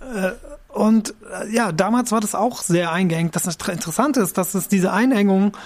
[0.00, 0.32] äh,
[0.68, 3.36] und äh, ja, damals war das auch sehr eingeengt.
[3.36, 5.56] Das Interessante ist, dass es diese Einengung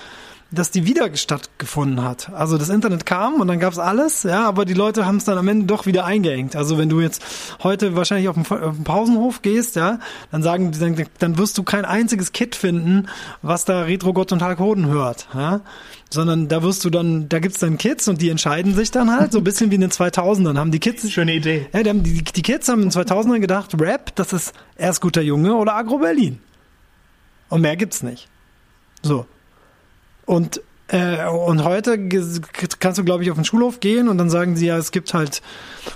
[0.53, 2.31] dass die wieder stattgefunden hat.
[2.33, 5.39] Also das Internet kam und dann gab's alles, ja, aber die Leute haben es dann
[5.39, 6.57] am Ende doch wieder eingeengt.
[6.57, 7.25] Also wenn du jetzt
[7.63, 9.99] heute wahrscheinlich auf den, auf den Pausenhof gehst, ja,
[10.31, 13.09] dann sagen die, dann, dann wirst du kein einziges Kit finden,
[13.41, 15.63] was da Retro Gott und Hulk Hoden hört, ja
[16.13, 19.33] sondern da wirst du dann, da gibt's dann Kids und die entscheiden sich dann halt,
[19.33, 21.11] so ein bisschen wie in den 2000ern, haben die Kids.
[21.11, 21.67] Schöne Idee.
[21.73, 25.01] Ja, die, haben, die, die Kids haben in den 2000ern gedacht, Rap, das ist erst
[25.01, 26.39] guter Junge oder Agro Berlin.
[27.49, 28.29] Und mehr gibt's nicht.
[29.03, 29.27] So.
[30.27, 30.61] Und
[30.93, 31.99] äh, und heute
[32.79, 35.15] kannst du, glaube ich, auf den Schulhof gehen und dann sagen sie ja, es gibt
[35.15, 35.41] halt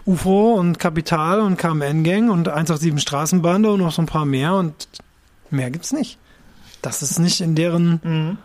[0.06, 4.88] UFO und Kapital und KMN-Gang und 187 Straßenbande und noch so ein paar mehr und
[5.50, 6.18] mehr gibt's nicht.
[6.80, 8.38] Das ist nicht in deren, mhm.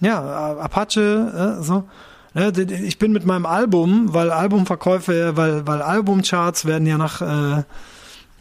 [0.00, 1.84] ja, Apache, äh, so.
[2.34, 2.50] Ne,
[2.86, 7.64] ich bin mit meinem Album, weil Albumverkäufe, weil, weil Albumcharts werden ja nach, äh,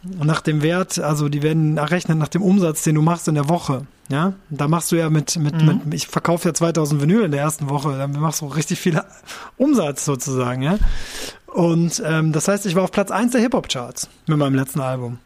[0.04, 3.50] nach dem Wert, also die werden errechnet nach dem Umsatz, den du machst in der
[3.50, 3.86] Woche.
[4.10, 5.82] Ja, da machst du ja mit, mit, mhm.
[5.86, 9.02] mit ich verkaufe ja 2000 Vinyl in der ersten Woche, dann machst du richtig viel
[9.58, 10.78] Umsatz sozusagen, ja.
[11.48, 15.20] Und ähm, das heißt, ich war auf Platz eins der Hip-Hop-Charts mit meinem letzten Album.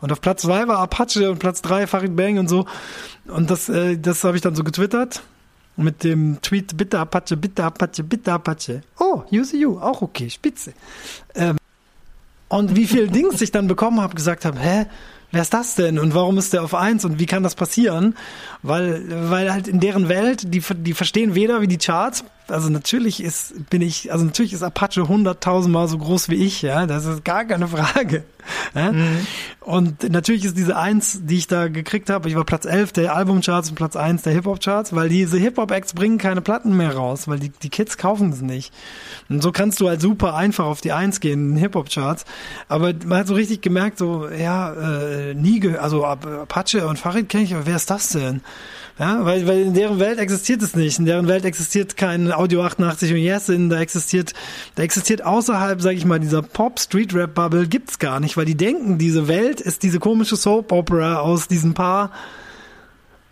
[0.00, 2.66] Und auf Platz zwei war Apache und Platz drei Farid Bang und so.
[3.26, 5.22] Und das, äh, das habe ich dann so getwittert
[5.76, 8.82] mit dem Tweet, bitte Apache, bitte Apache, bitte Apache.
[8.98, 10.72] Oh, use you, auch okay, spitze.
[11.34, 11.56] Ähm,
[12.50, 14.86] und wie viel Dings ich dann bekommen habe, gesagt habe, hä,
[15.30, 18.16] wer ist das denn und warum ist der auf eins und wie kann das passieren?
[18.62, 23.22] Weil, weil halt in deren Welt, die, die verstehen weder wie die Charts, also natürlich
[23.22, 27.24] ist, bin ich, also natürlich ist Apache hunderttausendmal so groß wie ich, ja, das ist
[27.24, 28.24] gar keine Frage.
[28.74, 28.92] Ja?
[28.92, 29.26] Mhm.
[29.60, 33.14] Und natürlich ist diese Eins, die ich da gekriegt habe, ich war Platz 11 der
[33.14, 37.38] Albumcharts und Platz 1 der Hip-Hop-Charts, weil diese Hip-Hop-Acts bringen keine Platten mehr raus, weil
[37.38, 38.72] die, die Kids kaufen es nicht.
[39.28, 42.24] Und so kannst du halt super einfach auf die Eins gehen in den Hip-Hop-Charts.
[42.68, 47.44] Aber man hat so richtig gemerkt, so, ja, äh, nie, also Apache und Farid kenne
[47.44, 48.40] ich, aber wer ist das denn?
[49.00, 50.98] Ja, weil, weil in deren Welt existiert es nicht.
[50.98, 54.34] In deren Welt existiert kein Audio 88 und Yesin, da existiert,
[54.74, 59.26] da existiert außerhalb, sag ich mal, dieser Pop-Street-Rap-Bubble gibt's gar nicht, weil die denken, diese
[59.26, 62.10] Welt ist diese komische Soap-Opera aus diesen paar,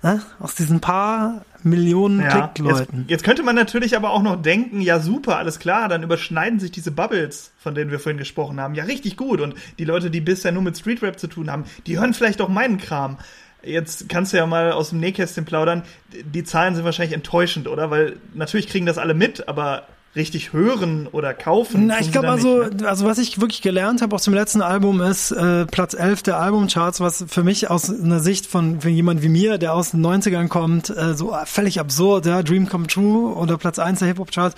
[0.02, 3.00] ne, aus diesen paar Millionen ja, Klick-Leuten.
[3.00, 6.60] Jetzt, jetzt, könnte man natürlich aber auch noch denken, ja super, alles klar, dann überschneiden
[6.60, 9.42] sich diese Bubbles, von denen wir vorhin gesprochen haben, ja richtig gut.
[9.42, 12.40] Und die Leute, die bisher nur mit Street Rap zu tun haben, die hören vielleicht
[12.40, 13.18] auch meinen Kram.
[13.62, 15.82] Jetzt kannst du ja mal aus dem Nähkästchen plaudern.
[16.12, 17.90] Die Zahlen sind wahrscheinlich enttäuschend, oder?
[17.90, 19.86] Weil natürlich kriegen das alle mit, aber
[20.16, 21.86] richtig hören oder kaufen.
[21.86, 22.88] Na, ich glaube also, nicht, ne?
[22.88, 26.38] also was ich wirklich gelernt habe aus dem letzten Album ist äh, Platz 11 der
[26.38, 30.04] Albumcharts, was für mich aus einer Sicht von für jemand wie mir, der aus den
[30.04, 34.56] 90ern kommt, äh, so völlig absurd, ja, Dream Come True oder Platz 1 der Hip-Hop-Charts,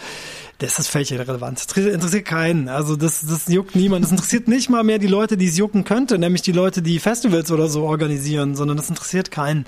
[0.58, 1.58] das ist völlig irrelevant.
[1.58, 2.68] Das interessiert keinen.
[2.68, 4.04] Also das, das juckt niemand.
[4.04, 6.98] Das interessiert nicht mal mehr die Leute, die es jucken könnte, nämlich die Leute, die
[6.98, 9.64] Festivals oder so organisieren, sondern das interessiert keinen.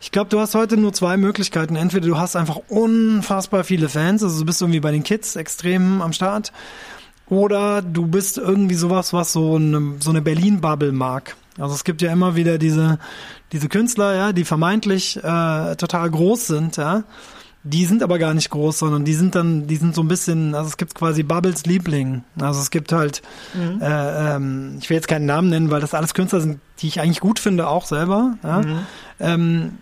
[0.00, 1.76] Ich glaube, du hast heute nur zwei Möglichkeiten.
[1.76, 6.00] Entweder du hast einfach unfassbar viele Fans, also du bist irgendwie bei den Kids extrem
[6.00, 6.52] am Start,
[7.28, 11.36] oder du bist irgendwie sowas, was so eine, so eine Berlin-Bubble mag.
[11.58, 12.98] Also es gibt ja immer wieder diese,
[13.52, 17.04] diese Künstler, ja, die vermeintlich äh, total groß sind, ja.
[17.62, 20.54] Die sind aber gar nicht groß, sondern die sind dann, die sind so ein bisschen,
[20.54, 22.24] also es gibt quasi Bubbles Liebling.
[22.40, 23.20] Also es gibt halt,
[23.52, 23.82] mhm.
[23.82, 27.00] äh, ähm, ich will jetzt keinen Namen nennen, weil das alles Künstler sind, die ich
[27.00, 28.38] eigentlich gut finde, auch selber.
[28.42, 28.62] Ja?
[28.62, 28.78] Mhm.
[29.20, 29.78] Ähm,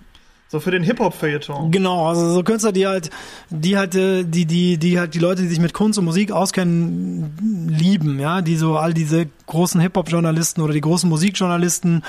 [0.50, 1.70] so für den Hip-Hop-Feuilleton.
[1.70, 3.10] Genau, also so Künstler, die halt,
[3.50, 6.32] die halt, äh, die, die, die halt die Leute, die sich mit Kunst und Musik
[6.32, 12.02] auskennen, lieben, ja, die so all diese großen Hip-Hop-Journalisten oder die großen Musikjournalisten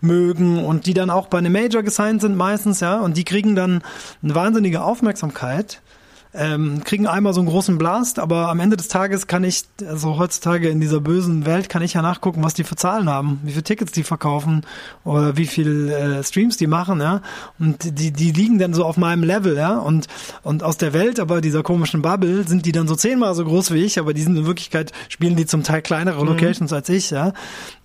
[0.00, 3.56] mögen und die dann auch bei einem Major gesigned sind meistens, ja, und die kriegen
[3.56, 3.82] dann
[4.22, 5.82] eine wahnsinnige Aufmerksamkeit
[6.32, 10.16] ähm, kriegen einmal so einen großen Blast, aber am Ende des Tages kann ich, also
[10.16, 13.50] heutzutage in dieser bösen Welt, kann ich ja nachgucken, was die für Zahlen haben, wie
[13.50, 14.64] viele Tickets die verkaufen
[15.04, 17.22] oder wie viel äh, Streams die machen, ja.
[17.58, 19.76] Und die, die liegen dann so auf meinem Level, ja.
[19.76, 20.06] Und,
[20.42, 23.72] und aus der Welt, aber dieser komischen Bubble, sind die dann so zehnmal so groß
[23.72, 26.28] wie ich, aber die sind in Wirklichkeit, spielen die zum Teil kleinere mhm.
[26.28, 27.32] Locations als ich, ja.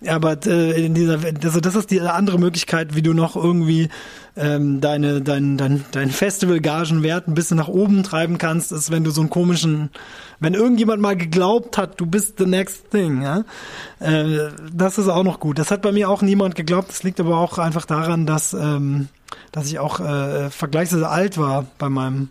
[0.06, 3.88] Aber äh, in dieser, also das ist die andere Möglichkeit, wie du noch irgendwie
[4.36, 9.10] ähm, deine, dein, dein, dein Festivalgagenwert ein bisschen nach oben treiben kannst, ist, wenn du
[9.10, 9.90] so einen komischen,
[10.40, 13.44] wenn irgendjemand mal geglaubt hat, du bist the next thing, ja.
[13.98, 15.58] Äh, das ist auch noch gut.
[15.58, 16.90] Das hat bei mir auch niemand geglaubt.
[16.90, 19.08] Das liegt aber auch einfach daran, dass, ähm,
[19.52, 22.28] dass ich auch äh, vergleichsweise alt war bei meinem,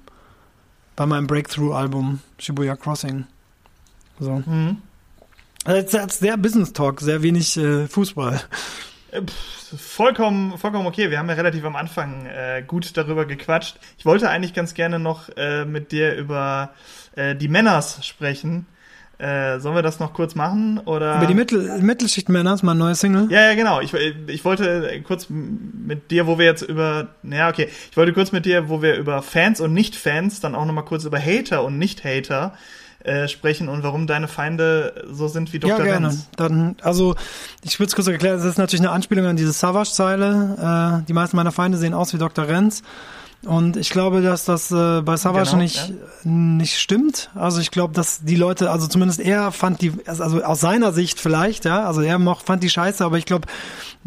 [0.95, 3.25] bei meinem Breakthrough-Album Shibuya Crossing.
[4.19, 4.43] So.
[4.45, 4.77] Mhm.
[5.65, 8.41] Also, sehr Business Talk, sehr wenig äh, Fußball.
[9.15, 9.21] Äh,
[9.77, 11.09] vollkommen, vollkommen okay.
[11.09, 13.77] Wir haben ja relativ am Anfang äh, gut darüber gequatscht.
[13.97, 16.71] Ich wollte eigentlich ganz gerne noch äh, mit dir über
[17.15, 18.67] äh, die Männers sprechen.
[19.17, 20.77] Äh, sollen wir das noch kurz machen?
[20.79, 21.17] Oder?
[21.17, 23.31] Über die Mittel Mittelschicht Männers, mein neues Single?
[23.31, 23.79] Ja, ja, genau.
[23.79, 27.69] Ich, ich wollte kurz mit dir, wo wir jetzt über, ja, okay.
[27.89, 31.05] Ich wollte kurz mit dir, wo wir über Fans und Nicht-Fans, dann auch nochmal kurz
[31.05, 32.57] über Hater und Nicht-Hater
[33.05, 35.77] äh, sprechen und warum deine Feinde so sind wie Dr.
[35.77, 36.07] Ja, gerne.
[36.07, 36.27] Renz.
[36.35, 37.15] Dann, also
[37.61, 41.01] ich würde es kurz erklären, das ist natürlich eine Anspielung an diese Savage-Zeile.
[41.01, 42.47] Äh, die meisten meiner Feinde sehen aus wie Dr.
[42.47, 42.83] Renz.
[43.45, 45.95] Und ich glaube, dass das äh, bei Savage genau, nicht, ja.
[46.23, 47.29] nicht stimmt.
[47.35, 51.19] Also ich glaube, dass die Leute, also zumindest er fand die, also aus seiner Sicht
[51.19, 53.47] vielleicht, ja, also er moch, fand die scheiße, aber ich glaube,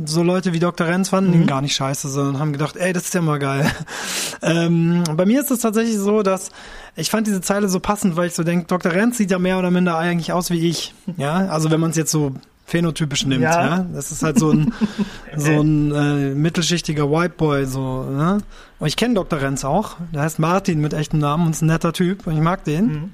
[0.04, 0.86] so Leute wie Dr.
[0.86, 1.42] Renz fanden mhm.
[1.42, 3.70] ihn gar nicht scheiße, sondern haben gedacht, ey, das ist ja mal geil.
[4.42, 6.50] ähm, bei mir ist es tatsächlich so, dass
[6.96, 8.92] ich fand diese Zeile so passend, weil ich so denke, Dr.
[8.92, 10.94] Renz sieht ja mehr oder minder eigentlich aus wie ich.
[11.16, 12.34] Ja, also wenn man es jetzt so
[12.68, 13.66] phänotypisch nimmt, ja.
[13.66, 13.86] ja.
[13.94, 14.72] Das ist halt so ein,
[15.36, 18.38] so ein äh, mittelschichtiger White Boy, so, ne?
[18.78, 19.40] Und ich kenne Dr.
[19.40, 19.96] Renz auch.
[20.12, 22.86] Der heißt Martin mit echtem Namen und ist ein netter Typ und ich mag den.
[22.86, 23.12] Mhm.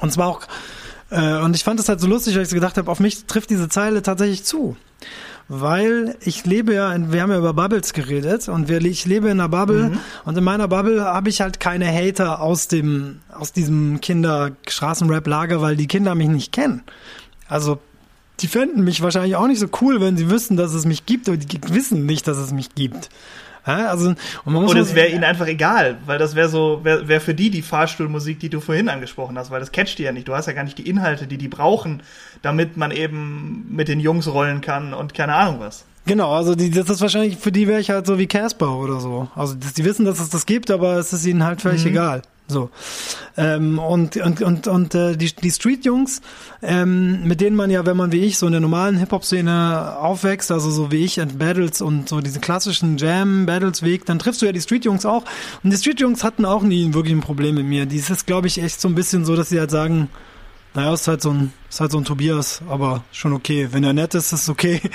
[0.00, 0.42] Und zwar auch,
[1.10, 3.26] äh, und ich fand es halt so lustig, weil ich so gedacht habe, auf mich
[3.26, 4.76] trifft diese Zeile tatsächlich zu.
[5.48, 9.28] Weil ich lebe ja, in, wir haben ja über Bubbles geredet und wir, ich lebe
[9.28, 9.98] in einer Bubble mhm.
[10.24, 15.76] und in meiner Bubble habe ich halt keine Hater aus dem, aus diesem Kinder-Straßenrap-Lager, weil
[15.76, 16.84] die Kinder mich nicht kennen.
[17.48, 17.80] Also
[18.40, 21.28] die fänden mich wahrscheinlich auch nicht so cool, wenn sie wüssten, dass es mich gibt,
[21.28, 23.08] aber die wissen nicht, dass es mich gibt.
[23.62, 27.08] Also, und man muss Oder es wäre ihnen einfach egal, weil das wäre so, wäre
[27.08, 30.12] wär für die die Fahrstuhlmusik, die du vorhin angesprochen hast, weil das catcht die ja
[30.12, 30.28] nicht.
[30.28, 32.02] Du hast ja gar nicht die Inhalte, die die brauchen,
[32.42, 35.84] damit man eben mit den Jungs rollen kann und keine Ahnung was.
[36.06, 38.98] Genau, also die, das ist wahrscheinlich, für die wäre ich halt so wie Casper oder
[38.98, 39.28] so.
[39.34, 41.90] Also die wissen, dass es das gibt, aber es ist ihnen halt völlig mhm.
[41.90, 42.22] egal.
[42.50, 42.70] So.
[43.36, 46.20] Ähm, und und, und, und äh, die, die Street-Jungs,
[46.62, 50.50] ähm, mit denen man ja, wenn man wie ich so in der normalen Hip-Hop-Szene aufwächst,
[50.50, 54.52] also so wie ich in Battles und so diesen klassischen Jam-Battles-Weg, dann triffst du ja
[54.52, 55.24] die Street-Jungs auch.
[55.62, 57.86] Und die Street-Jungs hatten auch nie wirklich ein Problem mit mir.
[57.86, 60.08] Dies ist, glaube ich, echt so ein bisschen so, dass sie halt sagen,
[60.74, 63.68] naja, ist halt so ein, ist halt so ein Tobias, aber schon okay.
[63.72, 64.80] Wenn er nett ist, ist okay.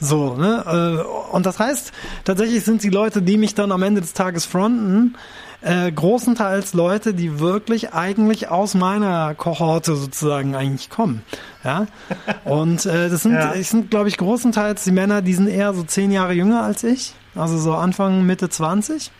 [0.00, 1.02] So, ne?
[1.04, 1.90] Äh, und das heißt,
[2.24, 5.16] tatsächlich sind die Leute, die mich dann am Ende des Tages fronten,
[5.60, 11.22] äh, großenteils Leute, die wirklich eigentlich aus meiner Kohorte sozusagen eigentlich kommen.
[11.64, 11.86] Ja.
[12.44, 13.54] Und äh, das sind, ja.
[13.62, 17.14] sind, glaube ich, großenteils die Männer, die sind eher so zehn Jahre jünger als ich.
[17.34, 19.10] Also so Anfang, Mitte 20.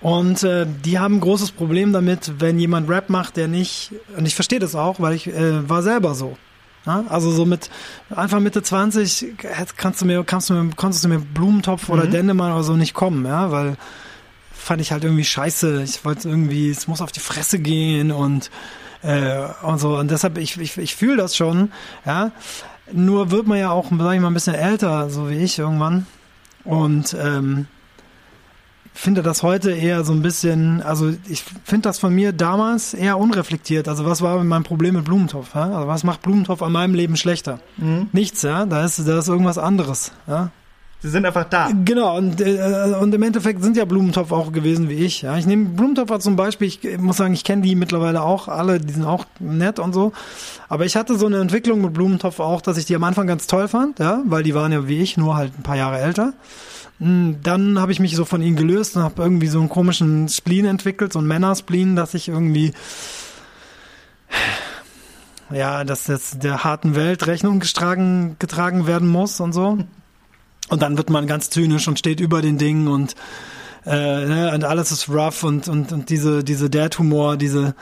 [0.00, 4.26] Und äh, die haben ein großes Problem damit, wenn jemand Rap macht, der nicht, und
[4.26, 6.36] ich verstehe das auch, weil ich äh, war selber so.
[6.86, 7.04] Ja?
[7.08, 7.70] Also so mit
[8.14, 9.34] einfach Mitte 20
[9.76, 11.94] kannst du mir, kannst du mir, konntest du mir Blumentopf mhm.
[11.94, 13.76] oder Dendemann oder so nicht kommen, ja, weil
[14.64, 15.82] fand ich halt irgendwie scheiße.
[15.82, 18.50] Ich wollte irgendwie, es muss auf die Fresse gehen und
[19.02, 19.98] äh, und so.
[19.98, 21.70] Und deshalb, ich, ich, ich fühle das schon,
[22.06, 22.32] ja.
[22.92, 26.06] Nur wird man ja auch, sag ich mal, ein bisschen älter, so wie ich irgendwann.
[26.64, 27.66] Und ähm,
[28.94, 33.18] finde das heute eher so ein bisschen, also ich finde das von mir damals eher
[33.18, 33.88] unreflektiert.
[33.88, 35.54] Also was war mein Problem mit Blumentopf?
[35.54, 35.64] Ja?
[35.64, 37.58] Also was macht Blumentopf an meinem Leben schlechter?
[37.76, 38.08] Mhm.
[38.12, 38.64] Nichts, ja.
[38.64, 40.50] Da ist, da ist irgendwas anderes, ja.
[41.00, 41.70] Sie sind einfach da.
[41.84, 45.22] Genau, und, äh, und im Endeffekt sind ja Blumentopf auch gewesen wie ich.
[45.22, 45.36] Ja.
[45.36, 48.94] Ich nehme Blumentopf zum Beispiel, ich muss sagen, ich kenne die mittlerweile auch alle, die
[48.94, 50.12] sind auch nett und so.
[50.68, 53.46] Aber ich hatte so eine Entwicklung mit Blumentopf auch, dass ich die am Anfang ganz
[53.46, 56.32] toll fand, ja, weil die waren ja wie ich, nur halt ein paar Jahre älter.
[57.00, 60.28] Hm, dann habe ich mich so von ihnen gelöst und habe irgendwie so einen komischen
[60.28, 62.72] Spleen entwickelt, so einen Männerspleen, dass ich irgendwie
[65.50, 68.36] ja, dass jetzt der harten Welt Rechnung getragen
[68.86, 69.78] werden muss und so.
[70.68, 73.14] Und dann wird man ganz zynisch und steht über den Dingen und,
[73.84, 77.74] äh, ne, und alles ist rough und, und, und diese, diese Dad-Humor, diese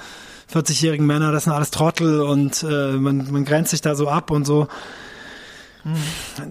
[0.53, 4.31] 40-jährigen Männer, das sind alles Trottel und äh, man, man grenzt sich da so ab
[4.31, 4.69] und so.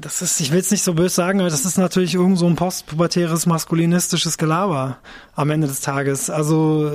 [0.01, 2.47] Das ist, ich will es nicht so böse sagen, aber das ist natürlich irgend so
[2.47, 4.97] ein postpubertäres, maskulinistisches Gelaber
[5.35, 6.29] am Ende des Tages.
[6.29, 6.91] Also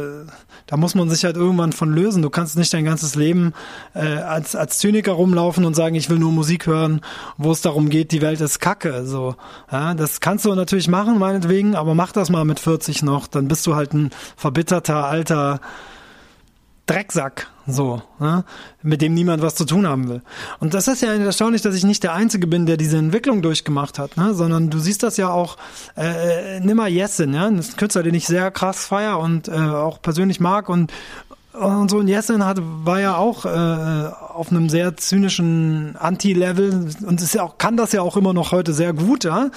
[0.66, 2.22] da muss man sich halt irgendwann von lösen.
[2.22, 3.54] Du kannst nicht dein ganzes Leben
[3.94, 7.00] äh, als, als Zyniker rumlaufen und sagen, ich will nur Musik hören,
[7.38, 9.06] wo es darum geht, die Welt ist Kacke.
[9.06, 9.36] So,
[9.72, 13.48] ja, das kannst du natürlich machen, meinetwegen, aber mach das mal mit 40 noch, dann
[13.48, 15.60] bist du halt ein verbitterter alter
[16.86, 18.44] Drecksack, so, ne?
[18.82, 20.22] mit dem niemand was zu tun haben will.
[20.60, 23.98] Und das ist ja erstaunlich, dass ich nicht der Einzige bin, der diese Entwicklung durchgemacht
[23.98, 24.34] hat, ne?
[24.34, 25.56] sondern du siehst das ja auch,
[25.96, 29.48] äh, nimm mal Jessin, ja, das ist ein Künstler, den ich sehr krass feier und
[29.48, 30.92] äh, auch persönlich mag und
[31.56, 37.20] und so, und Jessin hat, war ja auch äh, auf einem sehr zynischen Anti-Level und
[37.20, 39.50] ist ja auch, kann das ja auch immer noch heute sehr gut, ja.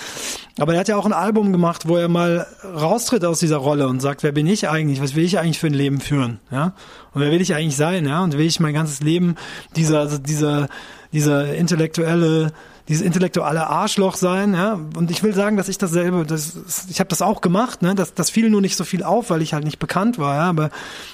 [0.58, 3.88] Aber er hat ja auch ein Album gemacht, wo er mal raustritt aus dieser Rolle
[3.88, 5.02] und sagt, wer bin ich eigentlich?
[5.02, 6.74] Was will ich eigentlich für ein Leben führen, ja?
[7.14, 8.24] Und wer will ich eigentlich sein, ja?
[8.24, 9.36] Und will ich mein ganzes Leben
[9.76, 10.70] dieser, dieser,
[11.12, 12.54] dieser intellektuelle
[12.90, 14.80] dieses intellektuelle Arschloch sein, ja.
[14.96, 17.94] Und ich will sagen, dass ich dasselbe, das, ich habe das auch gemacht, ne.
[17.94, 20.50] Das, das fiel nur nicht so viel auf, weil ich halt nicht bekannt war, ja.
[20.50, 20.72] Aber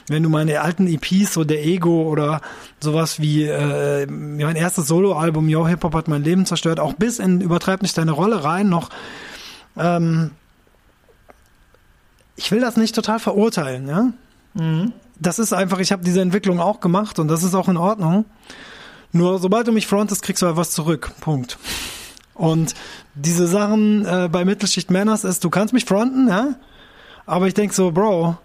[0.07, 2.39] wenn du meine alten EPs, so der Ego oder
[2.79, 7.19] sowas wie äh, mein erstes Soloalbum Yo Hip Hop hat mein Leben zerstört, auch bis
[7.19, 8.89] in übertreib nicht deine Rolle rein noch.
[9.77, 10.31] Ähm,
[12.37, 14.13] ich will das nicht total verurteilen, ja.
[14.53, 14.93] Mhm.
[15.19, 18.23] Das ist einfach, ich habe diese Entwicklung auch gemacht und das ist auch in Ordnung.
[19.15, 21.09] Nur sobald du mich frontest, kriegst du halt was zurück.
[21.21, 21.57] Punkt.
[22.33, 22.75] Und
[23.13, 26.55] diese Sachen äh, bei Mittelschicht Manners ist, du kannst mich fronten, ja,
[27.25, 28.35] aber ich denk so, Bro,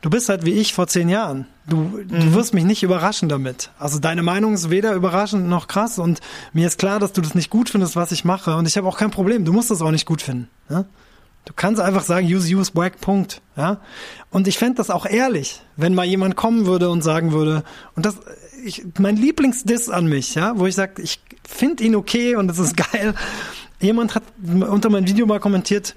[0.00, 1.46] du bist halt wie ich vor zehn Jahren.
[1.68, 2.08] Du, mhm.
[2.08, 3.72] du wirst mich nicht überraschen damit.
[3.78, 6.20] Also deine Meinung ist weder überraschend noch krass und
[6.54, 8.88] mir ist klar, dass du das nicht gut findest, was ich mache und ich habe
[8.88, 9.44] auch kein Problem.
[9.44, 10.48] Du musst das auch nicht gut finden.
[10.70, 10.86] Ja?
[11.44, 13.42] Du kannst einfach sagen, use, use, whack, Punkt.
[13.54, 13.80] Ja?
[14.30, 17.64] Und ich fände das auch ehrlich, wenn mal jemand kommen würde und sagen würde,
[17.96, 18.16] und das,
[18.64, 22.58] ich, mein Lieblingsdiss an mich, ja, wo ich sage, ich finde ihn okay und es
[22.58, 23.14] ist geil.
[23.80, 25.94] Jemand hat unter meinem Video mal kommentiert,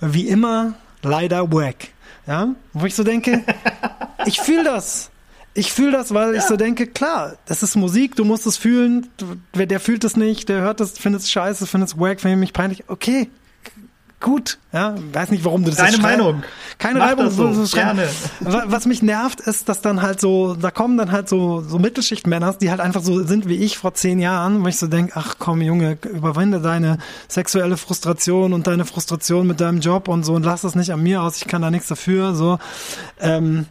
[0.00, 1.88] wie immer, leider wack.
[2.26, 3.44] Ja, wo ich so denke,
[4.26, 5.10] ich fühle das.
[5.56, 6.40] Ich fühle das, weil ja.
[6.40, 9.08] ich so denke, klar, das ist Musik, du musst es fühlen.
[9.52, 12.40] Wer der fühlt es nicht, der hört es, findet es scheiße, findet es wack, findet
[12.40, 12.84] mich peinlich.
[12.88, 13.28] Okay,
[14.24, 14.58] gut.
[14.72, 16.42] Ja, weiß nicht, warum du das Deine Meinung.
[16.78, 17.30] Keine Mach Reibung.
[17.30, 18.08] So, so gerne.
[18.40, 22.54] Was mich nervt, ist, dass dann halt so, da kommen dann halt so, so Mittelschichtmänner,
[22.54, 25.36] die halt einfach so sind wie ich vor zehn Jahren, wo ich so denke, ach
[25.38, 26.98] komm, Junge, überwinde deine
[27.28, 31.02] sexuelle Frustration und deine Frustration mit deinem Job und so und lass das nicht an
[31.02, 32.58] mir aus, ich kann da nichts dafür, so.
[33.20, 33.66] Ähm,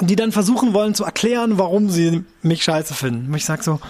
[0.00, 3.28] die dann versuchen wollen zu erklären, warum sie mich scheiße finden.
[3.28, 3.80] Und ich sag so,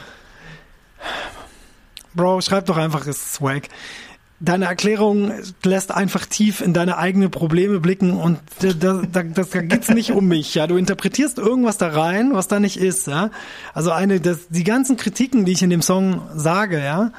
[2.14, 3.68] Bro, schreib doch einfach, ist swag
[4.40, 5.32] deine Erklärung
[5.64, 10.12] lässt einfach tief in deine eigenen Probleme blicken und da, da, das, da geht's nicht
[10.12, 10.66] um mich, ja.
[10.66, 13.30] Du interpretierst irgendwas da rein, was da nicht ist, ja.
[13.72, 17.12] Also eine, das, die ganzen Kritiken, die ich in dem Song sage, ja,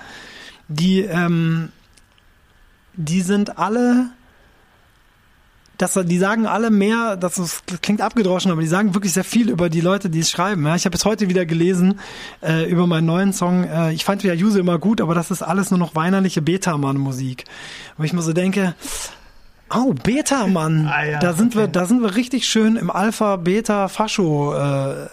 [0.67, 1.69] die, ähm,
[2.93, 4.11] die sind alle
[5.77, 9.23] dass die sagen alle mehr, das, ist, das klingt abgedroschen, aber die sagen wirklich sehr
[9.23, 10.65] viel über die Leute, die es schreiben.
[10.65, 11.99] Ja, ich habe jetzt heute wieder gelesen
[12.41, 13.63] äh, über meinen neuen Song.
[13.63, 17.45] Äh, ich fand ja Juse immer gut, aber das ist alles nur noch weinerliche Beta-Mann-Musik.
[17.97, 18.75] Wo ich mir so denke,
[19.73, 20.89] Oh, Beta, Mann.
[20.97, 21.63] Ah, ja, da sind okay.
[21.63, 25.07] wir, da sind wir richtig schön im Alpha, Beta, Fascho äh,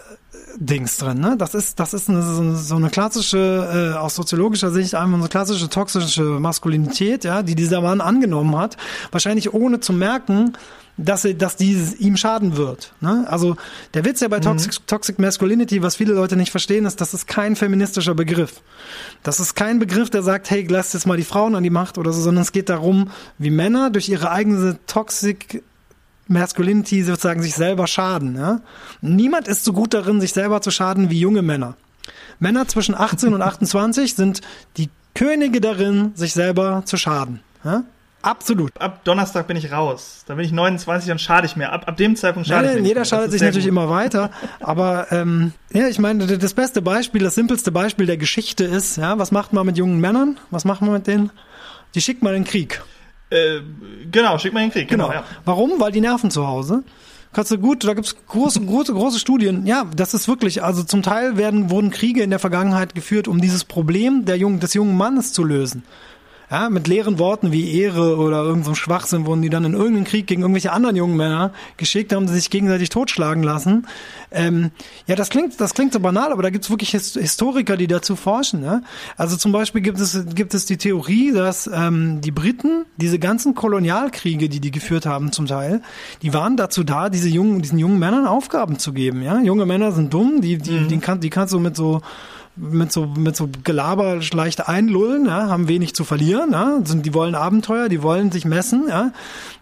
[0.57, 1.19] Dings drin.
[1.19, 1.35] Ne?
[1.37, 5.27] Das ist, das ist eine, so, so eine klassische, äh, aus soziologischer Sicht einfach eine
[5.27, 8.77] klassische toxische Maskulinität, ja, die dieser Mann angenommen hat,
[9.11, 10.53] wahrscheinlich ohne zu merken,
[10.97, 12.93] dass, er, dass dieses ihm schaden wird.
[13.01, 13.25] Ne?
[13.27, 13.57] Also
[13.93, 14.87] der Witz ja bei Toxic, mhm.
[14.87, 18.61] Toxic Masculinity, was viele Leute nicht verstehen, ist, das ist kein feministischer Begriff.
[19.23, 21.97] Das ist kein Begriff, der sagt, hey, lasst jetzt mal die Frauen an die Macht
[21.97, 25.63] oder so, sondern es geht darum, wie Männer durch ihre eigene Toxic
[26.27, 28.35] Masculinity sozusagen sich selber schaden.
[28.35, 28.61] Ja?
[29.01, 31.75] Niemand ist so gut darin, sich selber zu schaden wie junge Männer.
[32.39, 34.41] Männer zwischen 18 und 28 sind
[34.77, 37.39] die Könige darin, sich selber zu schaden.
[37.63, 37.83] Ja?
[38.25, 38.71] Absolut.
[38.81, 40.23] Ab Donnerstag bin ich raus.
[40.25, 41.71] Da bin ich 29, dann schade ich mir.
[41.71, 42.87] Ab, ab dem Zeitpunkt schade nein, ich mir.
[42.87, 43.71] Jeder schadet sich natürlich gut.
[43.71, 44.31] immer weiter.
[44.61, 49.19] Aber ähm, ja, ich meine, das beste Beispiel, das simpelste Beispiel der Geschichte ist, ja,
[49.19, 50.39] was macht man mit jungen Männern?
[50.49, 51.29] Was macht man mit denen?
[51.93, 52.81] Die schickt man in den Krieg.
[53.29, 53.61] Äh,
[54.11, 54.87] genau, schickt man in den Krieg.
[54.87, 55.07] Genau.
[55.07, 55.19] genau.
[55.19, 55.25] Ja.
[55.45, 55.79] Warum?
[55.79, 56.83] Weil die nerven zu Hause
[57.35, 59.65] kannst du gut, da gibt's große, große, große Studien.
[59.65, 63.41] Ja, das ist wirklich, also zum Teil werden, wurden Kriege in der Vergangenheit geführt, um
[63.41, 65.83] dieses Problem der jungen, des jungen Mannes zu lösen.
[66.51, 70.05] Ja, mit leeren Worten wie Ehre oder irgendeinem so Schwachsinn wurden die dann in irgendeinen
[70.05, 73.87] Krieg gegen irgendwelche anderen jungen Männer geschickt, haben sie sich gegenseitig totschlagen lassen.
[74.31, 74.69] Ähm,
[75.07, 78.63] ja, das klingt, das klingt so banal, aber da gibt's wirklich Historiker, die dazu forschen.
[78.63, 78.81] Ja?
[79.17, 83.55] Also zum Beispiel gibt es, gibt es die Theorie, dass ähm, die Briten diese ganzen
[83.55, 85.81] Kolonialkriege, die die geführt haben zum Teil,
[86.21, 89.23] die waren dazu da, diese jungen, diesen jungen Männern Aufgaben zu geben.
[89.23, 90.87] Ja, junge Männer sind dumm, die, die, mhm.
[90.89, 92.01] die, kann, die kannst du mit so
[92.57, 97.13] mit so mit so Gelaber leicht einlullen, ja, haben wenig zu verlieren, ja, sind die
[97.13, 99.11] wollen Abenteuer, die wollen sich messen, ja,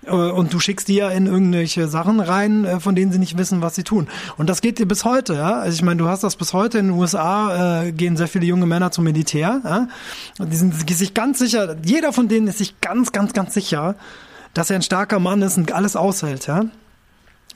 [0.06, 3.38] äh, und du schickst die ja in irgendwelche Sachen rein, äh, von denen sie nicht
[3.38, 4.08] wissen, was sie tun.
[4.38, 5.60] Und das geht dir bis heute, ja.
[5.60, 8.46] Also ich meine, du hast das bis heute in den USA äh, gehen sehr viele
[8.46, 9.88] junge Männer zum Militär, ja.
[10.38, 13.96] Und die sind sich ganz sicher, jeder von denen ist sich ganz, ganz, ganz sicher,
[14.54, 16.66] dass er ein starker Mann ist und alles aushält, ja.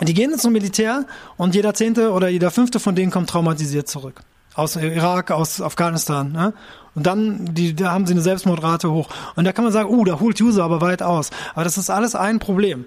[0.02, 1.06] Die gehen zum Militär
[1.38, 4.24] und jeder zehnte oder jeder fünfte von denen kommt traumatisiert zurück
[4.58, 6.32] aus Irak, aus Afghanistan.
[6.32, 6.54] Ne?
[6.98, 9.08] Und dann, die, da haben sie eine Selbstmordrate hoch.
[9.36, 11.30] Und da kann man sagen, uh, da holt User aber weit aus.
[11.54, 12.86] Aber das ist alles ein Problem.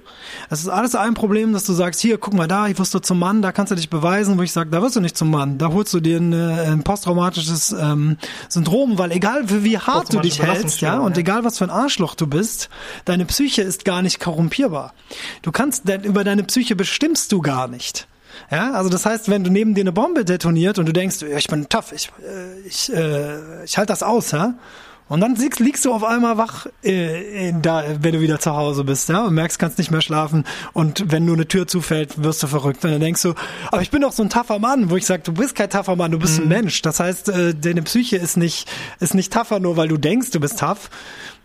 [0.49, 2.99] Das ist alles ein Problem, dass du sagst, hier, guck mal da, ich wirst du
[2.99, 5.31] zum Mann, da kannst du dich beweisen, wo ich sage, da wirst du nicht zum
[5.31, 5.59] Mann.
[5.59, 8.17] Da holst du dir ein, äh, ein posttraumatisches ähm,
[8.49, 11.21] Syndrom, weil egal wie hart du dich hältst, ja, und ja.
[11.21, 12.69] egal was für ein Arschloch du bist,
[13.05, 14.93] deine Psyche ist gar nicht korrumpierbar.
[15.43, 18.09] Du kannst, über deine Psyche bestimmst du gar nicht.
[18.51, 21.47] Ja, also das heißt, wenn du neben dir eine Bombe detoniert und du denkst, ich
[21.48, 24.55] bin tough, ich, äh, ich, äh, ich halte das aus, ja.
[25.11, 28.85] Und dann liegst, liegst du auf einmal wach, äh, da, wenn du wieder zu Hause
[28.85, 30.44] bist, ja, und merkst, kannst nicht mehr schlafen.
[30.73, 32.85] Und wenn nur eine Tür zufällt, wirst du verrückt.
[32.85, 33.35] Und dann denkst du,
[33.73, 35.97] aber ich bin doch so ein tougher Mann, wo ich sage, du bist kein tougher
[35.97, 36.44] Mann, du bist mhm.
[36.44, 36.81] ein Mensch.
[36.82, 38.70] Das heißt, äh, deine Psyche ist nicht,
[39.01, 40.90] ist nicht tougher, nur weil du denkst, du bist tough,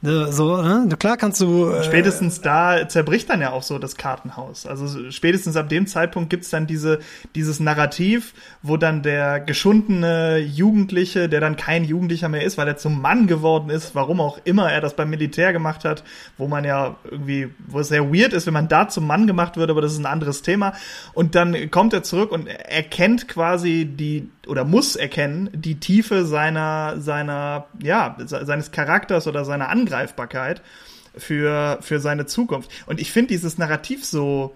[0.05, 0.87] so, ne?
[0.99, 1.69] Klar kannst du.
[1.69, 4.65] Äh, spätestens da zerbricht dann ja auch so das Kartenhaus.
[4.65, 6.99] Also spätestens ab dem Zeitpunkt gibt's dann diese,
[7.35, 12.77] dieses Narrativ, wo dann der geschundene Jugendliche, der dann kein Jugendlicher mehr ist, weil er
[12.77, 16.03] zum Mann geworden ist, warum auch immer er das beim Militär gemacht hat,
[16.37, 19.57] wo man ja irgendwie, wo es sehr weird ist, wenn man da zum Mann gemacht
[19.57, 20.73] wird, aber das ist ein anderes Thema.
[21.13, 26.99] Und dann kommt er zurück und erkennt quasi die, oder muss erkennen, die Tiefe seiner,
[26.99, 30.61] seiner, ja, seines Charakters oder seiner Angreifbarkeit
[31.17, 32.69] für, für seine Zukunft.
[32.85, 34.55] Und ich finde dieses Narrativ so,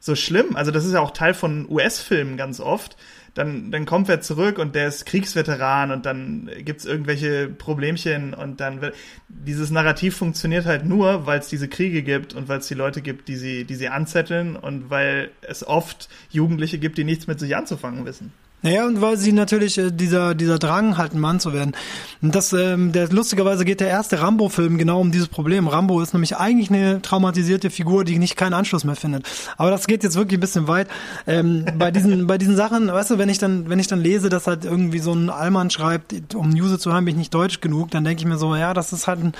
[0.00, 0.56] so schlimm.
[0.56, 2.96] Also das ist ja auch Teil von US-Filmen ganz oft.
[3.34, 8.60] Dann, dann kommt er zurück und der ist Kriegsveteran und dann gibt's irgendwelche Problemchen und
[8.60, 8.96] dann wird
[9.28, 13.02] dieses Narrativ funktioniert halt nur, weil es diese Kriege gibt und weil es die Leute
[13.02, 17.38] gibt, die sie, die sie anzetteln und weil es oft Jugendliche gibt, die nichts mit
[17.38, 18.32] sich anzufangen wissen.
[18.62, 21.74] Naja, und weil sie natürlich äh, dieser dieser Drang halt ein Mann zu werden.
[22.20, 25.66] Und das ähm, der lustigerweise geht der erste Rambo Film genau um dieses Problem.
[25.66, 29.26] Rambo ist nämlich eigentlich eine traumatisierte Figur, die nicht keinen Anschluss mehr findet.
[29.56, 30.88] Aber das geht jetzt wirklich ein bisschen weit.
[31.26, 34.28] Ähm, bei diesen bei diesen Sachen, weißt du, wenn ich dann wenn ich dann lese,
[34.28, 37.60] dass halt irgendwie so ein Allmann schreibt, um News zu hören, bin ich nicht deutsch
[37.60, 39.32] genug, dann denke ich mir so, ja, das ist halt ein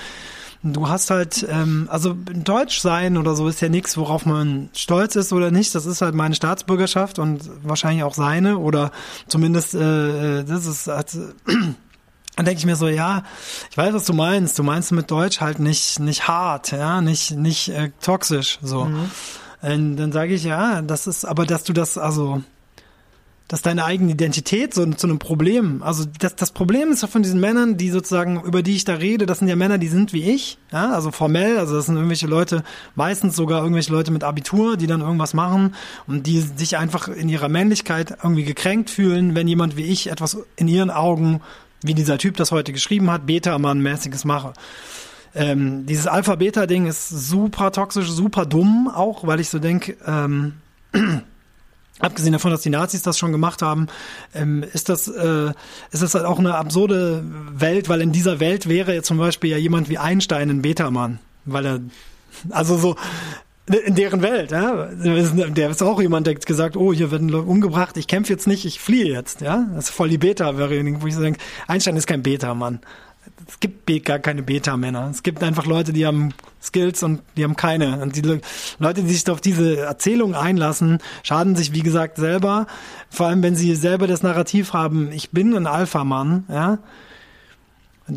[0.63, 5.15] Du hast halt, ähm, also Deutsch sein oder so ist ja nichts, worauf man stolz
[5.15, 5.73] ist oder nicht.
[5.73, 8.91] Das ist halt meine Staatsbürgerschaft und wahrscheinlich auch seine oder
[9.27, 11.17] zumindest äh, äh das ist halt,
[12.35, 13.23] dann denke ich mir so, ja,
[13.71, 14.59] ich weiß, was du meinst.
[14.59, 18.85] Du meinst mit Deutsch halt nicht nicht hart, ja, nicht nicht äh, toxisch so.
[18.85, 19.09] Mhm.
[19.63, 22.43] Und dann sage ich ja, das ist, aber dass du das also
[23.51, 27.21] dass deine eigene Identität so zu einem Problem, also das, das Problem ist ja von
[27.21, 30.13] diesen Männern, die sozusagen, über die ich da rede, das sind ja Männer, die sind
[30.13, 32.63] wie ich, ja, also formell, also das sind irgendwelche Leute,
[32.95, 35.75] meistens sogar irgendwelche Leute mit Abitur, die dann irgendwas machen
[36.07, 40.37] und die sich einfach in ihrer Männlichkeit irgendwie gekränkt fühlen, wenn jemand wie ich etwas
[40.55, 41.41] in ihren Augen,
[41.81, 44.53] wie dieser Typ das heute geschrieben hat, Beta-Mann-mäßiges mache.
[45.35, 50.53] Ähm, dieses Alpha-Beta-Ding ist super toxisch, super dumm auch, weil ich so denke, ähm,
[52.01, 53.87] Abgesehen davon, dass die Nazis das schon gemacht haben,
[54.33, 55.51] ähm, ist das äh,
[55.91, 57.23] ist das halt auch eine absurde
[57.53, 61.19] Welt, weil in dieser Welt wäre jetzt zum Beispiel ja jemand wie Einstein ein Beta-Mann,
[61.45, 61.79] weil er
[62.49, 62.95] also so
[63.85, 67.95] in deren Welt, ja, der ist auch jemand, der gesagt, oh, hier werden Leute umgebracht,
[67.95, 71.15] ich kämpfe jetzt nicht, ich fliehe jetzt, ja, das ist voll die Beta-Variante, wo ich
[71.15, 72.79] so denke, Einstein ist kein Beta-Mann,
[73.47, 75.09] es gibt gar keine Beta-Männer.
[75.11, 78.01] Es gibt einfach Leute, die haben Skills und die haben keine.
[78.01, 78.39] Und die
[78.79, 82.67] Leute, die sich auf diese Erzählung einlassen, schaden sich, wie gesagt, selber.
[83.09, 86.79] Vor allem, wenn sie selber das Narrativ haben, ich bin ein Alpha-Mann, ja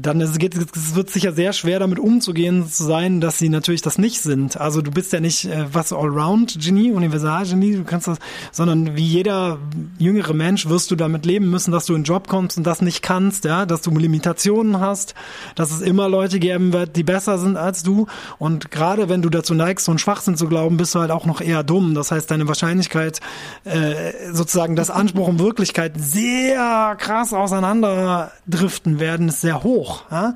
[0.03, 3.83] dann ist, geht, es wird sicher sehr schwer damit umzugehen zu sein, dass sie natürlich
[3.83, 4.61] das nicht sind.
[4.61, 8.19] Also du bist ja nicht äh, was Allround-Genie, Universal-Genie, du kannst das,
[8.51, 9.59] sondern wie jeder
[9.99, 12.83] jüngere Mensch wirst du damit leben müssen, dass du in den Job kommst und das
[12.83, 15.15] nicht kannst, ja, dass du Limitationen hast,
[15.55, 18.07] dass es immer Leute geben wird, die besser sind als du.
[18.39, 21.27] Und gerade wenn du dazu neigst, so einen Schwachsinn zu glauben, bist du halt auch
[21.27, 21.95] noch eher dumm.
[21.95, 23.21] Das heißt, deine Wahrscheinlichkeit,
[23.65, 30.03] äh, sozusagen das Anspruch und Wirklichkeit sehr krass auseinander driften werden, ist sehr hoch hoch.
[30.11, 30.35] Ja?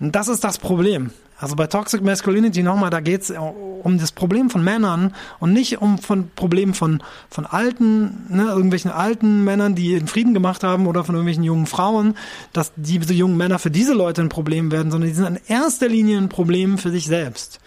[0.00, 1.10] Und das ist das Problem.
[1.38, 5.82] Also bei Toxic Masculinity nochmal, da geht es um das Problem von Männern und nicht
[5.82, 10.86] um von Problemen von, von alten, ne, irgendwelchen alten Männern, die den Frieden gemacht haben
[10.86, 12.16] oder von irgendwelchen jungen Frauen,
[12.52, 15.88] dass diese jungen Männer für diese Leute ein Problem werden, sondern die sind in erster
[15.88, 17.58] Linie ein Problem für sich selbst.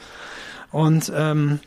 [0.72, 1.60] Und ähm,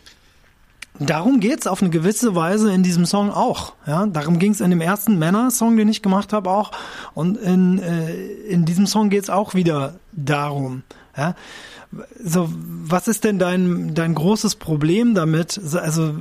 [1.00, 3.74] Darum geht's auf eine gewisse Weise in diesem Song auch.
[3.86, 6.72] Ja, darum ging's in dem ersten Männer-Song, den ich gemacht habe, auch.
[7.14, 8.14] Und in, äh,
[8.48, 10.82] in diesem Song geht's auch wieder darum.
[11.16, 11.34] Ja,
[12.22, 15.60] so was ist denn dein dein großes Problem damit?
[15.74, 16.14] Also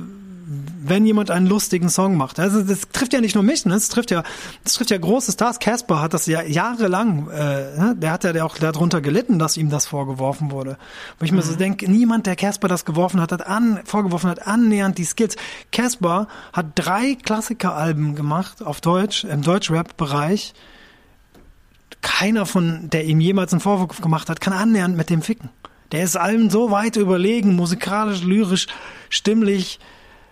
[0.80, 2.38] wenn jemand einen lustigen Song macht.
[2.38, 3.74] Also das trifft ja nicht nur mich, ne?
[3.74, 4.22] das trifft ja,
[4.64, 5.58] das trifft ja große Stars.
[5.58, 7.96] Casper hat das ja jahrelang, äh, ne?
[7.96, 10.78] der hat ja auch darunter gelitten, dass ihm das vorgeworfen wurde.
[11.18, 11.38] Wo ich mhm.
[11.38, 11.58] mir so mhm.
[11.58, 15.36] denke, niemand, der Casper das geworfen hat, hat an, vorgeworfen hat, annähernd die Skills.
[15.72, 20.54] Casper hat drei Klassikeralben gemacht auf Deutsch, im Deutschrap-Bereich.
[22.00, 25.50] Keiner von, der ihm jemals einen Vorwurf gemacht hat, kann annähernd mit dem ficken.
[25.90, 28.66] Der ist allen so weit überlegen, musikalisch, lyrisch,
[29.08, 29.80] stimmlich,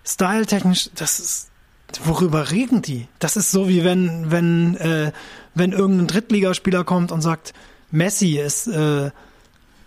[0.06, 1.48] styletechnisch, das ist,
[2.04, 3.08] worüber reden die?
[3.18, 5.12] Das ist so wie wenn, wenn, äh,
[5.54, 7.52] wenn irgendein Drittligaspieler kommt und sagt,
[7.90, 9.10] Messi ist, äh,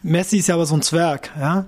[0.01, 1.65] Messi ist ja aber so ein Zwerg, ja?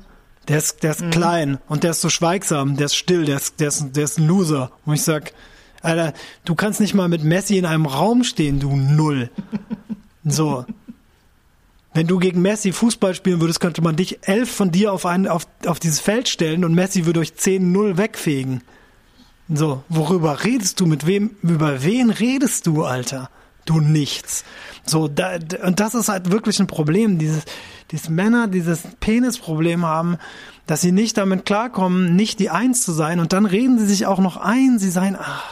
[0.48, 1.12] Der ist, der ist mhm.
[1.12, 4.18] klein und der ist so schweigsam, der ist still, der ist, der ist, der ist
[4.18, 4.72] ein Loser.
[4.86, 5.34] Und ich sag,
[5.82, 6.14] Alter,
[6.46, 9.30] du kannst nicht mal mit Messi in einem Raum stehen, du Null.
[10.24, 10.66] So.
[11.94, 15.28] Wenn du gegen Messi Fußball spielen würdest, könnte man dich elf von dir auf, ein,
[15.28, 18.64] auf, auf dieses Feld stellen und Messi würde euch 10-0 wegfegen.
[19.54, 20.86] So, worüber redest du?
[20.86, 23.30] Mit wem, über wen redest du, Alter?
[23.66, 24.46] Du nichts.
[24.86, 27.44] So, da, und das ist halt wirklich ein Problem, dieses,
[27.92, 30.18] dieses Männer dieses Penisproblem haben,
[30.66, 34.06] dass sie nicht damit klarkommen, nicht die Eins zu sein und dann reden sie sich
[34.06, 35.44] auch noch ein, sie seien, ach,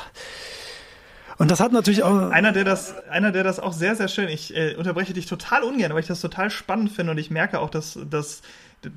[1.39, 2.29] und das hat natürlich auch.
[2.29, 5.63] Einer, der das, einer, der das auch sehr, sehr schön, ich äh, unterbreche dich total
[5.63, 8.41] ungern, aber ich das total spannend finde und ich merke auch, dass das,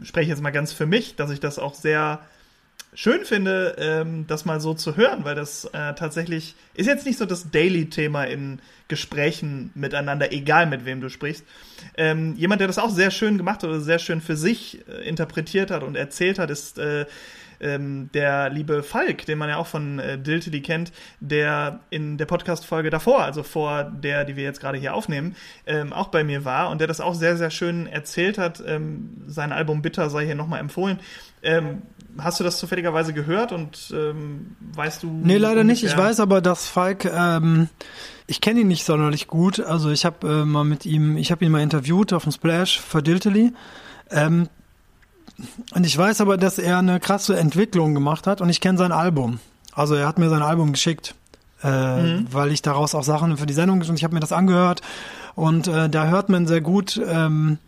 [0.03, 2.21] spreche ich jetzt mal ganz für mich, dass ich das auch sehr
[2.95, 7.19] schön finde, ähm, das mal so zu hören, weil das äh, tatsächlich ist jetzt nicht
[7.19, 11.45] so das Daily-Thema in Gesprächen miteinander, egal mit wem du sprichst.
[11.97, 15.09] Ähm, jemand, der das auch sehr schön gemacht hat oder sehr schön für sich äh,
[15.09, 17.07] interpretiert hat und erzählt hat, ist äh,
[17.63, 22.27] ähm, der liebe Falk, den man ja auch von äh, Diltily kennt, der in der
[22.27, 25.37] Podcast-Folge davor, also vor der, die wir jetzt gerade hier aufnehmen,
[25.67, 28.63] ähm, auch bei mir war und der das auch sehr, sehr schön erzählt hat.
[28.67, 30.99] Ähm, sein Album Bitter sei hier nochmal empfohlen.
[31.43, 31.83] Ähm,
[32.19, 35.11] hast du das zufälligerweise gehört und ähm, weißt du?
[35.11, 35.83] Nee, leider nicht.
[35.83, 37.69] Ich weiß aber, dass Falk, ähm,
[38.27, 39.61] ich kenne ihn nicht sonderlich gut.
[39.61, 42.81] Also ich habe äh, mal mit ihm, ich habe ihn mal interviewt auf dem Splash
[42.81, 43.53] für Diltily.
[44.11, 44.49] Ähm,
[45.75, 48.93] und ich weiß aber, dass er eine krasse Entwicklung gemacht hat und ich kenne sein
[48.93, 49.41] Album.
[49.75, 51.15] Also er hat mir sein Album geschickt,
[51.63, 52.27] äh, mhm.
[52.31, 54.83] weil ich daraus auch Sachen für die Sendung und ich habe mir das angehört
[55.35, 57.59] und äh, da hört man sehr gut, ähm,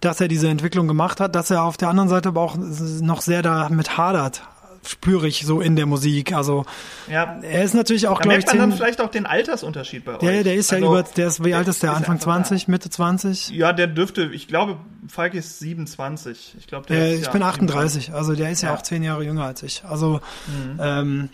[0.00, 3.20] dass er diese Entwicklung gemacht hat, dass er auf der anderen Seite aber auch noch
[3.20, 4.42] sehr damit hadert
[4.84, 6.32] spüre ich so in der Musik.
[6.32, 6.64] Also
[7.10, 7.38] ja.
[7.42, 10.22] er ist natürlich auch, glaube ich, merkt man dann vielleicht auch den Altersunterschied bei euch.
[10.22, 11.94] Ja, der ist also, ja über, der ist, wie alt ist der?
[11.94, 12.70] Anfang 20, da.
[12.70, 13.50] Mitte 20?
[13.50, 14.78] Ja, der dürfte, ich glaube,
[15.08, 16.56] Falk ist 27.
[16.58, 18.70] Ich glaube, der äh, ist, Ich ja, bin 38, also der ist ja.
[18.70, 18.76] ja.
[18.76, 19.84] auch zehn Jahre jünger als ich.
[19.84, 20.80] Also mhm.
[20.80, 21.28] ähm,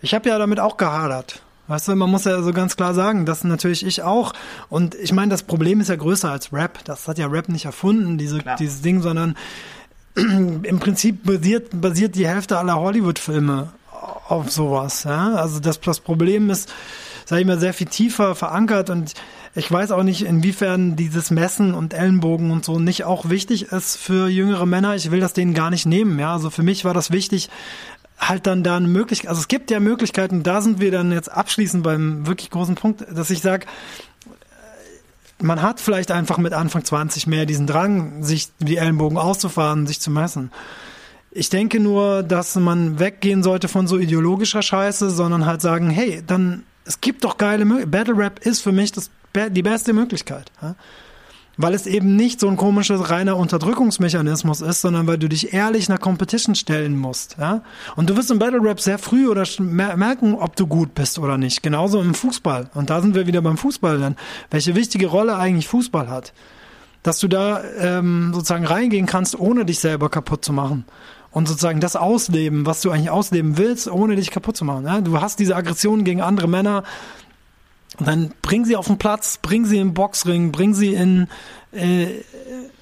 [0.00, 1.42] ich habe ja damit auch gehadert.
[1.68, 4.32] Weißt du, man muss ja so ganz klar sagen, das natürlich ich auch.
[4.68, 6.84] Und ich meine, das Problem ist ja größer als Rap.
[6.84, 9.36] Das hat ja Rap nicht erfunden, diese, dieses Ding, sondern
[10.14, 13.72] im Prinzip basiert, basiert die Hälfte aller Hollywood-Filme
[14.28, 15.04] auf sowas.
[15.04, 15.34] Ja?
[15.34, 16.72] Also das, das Problem ist,
[17.24, 19.14] sag ich mal, sehr viel tiefer verankert und
[19.54, 23.98] ich weiß auch nicht, inwiefern dieses Messen und Ellenbogen und so nicht auch wichtig ist
[23.98, 24.94] für jüngere Männer.
[24.94, 26.18] Ich will das denen gar nicht nehmen.
[26.18, 27.50] Ja, also für mich war das wichtig,
[28.18, 29.28] halt dann da eine Möglichkeit.
[29.28, 30.42] Also es gibt ja Möglichkeiten.
[30.42, 33.66] Da sind wir dann jetzt abschließend beim wirklich großen Punkt, dass ich sage,
[35.42, 40.00] man hat vielleicht einfach mit Anfang 20 mehr diesen Drang, sich die Ellenbogen auszufahren, sich
[40.00, 40.50] zu messen.
[41.30, 46.22] Ich denke nur, dass man weggehen sollte von so ideologischer Scheiße, sondern halt sagen, hey,
[46.26, 47.90] dann, es gibt doch geile Möglichkeiten.
[47.90, 50.52] Battle Rap ist für mich das, die beste Möglichkeit.
[50.60, 50.74] Ja?
[51.56, 55.88] Weil es eben nicht so ein komischer reiner Unterdrückungsmechanismus ist, sondern weil du dich ehrlich
[55.88, 57.36] einer Competition stellen musst.
[57.38, 57.62] Ja?
[57.96, 61.36] Und du wirst im Battle Rap sehr früh oder merken, ob du gut bist oder
[61.36, 61.62] nicht.
[61.62, 62.70] Genauso im Fußball.
[62.74, 64.16] Und da sind wir wieder beim Fußball dann.
[64.50, 66.32] Welche wichtige Rolle eigentlich Fußball hat.
[67.02, 70.84] Dass du da ähm, sozusagen reingehen kannst, ohne dich selber kaputt zu machen
[71.32, 74.86] und sozusagen das ausleben, was du eigentlich ausleben willst, ohne dich kaputt zu machen.
[74.86, 75.00] Ja?
[75.00, 76.84] Du hast diese Aggression gegen andere Männer,
[77.98, 81.28] und dann bring sie auf den Platz, bring sie im Boxring, bring sie in,
[81.72, 82.06] äh,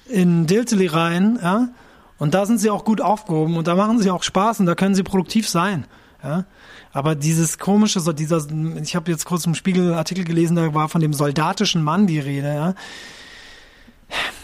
[0.07, 1.69] in Dilteli rein, ja.
[2.17, 4.75] Und da sind sie auch gut aufgehoben und da machen sie auch Spaß und da
[4.75, 5.85] können sie produktiv sein,
[6.23, 6.45] ja.
[6.93, 8.45] Aber dieses komische, so dieser,
[8.81, 12.19] ich habe jetzt kurz im Spiegel Artikel gelesen, da war von dem soldatischen Mann die
[12.19, 12.73] Rede, ja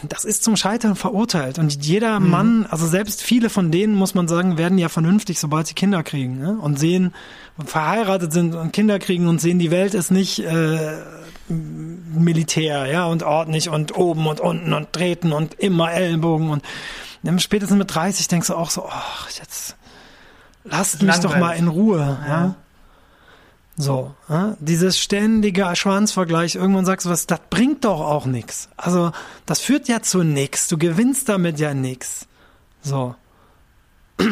[0.02, 1.58] das ist zum Scheitern verurteilt.
[1.58, 2.30] Und jeder mhm.
[2.30, 6.02] Mann, also selbst viele von denen, muss man sagen, werden ja vernünftig, sobald sie Kinder
[6.02, 6.58] kriegen ne?
[6.60, 7.14] und sehen,
[7.64, 10.98] verheiratet sind und Kinder kriegen und sehen, die Welt ist nicht äh,
[11.48, 16.62] Militär, ja, und ordentlich und oben und unten und treten und immer Ellenbogen und
[17.38, 19.76] spätestens mit 30 denkst du auch so, ach, jetzt
[20.64, 22.28] lasst mich doch mal in Ruhe, ja.
[22.28, 22.54] ja?
[23.80, 24.56] So, ja?
[24.58, 28.68] dieses ständige Schwanzvergleich, irgendwann sagst du was, das bringt doch auch nichts.
[28.76, 29.12] Also,
[29.46, 30.66] das führt ja zu nichts.
[30.66, 32.26] Du gewinnst damit ja nichts.
[32.82, 33.14] So.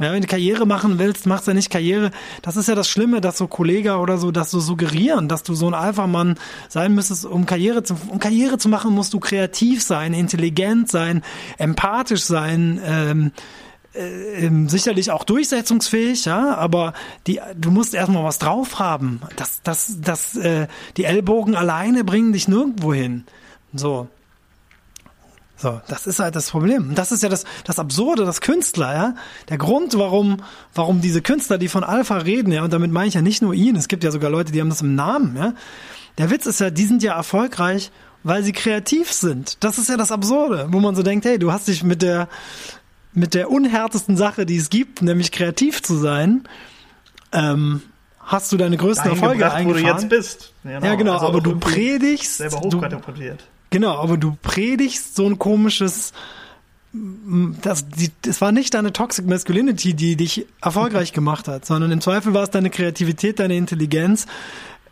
[0.00, 2.10] Ja, wenn du Karriere machen willst, machst du ja nicht Karriere.
[2.40, 5.54] Das ist ja das Schlimme, dass so Kollegen oder so, dass so suggerieren, dass du
[5.54, 6.38] so ein Alpha-Mann
[6.68, 11.22] sein müsstest, um Karriere zu, um Karriere zu machen, musst du kreativ sein, intelligent sein,
[11.58, 13.32] empathisch sein, ähm,
[13.94, 16.94] äh, ähm, sicherlich auch durchsetzungsfähig, ja, aber
[17.26, 19.20] die, du musst erstmal was drauf haben.
[19.36, 20.66] Das, das, das, äh,
[20.96, 23.24] die Ellbogen alleine bringen dich nirgendwo hin.
[23.74, 24.08] So.
[25.56, 26.94] So, das ist halt das Problem.
[26.96, 29.14] Das ist ja das, das Absurde, das Künstler, ja.
[29.48, 30.42] Der Grund, warum,
[30.74, 33.54] warum diese Künstler, die von Alpha reden, ja, und damit meine ich ja nicht nur
[33.54, 35.52] ihn, es gibt ja sogar Leute, die haben das im Namen, ja.
[36.18, 37.92] Der Witz ist ja, die sind ja erfolgreich,
[38.24, 39.62] weil sie kreativ sind.
[39.62, 42.28] Das ist ja das Absurde, wo man so denkt, hey, du hast dich mit der,
[43.12, 46.44] mit der unhärtesten Sache, die es gibt, nämlich kreativ zu sein,
[47.32, 47.82] ähm,
[48.20, 49.84] hast du deine größten Erfolge eingefahren.
[49.84, 50.52] Wo du jetzt bist.
[50.62, 50.84] Genau.
[50.86, 52.38] Ja, genau, also aber du predigst.
[52.38, 53.44] Selber hochkatapultiert.
[53.70, 56.12] Genau, aber du predigst so ein komisches,
[56.92, 62.00] das, die, das war nicht deine Toxic Masculinity, die dich erfolgreich gemacht hat, sondern im
[62.00, 64.26] Zweifel war es deine Kreativität, deine Intelligenz,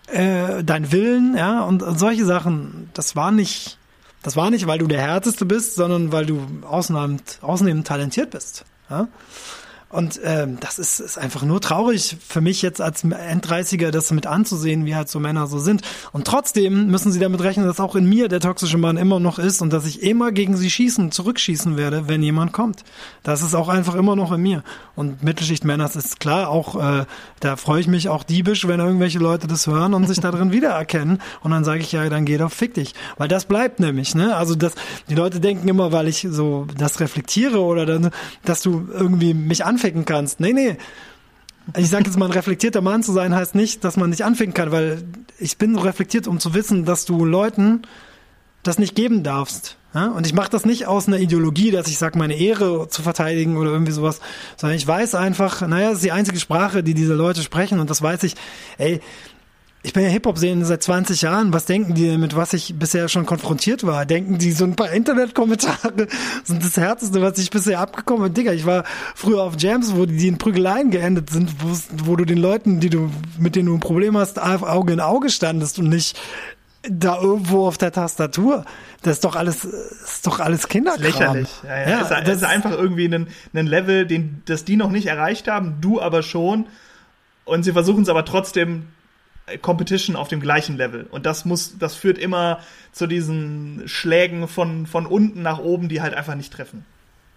[0.07, 2.89] äh, dein Willen, ja, und solche Sachen.
[2.95, 3.79] Das war nicht,
[4.23, 8.65] das war nicht, weil du der Härteste bist, sondern weil du ausnehmend, ausnehmend talentiert bist.
[8.89, 9.09] Ja?
[9.91, 14.25] Und ähm, das ist, ist einfach nur traurig für mich jetzt als Enddreißiger, das mit
[14.25, 15.83] anzusehen, wie halt so Männer so sind.
[16.13, 19.41] Und trotzdem müssen sie damit rechnen, dass auch in mir der toxische Mann immer noch
[19.41, 22.85] ist und dass ich immer gegen sie schießen, zurückschießen werde, wenn jemand kommt.
[23.25, 24.63] Das ist auch einfach immer noch in mir.
[24.95, 27.05] Und Mittelschicht-Männer, das ist klar, auch äh,
[27.41, 30.53] da freue ich mich auch diebisch, wenn irgendwelche Leute das hören und sich da drin
[30.53, 31.21] wiedererkennen.
[31.43, 32.95] Und dann sage ich, ja, dann geh doch, fick dich.
[33.19, 34.37] Weil das bleibt nämlich, ne?
[34.37, 34.75] Also das,
[35.09, 38.11] die Leute denken immer, weil ich so das reflektiere oder dann,
[38.45, 40.41] dass du irgendwie mich anfängst, anficken kannst.
[40.41, 40.77] Nee, nee.
[41.77, 44.55] Ich sage jetzt mal, ein reflektierter Mann zu sein, heißt nicht, dass man nicht anficken
[44.55, 45.05] kann, weil
[45.39, 47.83] ich bin so reflektiert, um zu wissen, dass du Leuten
[48.63, 49.77] das nicht geben darfst.
[49.95, 50.09] Ja?
[50.09, 53.57] Und ich mache das nicht aus einer Ideologie, dass ich sage, meine Ehre zu verteidigen
[53.57, 54.21] oder irgendwie sowas,
[54.57, 57.89] sondern ich weiß einfach, naja, das ist die einzige Sprache, die diese Leute sprechen und
[57.89, 58.35] das weiß ich,
[58.77, 59.01] ey,
[59.83, 61.55] ich bin ja Hip-Hop-Szene seit 20 Jahren.
[61.55, 64.05] Was denken die, mit was ich bisher schon konfrontiert war?
[64.05, 66.07] Denken die, so ein paar Internet-Kommentare
[66.45, 68.35] sind das Härteste, was ich bisher abgekommen bin?
[68.35, 68.85] Digga, ich war
[69.15, 71.51] früher auf Jams, wo die in Prügeleien geendet sind,
[72.05, 75.31] wo du den Leuten, die du, mit denen du ein Problem hast, Auge in Auge
[75.31, 76.21] standest und nicht
[76.83, 78.67] da irgendwo auf der Tastatur.
[79.03, 81.03] Das ist doch alles, ist doch alles Kinderkram.
[81.03, 81.49] Lächerlich.
[81.63, 81.89] Ja, ja.
[81.89, 85.49] ja das, das ist einfach irgendwie ein, ein Level, den, das die noch nicht erreicht
[85.49, 86.67] haben, du aber schon.
[87.47, 88.87] Und sie versuchen es aber trotzdem
[89.59, 91.07] Competition auf dem gleichen Level.
[91.11, 92.61] Und das muss, das führt immer
[92.93, 96.85] zu diesen Schlägen von, von unten nach oben, die halt einfach nicht treffen.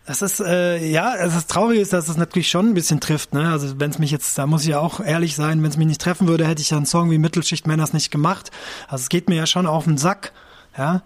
[0.05, 3.33] Das ist, äh, ja, also das Traurige ist, dass es natürlich schon ein bisschen trifft,
[3.33, 3.49] ne?
[3.49, 5.87] Also wenn es mich jetzt, da muss ich ja auch ehrlich sein, wenn es mich
[5.87, 8.51] nicht treffen würde, hätte ich ja einen Song wie Mittelschicht Männers nicht gemacht.
[8.89, 10.33] Also es geht mir ja schon auf den Sack,
[10.77, 11.03] ja.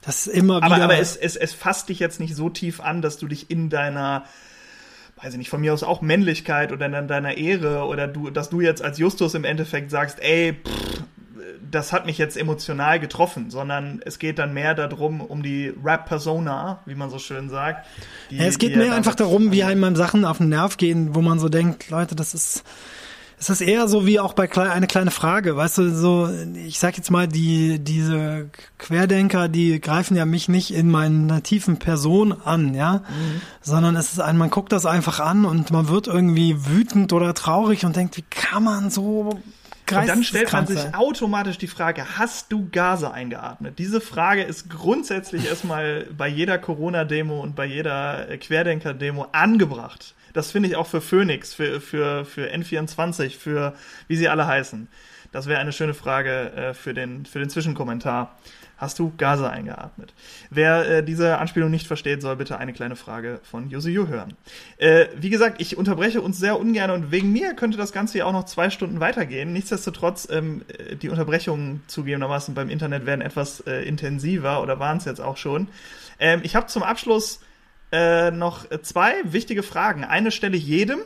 [0.00, 0.74] Das ist immer wieder.
[0.74, 3.50] Aber, aber es, es, es fasst dich jetzt nicht so tief an, dass du dich
[3.50, 4.24] in deiner
[5.22, 8.50] weiß ich nicht, von mir aus auch Männlichkeit oder in deiner Ehre oder du, dass
[8.50, 11.04] du jetzt als Justus im Endeffekt sagst, ey, pff,
[11.70, 16.80] das hat mich jetzt emotional getroffen, sondern es geht dann mehr darum, um die Rap-Persona,
[16.86, 17.86] wie man so schön sagt.
[18.30, 21.20] Die, ja, es geht mehr einfach darum, wie einem Sachen auf den Nerv gehen, wo
[21.20, 22.64] man so denkt, Leute, das ist,
[23.40, 26.78] es ist eher so wie auch bei Kle eine kleine Frage, weißt du, so, ich
[26.78, 32.36] sag jetzt mal, die, diese Querdenker, die greifen ja mich nicht in meiner tiefen Person
[32.44, 33.40] an, ja, mhm.
[33.62, 37.32] sondern es ist ein, man guckt das einfach an und man wird irgendwie wütend oder
[37.32, 39.40] traurig und denkt, wie kann man so
[39.92, 43.78] und dann stellt man sich automatisch die Frage, hast du Gase eingeatmet?
[43.80, 50.14] Diese Frage ist grundsätzlich erstmal bei jeder Corona-Demo und bei jeder Querdenker-Demo angebracht.
[50.32, 53.74] Das finde ich auch für Phoenix, für, für, für N24, für
[54.08, 54.88] wie sie alle heißen.
[55.32, 58.36] Das wäre eine schöne Frage äh, für, den, für den Zwischenkommentar.
[58.80, 60.14] Hast du Gase eingeatmet?
[60.48, 64.32] Wer äh, diese Anspielung nicht versteht, soll bitte eine kleine Frage von Yusuyu hören.
[64.78, 68.24] Äh, wie gesagt, ich unterbreche uns sehr ungern und wegen mir könnte das Ganze ja
[68.24, 69.52] auch noch zwei Stunden weitergehen.
[69.52, 70.62] Nichtsdestotrotz, ähm,
[71.02, 75.68] die Unterbrechungen zugegebenermaßen beim Internet werden etwas äh, intensiver oder waren es jetzt auch schon.
[76.18, 77.40] Ähm, ich habe zum Abschluss
[77.92, 80.04] äh, noch zwei wichtige Fragen.
[80.04, 81.00] Eine stelle ich jedem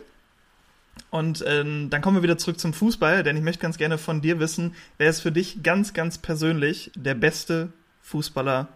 [1.11, 4.20] und ähm, dann kommen wir wieder zurück zum Fußball, denn ich möchte ganz gerne von
[4.20, 7.69] dir wissen, wer ist für dich ganz, ganz persönlich der beste
[8.02, 8.69] Fußballer,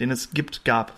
[0.00, 0.92] den es gibt, gab?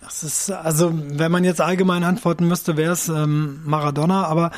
[0.00, 4.50] Das ist, also, wenn man jetzt allgemein antworten müsste, wäre es ähm, Maradona, aber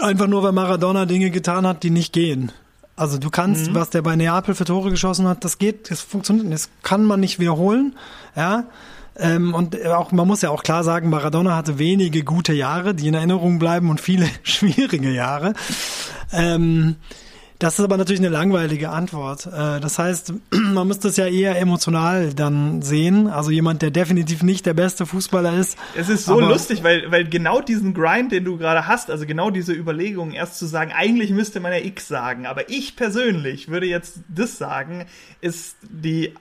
[0.00, 2.52] einfach nur, weil Maradona Dinge getan hat, die nicht gehen.
[2.98, 3.74] Also du kannst, mhm.
[3.76, 7.20] was der bei Neapel für Tore geschossen hat, das geht, das funktioniert, das kann man
[7.20, 7.94] nicht wiederholen,
[8.34, 8.64] ja.
[9.20, 13.08] Ähm, und auch, man muss ja auch klar sagen, Maradona hatte wenige gute Jahre, die
[13.08, 15.54] in Erinnerung bleiben und viele schwierige Jahre.
[16.32, 16.96] Ähm,
[17.58, 19.46] das ist aber natürlich eine langweilige Antwort.
[19.46, 23.26] Äh, das heißt, man müsste es ja eher emotional dann sehen.
[23.26, 25.76] Also jemand, der definitiv nicht der beste Fußballer ist.
[25.96, 29.50] Es ist so lustig, weil, weil genau diesen Grind, den du gerade hast, also genau
[29.50, 33.86] diese Überlegung, erst zu sagen, eigentlich müsste man ja X sagen, aber ich persönlich würde
[33.86, 35.06] jetzt das sagen,
[35.40, 36.34] ist die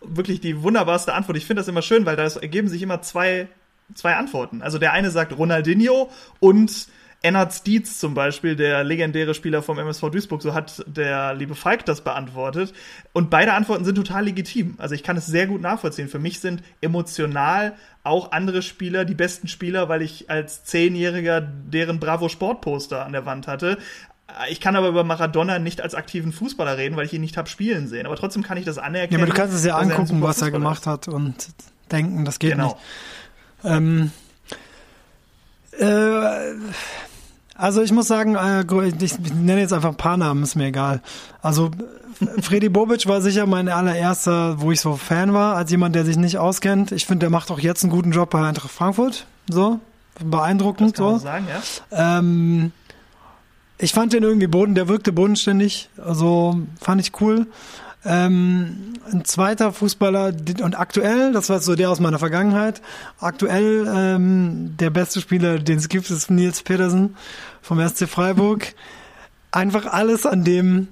[0.00, 1.38] wirklich die wunderbarste Antwort.
[1.38, 3.48] Ich finde das immer schön, weil da ergeben sich immer zwei,
[3.94, 4.60] zwei Antworten.
[4.60, 6.10] Also der eine sagt Ronaldinho
[6.40, 6.88] und
[7.24, 11.86] Ennard Dietz zum Beispiel, der legendäre Spieler vom MSV Duisburg, so hat der liebe Falk
[11.86, 12.74] das beantwortet.
[13.14, 14.74] Und beide Antworten sind total legitim.
[14.76, 16.08] Also ich kann es sehr gut nachvollziehen.
[16.08, 17.72] Für mich sind emotional
[18.02, 23.24] auch andere Spieler die besten Spieler, weil ich als Zehnjähriger deren Bravo Sportposter an der
[23.24, 23.78] Wand hatte.
[24.50, 27.48] Ich kann aber über Maradona nicht als aktiven Fußballer reden, weil ich ihn nicht habe
[27.48, 28.04] spielen sehen.
[28.04, 29.20] Aber trotzdem kann ich das anerkennen.
[29.20, 31.54] Ja, aber du kannst es ja angucken, was er gemacht hat und
[31.90, 32.78] denken, das geht genau.
[33.62, 33.72] nicht.
[33.72, 34.10] Ähm,
[35.78, 36.54] äh,
[37.54, 38.64] also ich muss sagen, äh,
[39.00, 41.00] ich nenne jetzt einfach ein paar Namen, ist mir egal.
[41.42, 41.70] Also
[42.40, 46.16] Freddy Bobic war sicher mein allererster, wo ich so Fan war, als jemand, der sich
[46.16, 46.92] nicht auskennt.
[46.92, 49.26] Ich finde, der macht auch jetzt einen guten Job bei Eintracht Frankfurt.
[49.48, 49.80] So,
[50.22, 50.96] beeindruckend.
[50.96, 51.18] So.
[51.18, 52.18] sagen, ja.
[52.18, 52.72] Ähm,
[53.78, 57.46] ich fand den irgendwie boden, der wirkte bodenständig, also fand ich cool.
[58.04, 60.32] Ähm, ein zweiter Fußballer
[60.62, 62.82] und aktuell, das war so der aus meiner Vergangenheit,
[63.18, 67.16] aktuell ähm, der beste Spieler, den es gibt, ist Nils Petersen
[67.62, 68.74] vom SC Freiburg.
[69.50, 70.88] Einfach alles an dem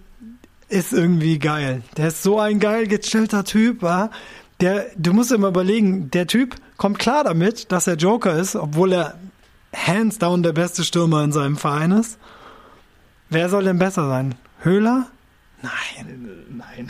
[0.68, 1.82] ist irgendwie geil.
[1.96, 4.10] Der ist so ein geil gechillter Typ, ja?
[4.60, 8.92] der, du musst immer überlegen, der Typ kommt klar damit, dass er Joker ist, obwohl
[8.92, 9.18] er
[9.74, 12.18] hands down der beste Stürmer in seinem Verein ist.
[13.28, 14.34] Wer soll denn besser sein?
[14.60, 15.06] Höhler?
[15.62, 16.46] Nein.
[16.50, 16.88] Nein.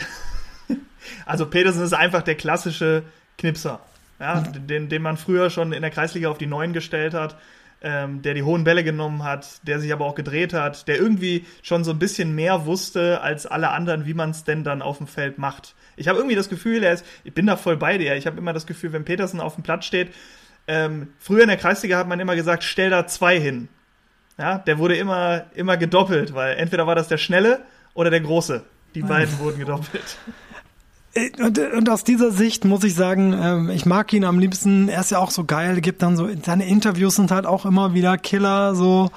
[1.25, 3.03] Also Petersen ist einfach der klassische
[3.37, 3.81] Knipser,
[4.19, 4.67] ja, mhm.
[4.67, 7.35] den, den man früher schon in der Kreisliga auf die Neuen gestellt hat,
[7.81, 11.45] ähm, der die hohen Bälle genommen hat, der sich aber auch gedreht hat, der irgendwie
[11.61, 14.97] schon so ein bisschen mehr wusste als alle anderen, wie man es denn dann auf
[14.97, 15.75] dem Feld macht.
[15.97, 18.15] Ich habe irgendwie das Gefühl, er ist, ich bin da voll bei dir.
[18.15, 20.13] Ich habe immer das Gefühl, wenn Petersen auf dem Platz steht,
[20.67, 23.67] ähm, früher in der Kreisliga hat man immer gesagt, stell da zwei hin.
[24.37, 27.59] Ja, der wurde immer, immer gedoppelt, weil entweder war das der Schnelle
[27.93, 28.63] oder der Große.
[28.95, 30.17] Die beiden wurden gedoppelt.
[31.13, 34.87] Äh, und, und, aus dieser Sicht muss ich sagen, ähm, ich mag ihn am liebsten.
[34.89, 37.93] Er ist ja auch so geil, gibt dann so, seine Interviews sind halt auch immer
[37.93, 39.09] wieder Killer, so.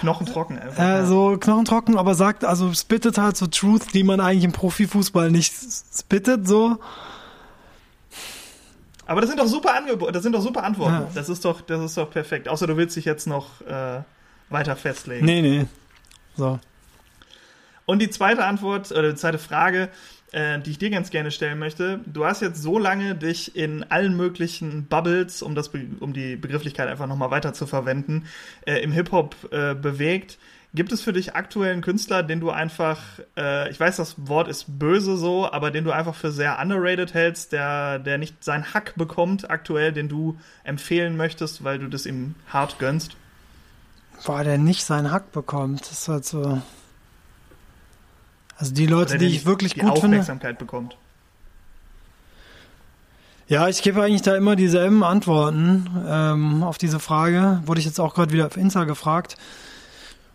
[0.00, 0.82] Knochentrocken einfach.
[0.82, 1.06] Äh, ja.
[1.06, 5.52] So knochentrocken, aber sagt, also spittet halt so Truth, die man eigentlich im Profifußball nicht
[5.94, 6.78] spittet, so.
[9.06, 10.94] Aber das sind doch super Angebote, das sind doch super Antworten.
[10.94, 11.08] Ja.
[11.14, 12.48] Das ist doch, das ist doch perfekt.
[12.48, 14.00] Außer du willst dich jetzt noch äh,
[14.48, 15.26] weiter festlegen.
[15.26, 15.66] Nee, nee.
[16.36, 16.58] So.
[17.86, 19.88] Und die zweite Antwort, oder die zweite Frage,
[20.32, 22.00] äh, die ich dir ganz gerne stellen möchte.
[22.06, 26.88] Du hast jetzt so lange dich in allen möglichen Bubbles, um, das, um die Begrifflichkeit
[26.88, 28.24] einfach nochmal weiter zu verwenden,
[28.66, 30.38] äh, im Hip-Hop äh, bewegt.
[30.74, 32.98] Gibt es für dich aktuellen Künstler, den du einfach,
[33.36, 37.12] äh, ich weiß, das Wort ist böse so, aber den du einfach für sehr underrated
[37.12, 42.06] hältst, der, der nicht seinen Hack bekommt aktuell, den du empfehlen möchtest, weil du das
[42.06, 43.16] ihm hart gönnst?
[44.24, 45.82] Boah, der nicht seinen Hack bekommt.
[45.82, 46.62] Das ist halt so.
[48.62, 50.64] Also die Leute, die ich wirklich die gut Aufmerksamkeit finde.
[50.64, 50.96] bekommt.
[53.48, 57.60] Ja, ich gebe eigentlich da immer dieselben Antworten ähm, auf diese Frage.
[57.66, 59.36] Wurde ich jetzt auch gerade wieder auf Insta gefragt.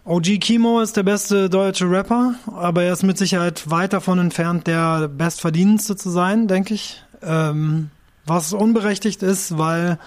[0.03, 4.67] OG Kimo ist der beste deutsche Rapper, aber er ist mit Sicherheit weit davon entfernt,
[4.67, 7.01] der bestverdienendste zu sein, denke ich.
[7.21, 7.91] Ähm,
[8.25, 9.99] was unberechtigt ist, weil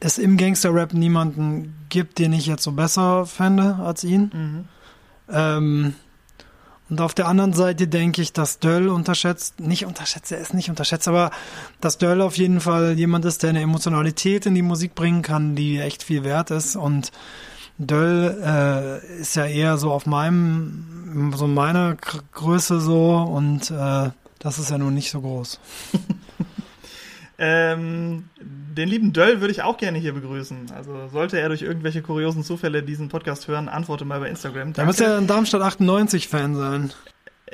[0.00, 4.30] es im Gangster-Rap niemanden gibt, den ich jetzt so besser fände als ihn.
[4.34, 4.64] Mhm.
[5.30, 5.94] Ähm,
[6.90, 10.68] und auf der anderen Seite denke ich, dass Döll unterschätzt, nicht unterschätzt, er ist nicht
[10.68, 11.30] unterschätzt, aber
[11.80, 15.56] dass Döll auf jeden Fall jemand ist, der eine Emotionalität in die Musik bringen kann,
[15.56, 16.76] die echt viel wert ist.
[16.76, 17.10] Und
[17.78, 21.96] Döll äh, ist ja eher so auf meinem, so meiner
[22.32, 25.58] Größe so und äh, das ist ja nun nicht so groß.
[27.38, 30.70] Ähm, den lieben Döll würde ich auch gerne hier begrüßen.
[30.74, 34.72] Also sollte er durch irgendwelche kuriosen Zufälle diesen Podcast hören, antworte mal bei Instagram.
[34.72, 36.92] Da muss er ein Darmstadt 98 Fan sein.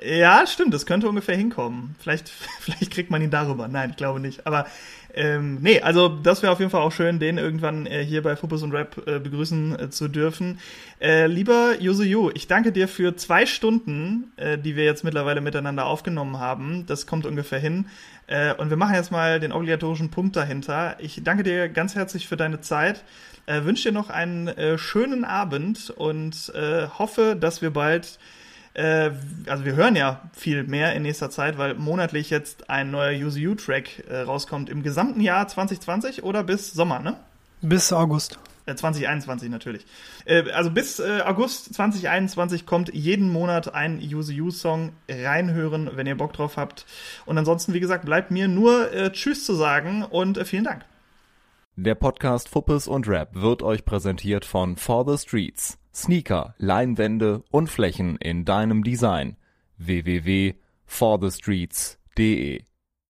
[0.03, 1.95] Ja, stimmt, das könnte ungefähr hinkommen.
[1.99, 2.29] Vielleicht,
[2.61, 3.69] vielleicht kriegt man ihn darüber.
[3.69, 4.47] Nein, ich glaube nicht.
[4.47, 4.67] Aber
[5.15, 8.37] ähm, nee, also das wäre auf jeden Fall auch schön, den irgendwann äh, hier bei
[8.37, 10.59] Focus und Rap äh, begrüßen äh, zu dürfen.
[11.01, 15.87] Äh, lieber Yuzu ich danke dir für zwei Stunden, äh, die wir jetzt mittlerweile miteinander
[15.87, 16.87] aufgenommen haben.
[16.87, 17.87] Das kommt ungefähr hin.
[18.27, 20.97] Äh, und wir machen jetzt mal den obligatorischen Punkt dahinter.
[20.99, 23.05] Ich danke dir ganz herzlich für deine Zeit.
[23.47, 26.53] Wünsche dir noch einen schönen Abend und
[26.99, 28.21] hoffe, dass wir bald
[28.75, 29.11] äh,
[29.47, 34.05] also wir hören ja viel mehr in nächster Zeit, weil monatlich jetzt ein neuer UZU-Track
[34.09, 37.17] äh, rauskommt im gesamten Jahr 2020 oder bis Sommer, ne?
[37.63, 38.39] Bis August.
[38.67, 39.87] 2021 äh, natürlich.
[40.25, 46.57] Äh, also bis August 2021 kommt jeden Monat ein UZU-Song reinhören, wenn ihr Bock drauf
[46.57, 46.87] habt.
[47.27, 50.85] Und ansonsten, wie gesagt, bleibt mir nur Tschüss zu sagen und vielen Dank.
[51.75, 55.80] Der Podcast Fuppes und Rap wird euch präsentiert von For the Streets.
[55.95, 59.37] Sneaker, Leinwände und Flächen in deinem Design.
[59.79, 62.63] www.forthestreets.de